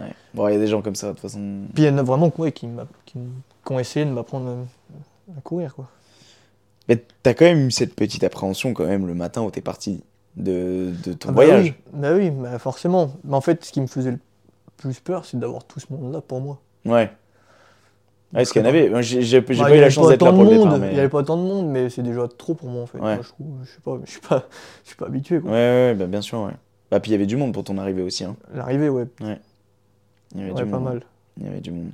[0.00, 0.12] Ouais.
[0.34, 1.62] Bon, il y a des gens comme ça, de toute façon.
[1.74, 3.18] Puis il y en a vraiment qui, m'a- qui,
[3.70, 5.88] ont essayé de m'apprendre à, à courir, quoi.
[6.88, 10.04] Mais t'as quand même eu cette petite appréhension, quand même, le matin où t'es parti
[10.36, 11.64] de, de ton Ah bah voyage.
[11.64, 13.10] oui, Bah oui, bah forcément.
[13.24, 14.18] Mais en fait, ce qui me faisait le
[14.76, 16.60] plus peur, c'est d'avoir tout ce monde-là pour moi.
[16.84, 17.10] Ouais.
[18.32, 18.90] Ouais, parce qu'il y en avait.
[19.02, 20.76] J'ai Bah, pas eu la chance d'être là pour le monde, départ.
[20.76, 20.92] Il Mais...
[20.94, 22.98] n'y avait pas tant de monde, mais c'est déjà trop pour moi, en fait.
[22.98, 23.14] Ouais.
[23.14, 24.44] Moi, je, trouve- je sais pas, je suis pas,
[24.82, 25.50] je suis pas habitué, Ouais, quoi.
[25.52, 26.50] ouais, ouais, bah, bien sûr, ouais.
[26.90, 28.24] Bah, puis il y avait du monde pour ton arrivée aussi.
[28.24, 28.36] Hein.
[28.54, 30.84] L'arrivée, ouais, Il y avait ouais, du pas monde.
[30.84, 31.02] mal.
[31.38, 31.90] Il y avait du monde.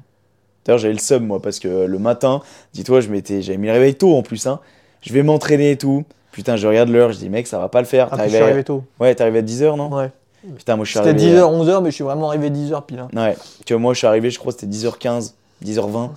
[0.65, 2.41] D'ailleurs, j'avais le seum, moi, parce que le matin,
[2.73, 4.47] dis-toi, je m'étais, j'avais mis le réveil tôt en plus.
[4.47, 4.61] Hein.
[5.03, 6.05] Je vais m'entraîner et tout.
[6.31, 8.07] Putain, je regarde l'heure, je dis, mec, ça va pas le faire.
[8.07, 8.85] Après, T'es je suis arrivé arrivé tôt.
[9.01, 10.11] Ouais, t'es arrivé à 10h, non Ouais.
[10.57, 11.37] Putain, moi, je suis C'était arrivé.
[11.37, 13.01] 10h, 11h, mais je suis vraiment arrivé 10h pile.
[13.01, 13.09] hein.
[13.15, 13.37] Ouais,
[13.67, 15.35] tu vois, moi, je suis arrivé, je crois c'était 10h15,
[15.65, 16.11] 10h20.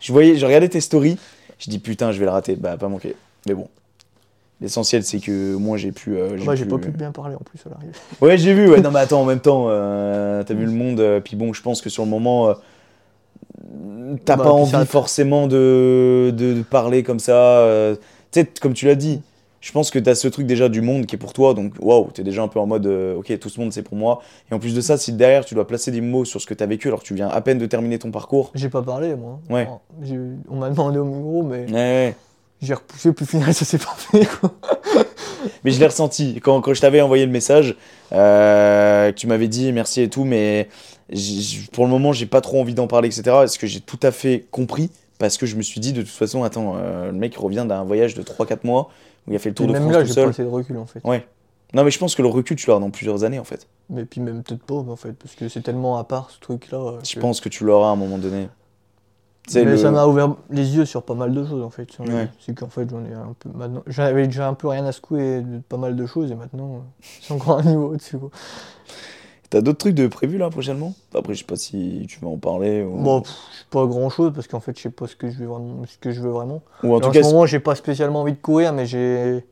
[0.00, 1.16] Je voyais, je regardais tes stories.
[1.58, 2.56] Je dis, putain, je vais le rater.
[2.56, 3.14] Bah, pas manqué.
[3.46, 3.68] Mais bon.
[4.60, 6.16] L'essentiel, c'est que moi, j'ai pu.
[6.16, 7.92] euh, Moi, j'ai pas pu bien parler en plus à l'arrivée.
[8.20, 8.70] Ouais, j'ai vu.
[8.70, 11.00] Ouais, non, mais attends, en même temps, euh, t'as vu le monde.
[11.00, 12.54] euh, puis bon, je pense que sur le moment,
[14.24, 17.66] t'as Bah, pas envie forcément de, de, de parler comme ça.
[18.32, 19.20] tu sais, comme tu l'as dit,
[19.66, 21.52] je pense que t'as ce truc déjà du monde qui est pour toi.
[21.52, 23.96] Donc, waouh, t'es déjà un peu en mode, euh, ok, tout ce monde c'est pour
[23.96, 24.20] moi.
[24.48, 26.54] Et en plus de ça, si derrière tu dois placer des mots sur ce que
[26.54, 28.52] t'as vécu alors que tu viens à peine de terminer ton parcours.
[28.54, 29.40] J'ai pas parlé, moi.
[29.50, 29.68] Ouais.
[30.04, 32.14] J'ai- On m'a demandé au micro, mais Ouais, ouais.
[32.62, 34.52] j'ai repoussé, puis au final, ça s'est pas fait, quoi.
[35.64, 37.76] Mais je l'ai ressenti quand, quand je t'avais envoyé le message,
[38.12, 40.68] euh, tu m'avais dit merci et tout, mais
[41.72, 43.22] pour le moment, j'ai pas trop envie d'en parler, etc.
[43.26, 46.10] Parce que j'ai tout à fait compris, parce que je me suis dit de toute
[46.10, 48.90] façon, attends, euh, le mec revient d'un voyage de 3-4 mois
[49.26, 50.42] où il a fait le tour Et de même France là, tout j'ai pas assez
[50.44, 51.00] de recul, en fait.
[51.04, 51.26] Ouais.
[51.74, 53.66] Non, mais je pense que le recul, tu l'auras dans plusieurs années en fait.
[53.90, 56.78] Mais puis même peut-être pas, en fait, parce que c'est tellement à part, ce truc-là.
[56.78, 58.48] euh, Je que- pense que tu l'auras à un moment donné.
[59.54, 61.88] Mais le- ça m'a ouvert les yeux sur pas mal de choses, en fait.
[62.00, 62.28] Ouais.
[62.40, 63.48] C'est qu'en fait, j'en ai un peu...
[63.54, 66.76] Maintenant, j'avais déjà un peu rien à secouer de pas mal de choses, et maintenant,
[66.76, 66.78] euh,
[67.20, 68.16] c'est encore un niveau au-dessus.
[69.56, 70.92] T'as d'autres trucs de prévus là prochainement?
[71.14, 72.82] Après, je sais pas si tu vas en parler.
[72.82, 73.32] Ou, Bon, pff,
[73.70, 75.76] pas grand-chose, parce qu'en fait, je sais pas ce que je veux vraiment.
[75.86, 76.60] Ce que je veux vraiment.
[76.82, 77.22] ou en En, tout cas.
[77.22, 79.46] ce moment, j'ai pas spécialement envie de courir, mais j'ai...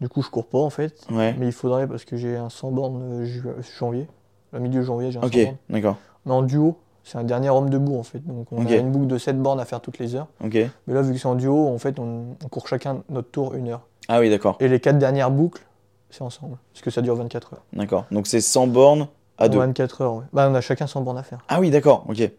[0.00, 0.94] Du coup, je cours pas, en fait.
[1.10, 1.34] Ouais.
[1.40, 3.42] Mais il faudrait, parce que j'ai un 100 bornes euh, ju-
[3.80, 4.06] janvier.
[4.52, 5.56] Le milieu janvier, j'ai un Ok, 100 bornes.
[5.70, 5.96] d'accord.
[6.24, 8.24] Mais en duo, c'est un dernier homme debout en fait.
[8.24, 10.28] Donc on a une boucle de 7 bornes à faire toutes les heures.
[10.44, 10.54] Ok.
[10.86, 13.54] Mais là, vu que c'est en duo, en fait, on, on court chacun notre tour
[13.54, 13.80] une heure.
[14.06, 14.56] Ah oui, d'accord.
[14.60, 15.62] Et les 4 dernières boucles,
[16.10, 16.58] c'est ensemble.
[16.72, 17.64] Parce que ça dure 24 heures.
[17.72, 18.04] D'accord.
[18.12, 19.58] Donc c'est 100 bornes à deux.
[19.58, 20.22] 24 heures.
[20.32, 21.40] Bah, on a chacun 100 bornes à faire.
[21.48, 22.04] Ah oui, d'accord.
[22.08, 22.30] Ok.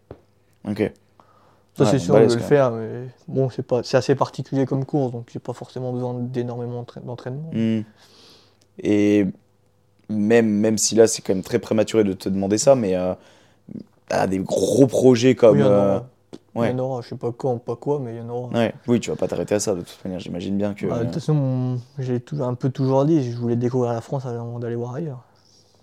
[0.68, 0.92] Ok.
[1.76, 5.10] Ça, Ouais, c'est sûr, balèze, le faire, mais bon, c'est pas, assez particulier comme course,
[5.10, 7.50] donc j'ai pas forcément besoin d'énormément d'entra- d'entraînement.
[7.52, 7.80] Hmm.
[8.78, 9.26] Et
[10.08, 13.14] même, même si là, c'est quand même très prématuré de te demander ça, mais euh,
[14.10, 15.56] ah, des gros projets comme.
[15.56, 15.98] Oui, il y en euh,
[16.54, 16.68] ouais.
[16.68, 18.50] Il y en aura, je sais pas quand, pas quoi, mais il y en aura.
[18.56, 18.72] ouais.
[18.86, 20.20] Oui, tu vas pas t'arrêter à ça de toute manière.
[20.20, 20.86] J'imagine bien que.
[20.86, 24.60] Bah, de toute façon, j'ai un peu toujours dit, je voulais découvrir la France avant
[24.60, 25.24] d'aller voir ailleurs.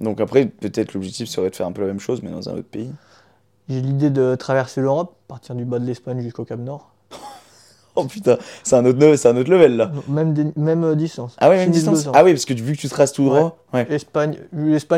[0.01, 2.53] Donc après, peut-être l'objectif serait de faire un peu la même chose, mais dans un
[2.53, 2.91] autre pays.
[3.69, 6.91] J'ai l'idée de traverser l'Europe, partir du bas de l'Espagne jusqu'au Cap Nord.
[7.93, 9.91] Oh putain, c'est un autre, c'est un autre level là.
[10.07, 11.35] Même, des- même euh, distance.
[11.41, 12.11] Ah ouais, même distance 6200.
[12.15, 13.57] Ah oui, parce que vu que tu traces tout droit.
[13.73, 13.85] Ouais.
[13.91, 14.37] Espagne,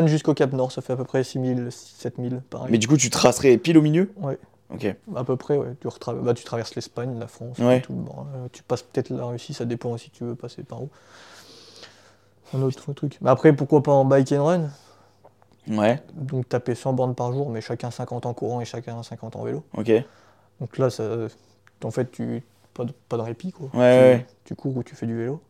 [0.06, 2.68] jusqu'au Cap Nord, ça fait à peu près 6000, 7000, pareil.
[2.70, 4.12] Mais du coup, tu tracerais pile au milieu?
[4.22, 4.38] Ouais.
[4.72, 4.94] Ok.
[5.16, 5.74] À peu près, ouais.
[5.80, 7.80] Tu, retra- bah, tu traverses l'Espagne, la France, Ouais.
[7.80, 7.94] tout.
[8.36, 10.88] Euh, tu passes peut-être la Russie, ça dépend si tu veux passer par où.
[12.56, 13.18] Un autre truc.
[13.22, 14.60] Mais après, pourquoi pas en bike and run?
[15.68, 19.36] Ouais, Donc taper 100 bornes par jour, mais chacun 50 en courant et chacun 50
[19.36, 19.62] en vélo.
[19.76, 19.90] ok.
[20.60, 21.02] Donc là, ça,
[21.82, 22.42] en fait, tu
[22.74, 23.66] pas de, pas de répit, quoi.
[23.72, 24.26] ouais, tu, ouais.
[24.44, 25.40] tu cours ou tu fais du vélo.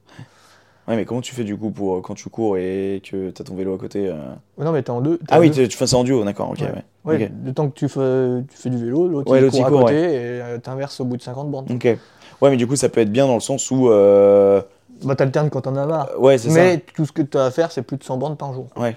[0.86, 3.54] Ouais, mais comment tu fais du coup pour quand tu cours et que t'as ton
[3.54, 4.16] vélo à côté euh
[4.58, 5.18] Non, mais t'es en deux.
[5.30, 5.66] Ah en oui, deux.
[5.66, 6.62] tu fais ça en duo, d'accord, ok,
[7.06, 7.30] Ouais.
[7.44, 9.68] le temps que tu fais, tu fais du vélo, l'autre Ouais, il l'autre, court à
[9.68, 11.66] il court, côté et euh, t'inverses au bout de 50 bornes.
[11.70, 11.84] Ok.
[11.84, 13.88] Ouais, mais du coup, ça peut être bien dans le sens où.
[13.88, 14.60] euh,
[15.04, 16.10] Bah t'alternes quand t'en as marre.
[16.20, 18.52] Ouais, c'est Mais tout ce que t'as à faire, c'est plus de 100 bornes par
[18.52, 18.68] jour.
[18.74, 18.80] ça.
[18.82, 18.96] Ouais.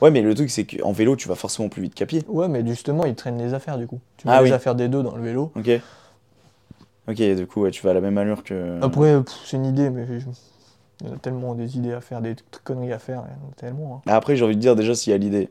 [0.00, 2.22] Ouais, mais le truc, c'est qu'en vélo, tu vas forcément plus vite qu'à pied.
[2.28, 4.00] Ouais, mais justement, ils traînent les affaires du coup.
[4.16, 4.52] Tu mets Ah les oui.
[4.52, 5.52] affaires des deux dans le vélo.
[5.56, 5.70] Ok.
[7.08, 8.80] Ok, du coup, ouais, tu vas à la même allure que.
[8.82, 10.26] Après, pff, c'est une idée, mais je-
[11.02, 12.34] il y en a tellement des idées à faire, des
[12.64, 14.02] conneries à faire, il y en a tellement.
[14.06, 14.10] hein.
[14.10, 15.50] Après, j'ai envie de dire, déjà, s'il y a l'idée,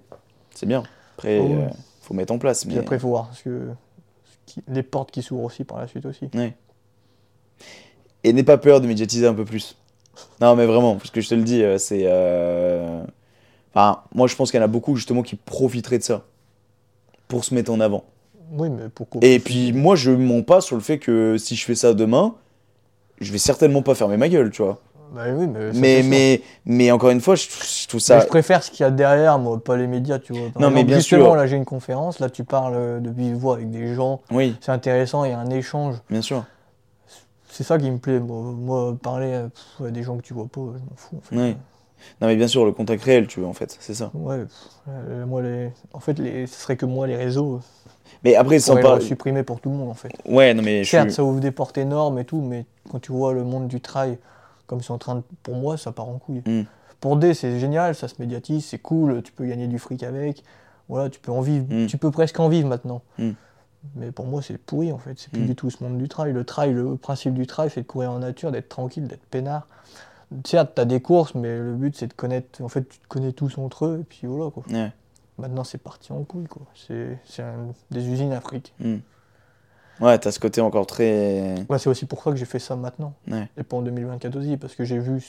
[0.53, 0.83] c'est bien.
[1.17, 1.63] Après, Oh oui.
[1.63, 1.69] euh,
[2.01, 2.65] faut mettre en place.
[2.65, 2.81] Puis Mais...
[2.81, 3.69] après, il faut voir parce que
[4.25, 6.29] ce qui- les portes qui s'ouvrent aussi par la suite aussi.
[8.23, 9.77] Et n'aie pas peur de médiatiser un peu plus.
[10.41, 12.03] Non, mais vraiment, parce que je te le dis, euh, c'est.
[12.05, 13.03] euh,
[13.75, 16.21] Enfin, moi, je pense qu'il y en a beaucoup justement qui profiteraient de ça
[17.27, 18.05] pour se mettre en avant.
[18.51, 21.65] Oui, mais pourquoi Et puis, moi, je mens pas sur le fait que si je
[21.65, 22.35] fais ça demain,
[23.19, 24.79] je vais certainement pas fermer ma gueule, tu vois.
[25.13, 25.71] Bah oui, mais.
[25.73, 28.19] Mais, mais, mais encore une fois, je, je trouve Mais ça.
[28.19, 30.47] je préfère ce qu'il y a derrière, moi, pas les médias, tu vois.
[30.59, 31.35] Non, mais bien justement, sûr.
[31.35, 34.55] là, j'ai une conférence, là, tu parles euh, de vive voix avec des gens, Oui,
[34.61, 35.95] c'est intéressant, il y a un échange.
[36.09, 36.43] bien sûr.
[37.49, 39.31] C'est ça qui me plaît, moi, Moi, parler
[39.81, 41.35] euh, à des gens que tu vois pas, je m'en fous, en fait.
[41.35, 41.55] Oui.
[42.21, 44.11] Non, mais bien sûr, le contact réel, tu veux, en fait, c'est ça.
[44.13, 44.43] Ouais,
[44.87, 45.71] euh, moi, les...
[45.93, 46.47] en fait, les...
[46.47, 47.59] ce serait que moi, les réseaux,
[48.23, 50.09] Mais après, sans le supprimer pour tout le monde, en fait.
[50.27, 51.15] Ouais, non, mais je Certes, suis.
[51.15, 54.17] ça ouvre des portes énormes et tout, mais quand tu vois le monde du trail
[54.67, 55.23] comme c'est en train de.
[55.43, 56.41] Pour moi, ça part en couille.
[56.45, 56.63] Mm.
[56.99, 60.43] Pour D, c'est génial, ça se médiatise, c'est cool, tu peux gagner du fric avec.
[60.89, 61.87] Voilà, tu peux en vivre, Mm.
[61.87, 63.01] tu peux presque en vivre maintenant.
[63.19, 63.31] Mm.
[63.95, 66.33] Mais pour moi, c'est pourri en fait, c'est plus du tout ce monde du trail.
[66.33, 69.67] Le trail, le principe du trail, c'est de courir en nature, d'être tranquille, d'être peinard.
[70.45, 72.61] Certes, t'as des courses, mais le but, c'est de connaître.
[72.63, 74.63] En fait, tu te connais tous entre eux, et puis voilà quoi.
[74.69, 74.91] Ouais.
[75.37, 76.63] Maintenant, c'est parti en couille quoi.
[76.75, 78.73] C'est un- des usines fric.
[78.79, 78.97] Hmm.
[80.01, 81.55] Ouais, t'as ce côté encore très.
[81.69, 83.13] Ouais, c'est aussi pour ça que j'ai fait ça maintenant.
[83.29, 83.49] Ouais.
[83.57, 85.21] Et pas en 2024 aussi, parce que j'ai vu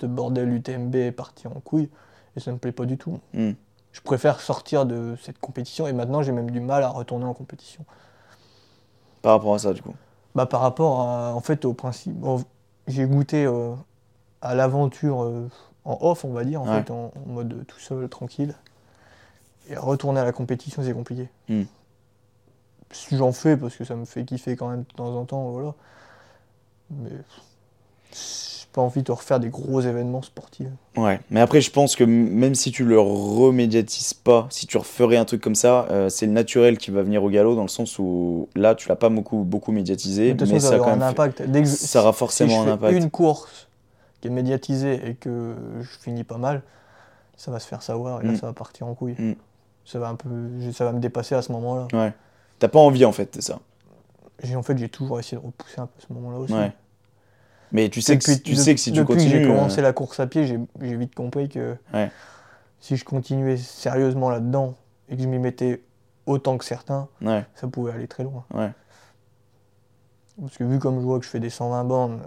[0.00, 1.88] ce bordel UTMB partir en couille,
[2.36, 3.18] et ça me plaît pas du tout.
[3.34, 3.52] Hmm.
[3.92, 7.34] Je préfère sortir de cette compétition, et maintenant j'ai même du mal à retourner en
[7.34, 7.84] compétition.
[9.22, 9.94] Par rapport à ça, du coup.
[10.34, 12.44] Bah, par rapport à, en fait, au principe, bon,
[12.86, 13.74] j'ai goûté euh,
[14.42, 15.48] à l'aventure euh,
[15.84, 16.82] en off, on va dire, en Ouais.
[16.82, 18.54] fait, en, en mode tout seul, tranquille.
[19.68, 21.28] Et retourner à la compétition, c'est compliqué.
[21.48, 21.62] Hmm.
[22.92, 25.50] Si J'en fais parce que ça me fait kiffer quand même de temps en temps,
[25.50, 25.74] voilà.
[26.90, 27.10] Mais
[28.12, 30.68] j'ai pas envie de refaire des gros événements sportifs.
[30.96, 35.16] Ouais, mais après, je pense que même si tu le remédiatises pas, si tu referais
[35.16, 37.68] un truc comme ça, euh, c'est le naturel qui va venir au galop, dans le
[37.68, 40.78] sens où là, tu l'as pas beaucoup, beaucoup médiatisé, de toute mais ça ça, a
[40.78, 41.42] va quand avoir un impact.
[41.42, 42.96] Dès que je- ça aura si forcément un impact.
[42.96, 43.65] une course
[44.26, 46.62] qui est médiatisée et que je finis pas mal,
[47.36, 48.36] ça va se faire savoir et là Mm.
[48.36, 49.14] ça va partir en couille.
[49.18, 49.34] Mm.
[49.84, 50.28] Ça va un peu,
[50.72, 51.86] ça va me dépasser à ce moment-là.
[51.92, 52.12] Ouais.
[52.58, 53.58] T'as pas envie, en fait, c'est ça.
[54.54, 56.52] En fait j'ai toujours essayé de repousser un peu ce moment-là aussi.
[56.52, 56.72] Ouais.
[57.72, 59.30] Mais tu sais que, si- tu sais que si tu depuis que continues.
[59.30, 62.10] j'ai euh, commencé la course à pied, j'ai j'ai vite compris que Ouais.
[62.80, 64.74] si je continuais sérieusement là-dedans
[65.08, 65.82] et que je m'y mettais
[66.26, 68.44] autant que certains, Ouais, ça pouvait aller très loin.
[68.54, 68.70] ouais.
[70.40, 72.20] Parce que vu comme je vois que je fais des 120 bornes,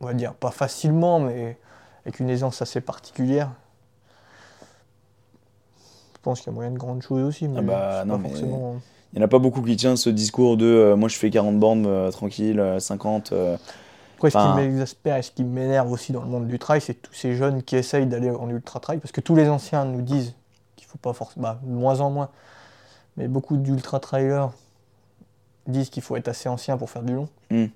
[0.00, 1.56] on va dire pas facilement, mais
[2.04, 3.50] avec une aisance assez particulière,
[6.14, 7.48] je pense qu'il y a moyen de grandes choses aussi.
[7.48, 8.76] Mais Ah bah, c'est non, pas mais- forcément.
[9.14, 11.30] Il y en a pas beaucoup qui tiennent ce discours de euh, moi je fais
[11.30, 13.32] 40 bornes euh, tranquille, euh, 50.
[13.32, 13.56] euh,
[14.16, 16.92] Après, ce qui m'exaspère et ce qui m'énerve aussi dans le monde du trail, c'est
[16.94, 20.02] tous ces jeunes qui essayent d'aller en ultra trail, parce que tous les anciens nous
[20.02, 20.34] disent
[20.76, 21.42] qu'il qu'il faut pas forcément.
[21.44, 22.28] Bah, de moins en moins.
[23.16, 24.50] Mais beaucoup d'ultra trailers
[25.66, 27.28] disent qu'il faut être assez ancien pour faire du long.
[27.50, 27.66] Mm.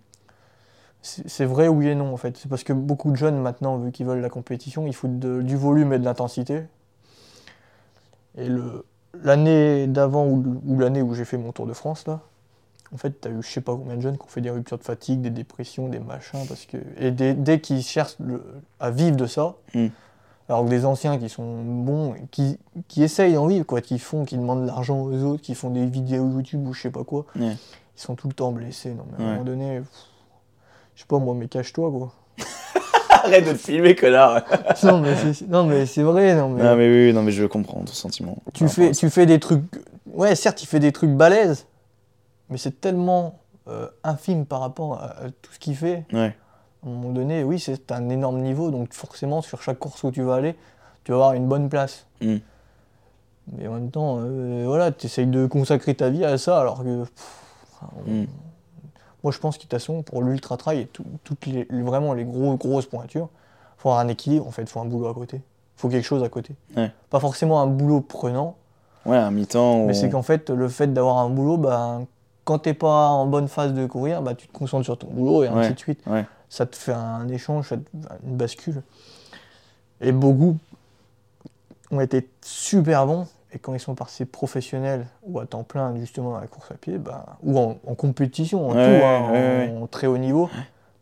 [1.04, 2.36] C'est vrai, oui et non, en fait.
[2.36, 5.42] C'est parce que beaucoup de jeunes, maintenant, vu qu'ils veulent la compétition, ils foutent de-
[5.42, 6.62] du volume et de l'intensité.
[8.38, 8.48] Et
[9.22, 12.20] l'année d'avant ou, ou l'année où j'ai fait mon Tour de France, là,
[12.94, 14.50] en fait, tu as eu je sais pas combien de jeunes qui ont fait des
[14.50, 16.76] ruptures de fatigue, des dépressions, des machins, parce que...
[16.98, 18.42] Et dès, dès qu'ils cherchent le-
[18.80, 19.86] à vivre de ça, Mm.
[20.48, 22.58] alors que des anciens qui sont bons, qui,
[22.88, 25.70] qui essayent d'en vivre, quoi, qui font, qui demandent de l'argent aux autres, qui font
[25.70, 27.56] des vidéos YouTube ou je sais pas quoi, ils
[27.96, 28.94] sont tout le temps blessés.
[28.94, 29.88] Non, mais à un moment donné, pff,
[30.94, 32.12] je sais pas, moi, mais cache-toi, quoi.
[33.10, 34.42] Arrête de te filmer, connard.
[34.82, 36.62] non, mais c'est, non, mais c'est vrai, non, mais...
[36.62, 38.36] Non, mais oui, non, mais je comprends ton sentiment.
[38.52, 39.62] tu, fais, tu fais des trucs.
[40.06, 41.66] Ouais, certes, il fait des trucs balèzes,
[42.50, 43.38] mais c'est tellement
[43.68, 46.04] euh, infime par rapport à, à tout ce qu'il fait.
[46.12, 46.34] Ouais.
[46.84, 50.10] À un moment donné, oui, c'est un énorme niveau, donc forcément, sur chaque course où
[50.10, 50.56] tu vas aller,
[51.04, 52.06] tu vas avoir une bonne place.
[52.20, 52.36] Mm.
[53.56, 56.82] Mais en même temps, euh, voilà, tu essayes de consacrer ta vie à ça, alors
[56.82, 57.02] que.
[57.04, 57.10] pff,
[58.06, 58.26] on- Mm.
[59.22, 62.12] Moi, je pense que de toute façon, pour l'ultra trail et tout- toutes les, vraiment
[62.12, 63.28] les gros, grosses pointures,
[63.78, 65.40] faut avoir un équilibre, en fait, faut un boulot à côté.
[65.76, 66.54] faut quelque chose à côté.
[66.76, 66.92] Ouais.
[67.10, 68.54] Pas forcément un boulot prenant,
[69.04, 69.84] Ouais, un mi-temps.
[69.86, 72.06] mais ou- c'est qu'en fait, le fait d'avoir un boulot, ben,
[72.44, 75.42] quand t'es pas en bonne phase de courir, bah, tu te concentres sur ton boulot
[75.42, 76.00] et ainsi de suite.
[76.06, 76.24] ouais.
[76.48, 77.82] Ça te fait un échange, ça te-
[78.24, 78.82] une bascule.
[80.00, 80.56] Et beaucoup
[81.90, 83.26] ont été super bons.
[83.54, 86.74] Et quand ils sont passés professionnels ou à temps plein, justement, à la course à
[86.74, 90.16] pied, ben, ou en, en compétition, en Ouais, tout, hein, ouais, en, en très haut
[90.18, 90.48] niveau,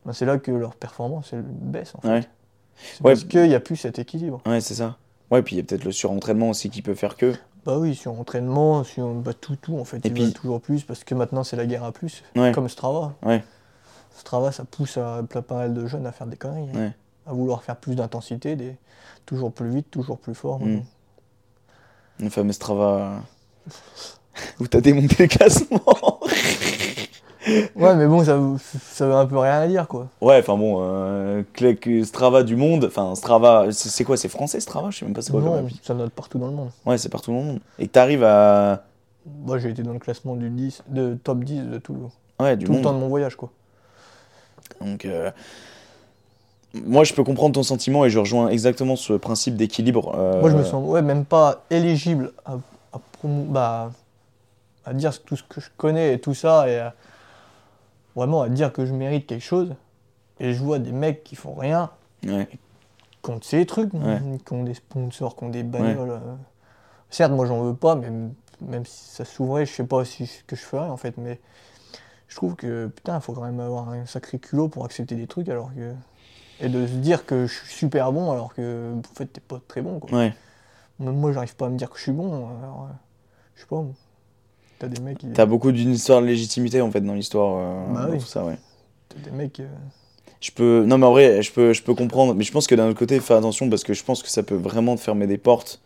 [0.05, 1.95] ben, c'est là que leur performance elle baisse.
[1.95, 2.29] En fait.
[2.77, 4.41] C'est parce qu'il n'y a plus cet équilibre.
[4.47, 4.97] Ouais, c'est ça.
[5.31, 7.35] Ouais, puis il y a peut-être le surentraînement aussi qui peut faire que.
[7.65, 9.99] Bah oui, sur entraînement, sur bah, tout, tout, en fait.
[9.99, 12.51] Et ils puis- veulent toujours plus parce que maintenant c'est la guerre à plus, Ouais.
[12.53, 13.13] comme Strava.
[13.23, 13.45] Ouais.
[14.17, 16.93] Strava, ça pousse à, pas mal de jeunes à faire des conneries, hein.
[17.27, 18.77] À vouloir faire plus d'intensité, des...
[19.25, 20.59] toujours plus vite, toujours plus fort.
[20.61, 20.83] Mm.
[22.21, 23.23] Le fameux Strava.
[24.61, 25.81] où t'as démonté le classement.
[27.75, 28.39] Ouais, mais bon, ça,
[28.83, 30.09] ça veut un peu rien à dire, quoi.
[30.21, 31.43] ouais, enfin bon, euh,
[32.05, 32.85] Strava du monde.
[32.85, 33.67] Enfin, Strava.
[33.73, 34.91] C'est quoi C'est français Strava?
[34.91, 36.71] Je sais même pas c'est quoi non, ça note partout dans le monde.
[36.85, 37.61] Ouais, c'est partout dans le monde.
[37.79, 38.85] Et que t'arrives à.
[39.27, 41.97] Moi, j'ai été dans le classement du 10, de top 10 de tout,
[42.39, 43.51] Ouais, du tout le temps de mon voyage, quoi.
[44.81, 45.31] Donc, euh,
[46.75, 50.15] moi, je peux comprendre ton sentiment et je rejoins exactement ce principe d'équilibre.
[50.17, 52.55] euh, Moi, je me sens ouais, même pas éligible à,
[52.93, 53.91] à, promo- bah,
[54.85, 56.95] à dire tout ce que je connais et tout ça, et à-
[58.15, 59.75] vraiment à dire que je mérite quelque chose.
[60.39, 61.91] Et je vois des mecs qui font rien,
[62.27, 62.49] Ouais,
[63.23, 64.21] qui ont ces trucs, Ouais.
[64.45, 66.11] qui ont des sponsors, qui ont des bagnoles.
[66.11, 66.19] euh.
[67.11, 68.09] Certes, moi, j'en veux pas, mais
[68.61, 71.17] même si ça s'ouvrait, je sais pas si ce que je ferais, en fait.
[71.19, 71.41] Mais
[72.29, 75.27] je trouve que, putain, il faut quand même avoir un sacré culot pour accepter des
[75.27, 75.93] trucs, alors que...
[76.63, 79.61] Et de se dire que je suis super bon, alors que, en fait, t'es pas
[79.67, 80.19] très bon, quoi.
[80.19, 80.35] ouais.
[80.99, 82.49] Même moi, j'arrive pas à me dire que je suis bon.
[82.63, 82.95] Alors, euh,
[83.55, 83.77] je sais pas.
[83.77, 83.93] moi.
[84.79, 85.29] T'as des mecs qui.
[85.33, 87.57] T'as beaucoup d'une histoire de légitimité en fait dans l'histoire.
[87.59, 88.19] euh, Bah dans oui.
[88.19, 88.59] tout ça, ouais.
[89.09, 89.61] t'as des mecs.
[89.61, 89.69] euh,
[90.41, 90.85] Je peux.
[90.87, 92.35] Non, mais en vrai, je peux, je peux comprendre.
[92.35, 94.43] Mais je pense que d'un autre côté, fais attention parce que je pense que ça
[94.43, 95.81] peut vraiment te fermer des portes.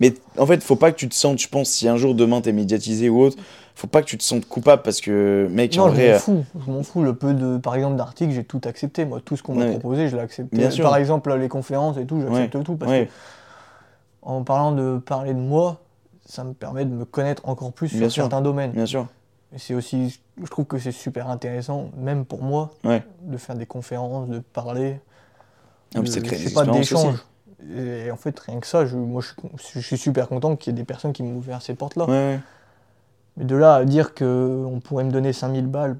[0.00, 2.40] Mais en fait, faut pas que tu te sentes, je pense, si un jour demain
[2.40, 3.36] t'es médiatisé ou autre,
[3.78, 6.08] faut pas que tu te sentes coupable parce que, mec, en Non, je vrai.
[6.10, 6.44] euh, m'en fous.
[6.66, 7.02] Je m'en fous.
[7.04, 9.04] Le peu de, par exemple, d'articles, j'ai tout accepté.
[9.04, 9.70] Moi, tout ce qu'on m'a Ouais.
[9.70, 10.56] proposé, je l'ai accepté.
[10.56, 10.84] Bien sûr.
[10.84, 13.12] Par exemple, les conférences et tout, j'accepte tout parce ouais, que
[14.22, 15.80] en parlant de parler de moi,
[16.26, 18.22] ça me permet de me connaître encore plus Bien sur sûr.
[18.24, 18.72] certains domaines.
[18.72, 19.06] bien sûr.
[19.54, 22.70] Et c'est aussi, je trouve que c'est super intéressant, même pour moi,
[23.22, 25.00] de faire des conférences, de parler.
[25.94, 27.24] Ah, de- je des sais pas, d'échanges.
[27.76, 29.30] Et en fait, rien que ça, je, moi, je,
[29.74, 32.06] je suis super content qu'il y ait des personnes qui m'ont ouvert ces portes-là.
[33.38, 33.44] Ouais, ouais.
[33.44, 35.96] Mais de là à dire qu'on pourrait me donner 5000 balles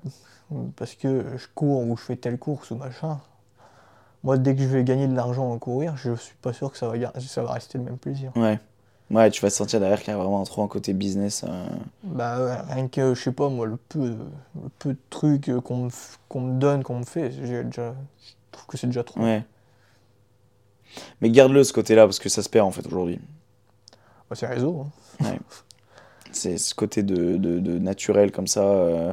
[0.77, 3.19] parce que je cours ou je fais telle course ou machin,
[4.25, 6.79] moi, dès que je vais gagner de l'argent en courir, je suis pas sûr que
[6.79, 8.33] ça va, ça va rester le même plaisir.
[8.37, 8.59] Ouais.
[9.11, 11.43] Ouais, tu vas sentir derrière qu'il y a vraiment trop un côté business.
[11.49, 11.67] euh,
[12.03, 14.17] Bah, ouais, rien que, je sais pas, moi, le peu, de-
[14.63, 15.91] le peu de trucs qu'on me,
[16.41, 19.21] me donne, qu'on me fait, j'ai déjà, je trouve que c'est déjà trop.
[19.21, 19.45] Ouais.
[21.23, 23.19] Mais garde-le ce côté-là parce que ça se perd en fait aujourd'hui.
[24.29, 24.87] Bah, c'est réseau.
[25.23, 25.37] hein.
[26.39, 28.63] C'est ce côté de, naturel comme ça.
[28.63, 29.13] euh,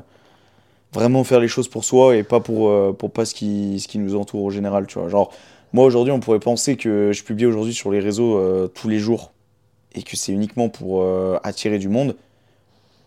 [0.93, 3.87] vraiment faire les choses pour soi et pas pour, euh, pour pas ce qui, ce
[3.87, 5.09] qui nous entoure au général, tu vois.
[5.09, 5.33] Genre,
[5.73, 8.99] moi aujourd'hui, on pourrait penser que je publie aujourd'hui sur les réseaux euh, tous les
[8.99, 9.33] jours
[9.93, 11.05] et que c'est uniquement pour
[11.43, 12.15] attirer du monde.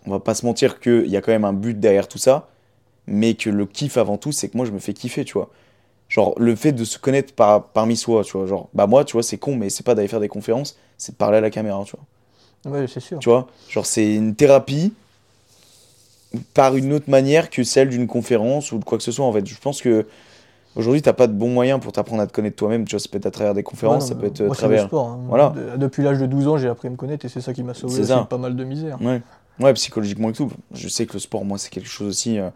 [0.07, 2.49] On va pas se mentir qu'il y a quand même un but derrière tout ça,
[3.07, 5.51] mais que le kiff avant tout, c'est que moi je me fais kiffer, tu vois.
[6.09, 8.47] Genre, le fait de se connaître par, parmi soi, tu vois.
[8.47, 11.12] Genre, bah moi, tu vois, c'est con, mais c'est pas d'aller faire des conférences, c'est
[11.12, 12.05] de parler à la caméra, tu vois.
[12.66, 13.18] Ouais, c'est sûr.
[13.20, 14.93] Tu vois Genre, c'est une thérapie
[16.55, 19.32] par une autre manière que celle d'une conférence ou de quoi que ce soit, en
[19.32, 19.47] fait.
[19.47, 20.06] Je pense que
[20.76, 22.85] Aujourd'hui, t'as pas de bons moyens pour t'apprendre à te connaître toi-même.
[22.85, 24.40] Tu vois, ça peut être à travers des conférences, Ouais, ça non, peut mais être
[24.43, 24.86] à moi, c'est le travers.
[24.86, 25.09] sport.
[25.09, 25.20] hein.
[25.26, 25.48] Voilà.
[25.56, 27.64] De- depuis l'âge de 12 ans, j'ai appris à me connaître et c'est ça qui
[27.64, 28.20] m'a sauvé C'est aussi ça.
[28.20, 28.97] de pas mal de misère.
[29.01, 29.20] Ouais.
[29.59, 30.52] ouais, psychologiquement et tout.
[30.72, 32.39] Je sais que le sport, moi, c'est quelque chose aussi.
[32.39, 32.51] euh,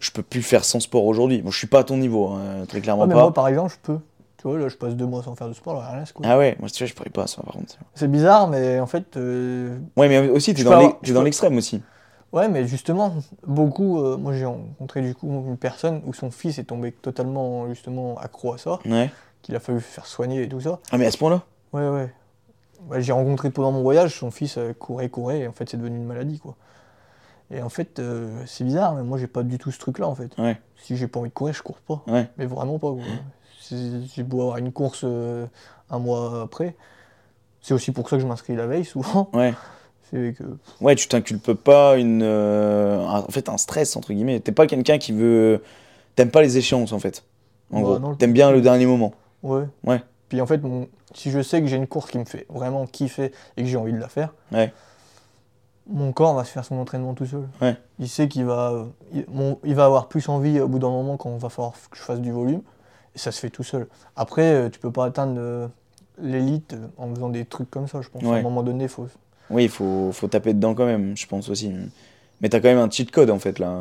[0.00, 1.42] je peux plus faire sans sport aujourd'hui.
[1.42, 3.20] Bon, je suis pas à ton niveau, hein, très clairement Ouais, mais pas.
[3.22, 3.98] moi, par exemple, je peux.
[4.38, 6.04] Tu vois, là, je passe deux mois sans faire de sport, là, rien à.
[6.22, 7.74] Ah ouais, moi, tu vois, je pourrais pas ça, par contre.
[7.94, 11.00] C'est bizarre, mais en fait, euh, Ouais, mais aussi, t'es Je dans peux l'e- avoir-
[11.00, 11.82] t'es je dans peux- l'extrême aussi.
[12.32, 13.98] ouais, mais justement, beaucoup.
[14.00, 18.16] euh, moi, j'ai rencontré du coup une personne où son fils est tombé totalement justement
[18.18, 19.10] accro à ça, Ouais.
[19.42, 20.78] qu'il a fallu faire soigner et tout ça.
[20.92, 21.42] Ah, mais à ce point-là?
[21.72, 22.12] Ouais, ouais.
[22.88, 25.76] Ouais, j'ai rencontré pendant mon voyage, son fils euh, courait, courait, et en fait, c'est
[25.78, 26.54] devenu une maladie, quoi.
[27.50, 30.14] Et en fait, euh, c'est bizarre, mais moi, j'ai pas du tout ce truc-là, en
[30.14, 30.30] fait.
[30.38, 30.60] Ouais.
[30.76, 32.04] Si j'ai pas envie de courir, je cours pas.
[32.06, 32.28] Ouais.
[32.38, 33.02] Mais vraiment pas, quoi.
[33.70, 35.46] J'ai beau avoir une course euh,
[35.90, 36.76] un mois après.
[37.60, 39.30] C'est aussi pour ça que je m'inscris la veille, souvent.
[39.32, 39.54] Ouais.
[40.10, 40.44] C'est que.
[40.80, 42.22] Ouais, tu t'inculpes pas une.
[42.22, 44.40] euh, un- en fait, un stress, entre guillemets.
[44.40, 45.62] T'es pas quelqu'un qui veut.
[46.16, 47.24] T'aimes pas les échéances, en fait.
[47.72, 48.14] En Bah, gros.
[48.14, 49.12] T'aimes bien le dernier moment.
[49.42, 49.64] Ouais.
[49.84, 50.02] Ouais.
[50.30, 52.86] Puis en fait, mon- si je sais que j'ai une course qui me fait vraiment
[52.86, 54.72] kiffer et que j'ai envie de la faire, Ouais.
[55.86, 57.48] mon corps va se faire son entraînement tout seul.
[57.62, 57.76] Ouais.
[57.98, 61.16] Il sait qu'il va, il, mon- il va avoir plus envie au bout d'un moment
[61.16, 62.60] quand on va falloir que je fasse du volume.
[63.18, 63.88] Et ça se fait tout seul.
[64.14, 65.66] Après, euh, tu peux pas atteindre euh,
[66.22, 68.22] l'élite euh, en faisant des trucs comme ça, je pense.
[68.22, 69.08] À un moment donné, il faut.
[69.50, 71.72] Oui, il faut, faut taper dedans quand même, je pense aussi.
[72.40, 73.80] Mais t'as quand même un cheat code, en fait, là,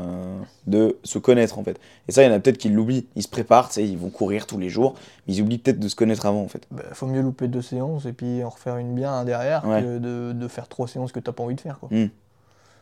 [0.65, 1.80] de se connaître, en fait.
[2.07, 3.05] Et ça, il y en a peut-être qui l'oublient.
[3.15, 4.95] Ils se préparent, tu sais, ils vont courir tous les jours,
[5.27, 6.65] mais ils oublient peut-être de se connaître avant, en fait.
[6.72, 9.84] bah, faut mieux louper deux séances et puis en refaire une bien un derrière Ouais.
[9.84, 11.77] que de, de faire trois séances que t'as pas envie de faire.
[11.80, 11.89] Quoi.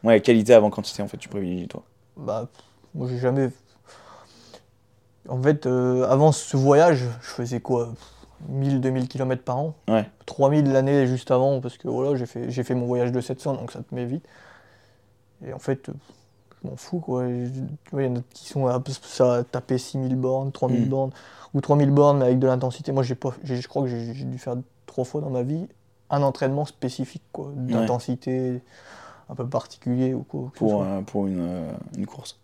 [0.06, 1.84] Ouais, qualité avant quantité, en fait, tu privilégies, toi.
[2.15, 2.48] Bah,
[2.94, 3.49] moi j'ai jamais.
[5.30, 7.94] En fait, euh, avant ce voyage, je faisais quoi
[8.52, 9.74] 1000-2000 km par an.
[9.88, 10.08] Ouais.
[10.26, 13.54] 3000 l'année juste avant, parce que voilà, j'ai fait, j'ai fait mon voyage de 700,
[13.56, 14.26] donc ça te met vite.
[15.46, 15.94] Et en fait, euh,
[16.64, 17.26] je m'en fous quoi.
[17.28, 17.52] Il
[17.94, 20.90] y en a qui sont à, ça, taper 6000 bornes, 3000 Mm.
[20.90, 21.12] bornes,
[21.54, 22.92] ou 3000 bornes, mais avec de l'intensité.
[22.92, 25.68] Moi, j'ai pas, je crois que j'ai dû faire trois fois dans ma vie
[26.12, 28.62] un entraînement spécifique, quoi, d'intensité
[29.30, 30.52] un peu particulier ou quoi.
[30.56, 32.38] Pour, euh, une, euh, une course.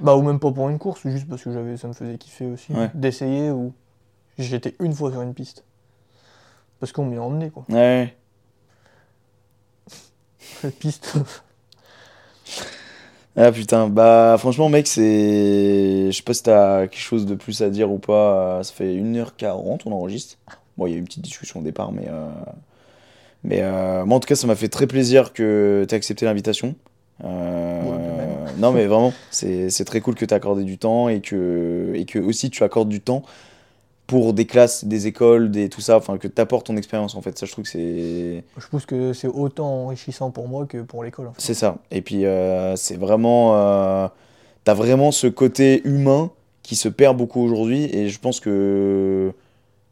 [0.00, 2.46] Bah, ou même pas pour une course, juste parce que j'avais, ça me faisait kiffer
[2.46, 2.72] aussi.
[2.72, 2.90] Ouais.
[2.94, 3.72] D'essayer ou.
[4.38, 5.64] J'étais une fois sur une piste.
[6.78, 7.64] Parce qu'on m'y a emmené, quoi.
[7.68, 8.16] Ouais.
[10.62, 11.14] La piste.
[13.36, 16.08] Ah putain, bah franchement mec, c'est...
[16.10, 18.96] Je sais pas si t'as quelque chose de plus à dire ou pas, ça fait
[18.96, 20.36] 1h40 on enregistre.
[20.76, 22.06] Bon, il y a eu une petite discussion au départ, mais...
[22.08, 22.28] euh,
[23.44, 26.74] Mais euh, moi en tout cas, ça m'a fait très plaisir que t'aies accepté l'invitation.
[27.24, 28.52] Euh, Ouais.
[28.58, 31.92] Non mais vraiment, c'est très cool que t'aies accordé du temps et que...
[31.94, 33.22] et que aussi tu accordes du temps
[34.06, 37.38] pour des classes, des écoles, des tout ça, enfin que t'apportes ton expérience en fait.
[37.38, 38.44] Ça je trouve que c'est...
[38.58, 41.28] Je pense que c'est autant enrichissant pour moi que pour l'école.
[41.28, 41.40] en fait.
[41.40, 41.78] C'est ça.
[41.92, 43.52] Et puis, euh, c'est vraiment.
[43.56, 44.08] euh,
[44.64, 46.30] T'as vraiment ce côté humain
[46.62, 47.84] qui se perd beaucoup aujourd'hui.
[47.96, 49.32] Et je pense que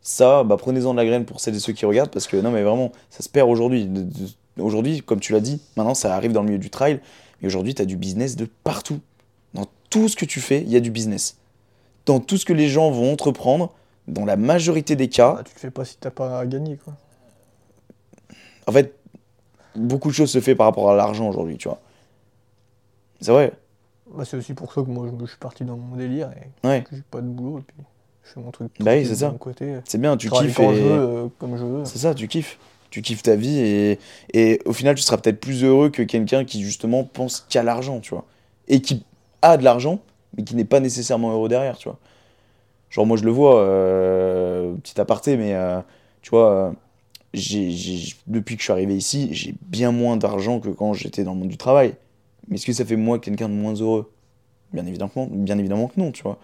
[0.03, 2.11] ça, bah, prenez-en de la graine pour celles et ceux qui regardent.
[2.11, 3.89] Parce que non, mais vraiment, ça se perd aujourd'hui.
[4.59, 7.01] Aujourd'hui, comme tu l'as dit, maintenant, ça arrive dans le milieu du trail.
[7.41, 9.01] Mais aujourd'hui, t'as du business de partout.
[9.55, 11.37] Dans tout ce que tu fais, il y a du business.
[12.07, 13.73] Dans tout ce que les gens vont entreprendre,
[14.09, 16.77] dans la majorité des cas, Bah, tu le fais pas si t'as pas à gagner,
[16.77, 16.95] quoi.
[18.67, 18.95] en fait,
[19.77, 21.81] beaucoup de choses se fait par rapport à l'argent aujourd'hui, tu vois.
[23.21, 23.53] C'est vrai.
[24.15, 26.67] Bah, c'est aussi pour ça que moi, je, je suis parti dans mon délire et
[26.67, 26.83] Ouais.
[26.89, 27.59] que j'ai pas de boulot.
[27.59, 27.77] Et puis,
[28.25, 28.73] je fais mon truc.
[28.81, 29.35] Bah oui, c'est ça.
[29.85, 30.57] C'est bien, tu kiffes.
[30.57, 31.85] quand et- je veux, euh, comme je veux.
[31.85, 32.59] C'est ça, tu kiffes.
[32.91, 33.97] Tu kiffes ta vie
[34.33, 38.01] et, au final, tu seras peut-être plus heureux que quelqu'un qui justement pense qu'à l'argent,
[38.01, 38.25] tu vois.
[38.69, 39.05] Et qui
[39.43, 40.01] a de l'argent,
[40.37, 41.99] mais qui n'est pas nécessairement heureux derrière, tu vois.
[42.91, 45.81] Genre, moi, je le vois, euh, petit aparté, mais euh,
[46.23, 46.71] tu vois, euh,
[48.27, 51.41] depuis que je suis arrivé ici, j'ai bien moins d'argent que quand j'étais dans le
[51.41, 51.95] monde du travail.
[52.49, 54.11] Mais est-ce que ça fait moi quelqu'un de moins heureux?
[54.73, 56.39] Bien évidemment, bien évidemment que non, tu vois.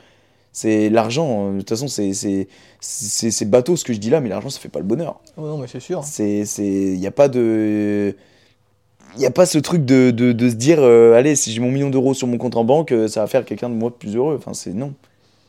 [0.56, 4.48] C'est l'argent, euh, de toute façon, c'est, bateau ce que je dis là, mais l'argent,
[4.50, 5.20] ça fait pas le bonheur.
[5.36, 6.02] Oh, non, mais c'est sûr.
[6.20, 8.14] Il y a pas de,
[9.16, 11.60] il y a pas ce truc de, de, de se dire, euh, allez, si j'ai
[11.60, 13.90] mon million d'euros sur mon compte en banque, euh, ça va faire quelqu'un de moi
[13.96, 14.36] plus heureux.
[14.38, 14.94] Enfin, c'est non,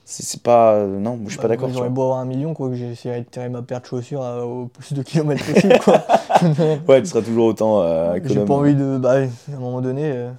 [0.05, 1.69] c'est, pas, euh, non, je suis Bah, pas d'accord.
[1.71, 4.43] J'aurais beau avoir un million, quoi, que j'essaierais de tirer ma paire de chaussures à-
[4.43, 6.03] au plus de kilomètres possible, quoi.
[6.87, 8.97] Ouais, tu seras toujours autant euh, J'ai pas envie de.
[8.97, 10.31] Bah, à un moment donné, euh,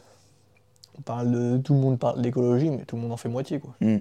[0.98, 1.58] on parle de.
[1.58, 3.74] Tout le monde parle d'écologie, mais tout le monde en fait moitié, quoi.
[3.80, 3.98] Hmm.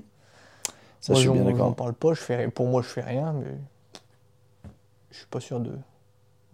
[1.05, 1.75] Ça, moi, je suis bien d'accord.
[1.75, 3.45] parle pas, je fais, pour moi, je fais rien, mais.
[5.11, 5.69] Je suis pas sûr de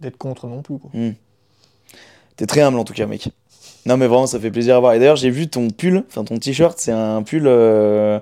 [0.00, 0.90] d'être contre non plus, quoi.
[0.92, 1.12] Hmm.
[2.36, 3.30] T'es très humble en tout cas, mec.
[3.86, 4.92] Non, mais vraiment, ça fait plaisir à voir.
[4.92, 8.20] Et d'ailleurs, j'ai vu ton pull, enfin ton t-shirt, c'est un pull euh,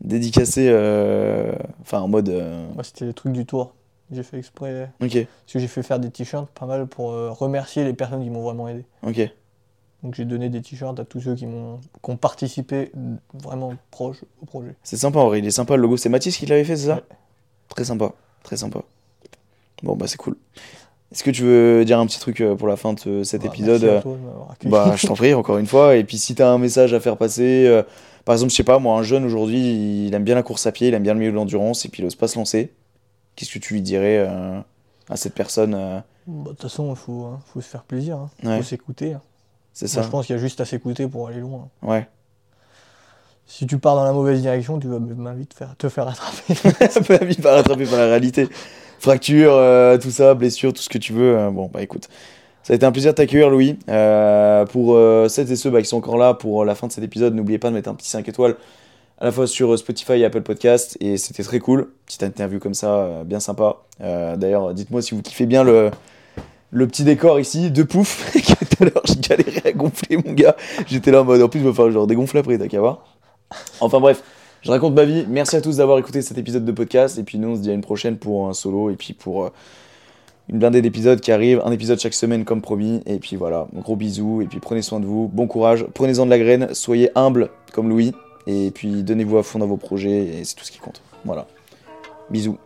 [0.00, 2.28] dédicacé, euh, enfin en mode.
[2.28, 3.74] euh, Moi, c'était le truc du tour.
[4.12, 4.90] J'ai fait exprès.
[5.02, 8.30] Ok, Parce que j'ai fait faire des t-shirts pas mal pour remercier les personnes qui
[8.30, 8.84] m'ont vraiment aidé.
[9.02, 9.28] ok.
[10.02, 12.90] Donc j'ai donné des t-shirts à tous ceux qui, m'ont, qui ont participé
[13.34, 14.74] vraiment proche au projet.
[14.82, 15.96] C'est sympa en vrai, il est sympa le logo.
[15.96, 17.02] C'est Mathis qui l'avait fait, c'est ça Ouais.
[17.68, 18.12] Très sympa,
[18.42, 18.80] très sympa.
[19.82, 20.36] Bon bah c'est cool.
[21.12, 23.42] Est-ce que tu veux dire un petit truc euh, pour la fin de ce- cet
[23.42, 24.16] Bah, épisode merci à euh, toi
[24.64, 24.68] de.
[24.68, 25.96] Bah je t'en prie encore une fois.
[25.96, 27.82] Et puis si t'as un message à faire passer, euh,
[28.24, 30.72] par exemple je sais pas, moi un jeune aujourd'hui, il aime bien la course à
[30.72, 32.72] pied, il aime bien le milieu de l'endurance et puis il ose pas se lancer.
[33.36, 34.60] Qu'est-ce que tu lui dirais euh,
[35.08, 38.16] à cette personne euh, Bah, De toute façon, il faut, hein, faut se faire plaisir.
[38.18, 38.30] hein.
[38.44, 38.58] Ouais.
[38.58, 39.12] faut s'écouter.
[39.14, 39.20] hein.
[39.72, 41.68] C'est Moi, ça je pense qu'il y a juste à s'écouter pour aller loin.
[41.82, 42.06] Ouais.
[43.46, 46.54] Si tu pars dans la mauvaise direction, tu vas même vite faire, te faire attraper.
[47.18, 48.48] pas vite par rattraper par la réalité.
[48.98, 51.36] Fracture, euh, tout ça, blessure, tout ce que tu veux.
[51.36, 52.08] euh, bon, bah écoute.
[52.62, 53.76] Ça a été un plaisir de t'accueillir, Louis.
[53.88, 56.92] Euh, pour euh, celles et ceux bah, qui sont encore là pour la fin de
[56.92, 58.56] cet épisode, n'oubliez pas de mettre un petit 5 étoiles
[59.18, 60.96] à la fois sur Spotify et Apple Podcast.
[61.00, 61.90] Et c'était très cool.
[62.06, 63.76] Petite interview comme ça, bien sympa.
[64.00, 65.90] D'ailleurs, dites-moi si vous kiffez bien le,
[66.72, 68.32] le petit décor ici de pouf.
[68.70, 70.56] Tout à l'heure, j'ai galéré à gonfler, mon gars.
[70.86, 73.04] J'étais là en mode, en plus, il va falloir genre dégonfler après, t'as qu'à voir.
[73.80, 74.22] Enfin bref.
[74.62, 75.26] Je raconte ma vie.
[75.28, 77.18] Merci à tous d'avoir écouté cet épisode de podcast.
[77.18, 78.90] Et puis nous, on se dit à une prochaine pour un solo.
[78.90, 79.52] Et puis pour euh,
[80.48, 81.60] une blindée d'épisodes qui arrive.
[81.64, 83.02] Un épisode chaque semaine comme promis.
[83.06, 84.40] Et puis voilà, gros bisous.
[84.40, 85.28] Et puis prenez soin de vous.
[85.32, 85.84] Bon courage.
[85.94, 86.68] Prenez-en de la graine.
[86.74, 88.12] Soyez humble comme Louis.
[88.46, 90.26] Et puis donnez-vous à fond dans vos projets.
[90.26, 91.02] Et c'est tout ce qui compte.
[91.24, 91.48] Voilà.
[92.30, 92.56] Bisous.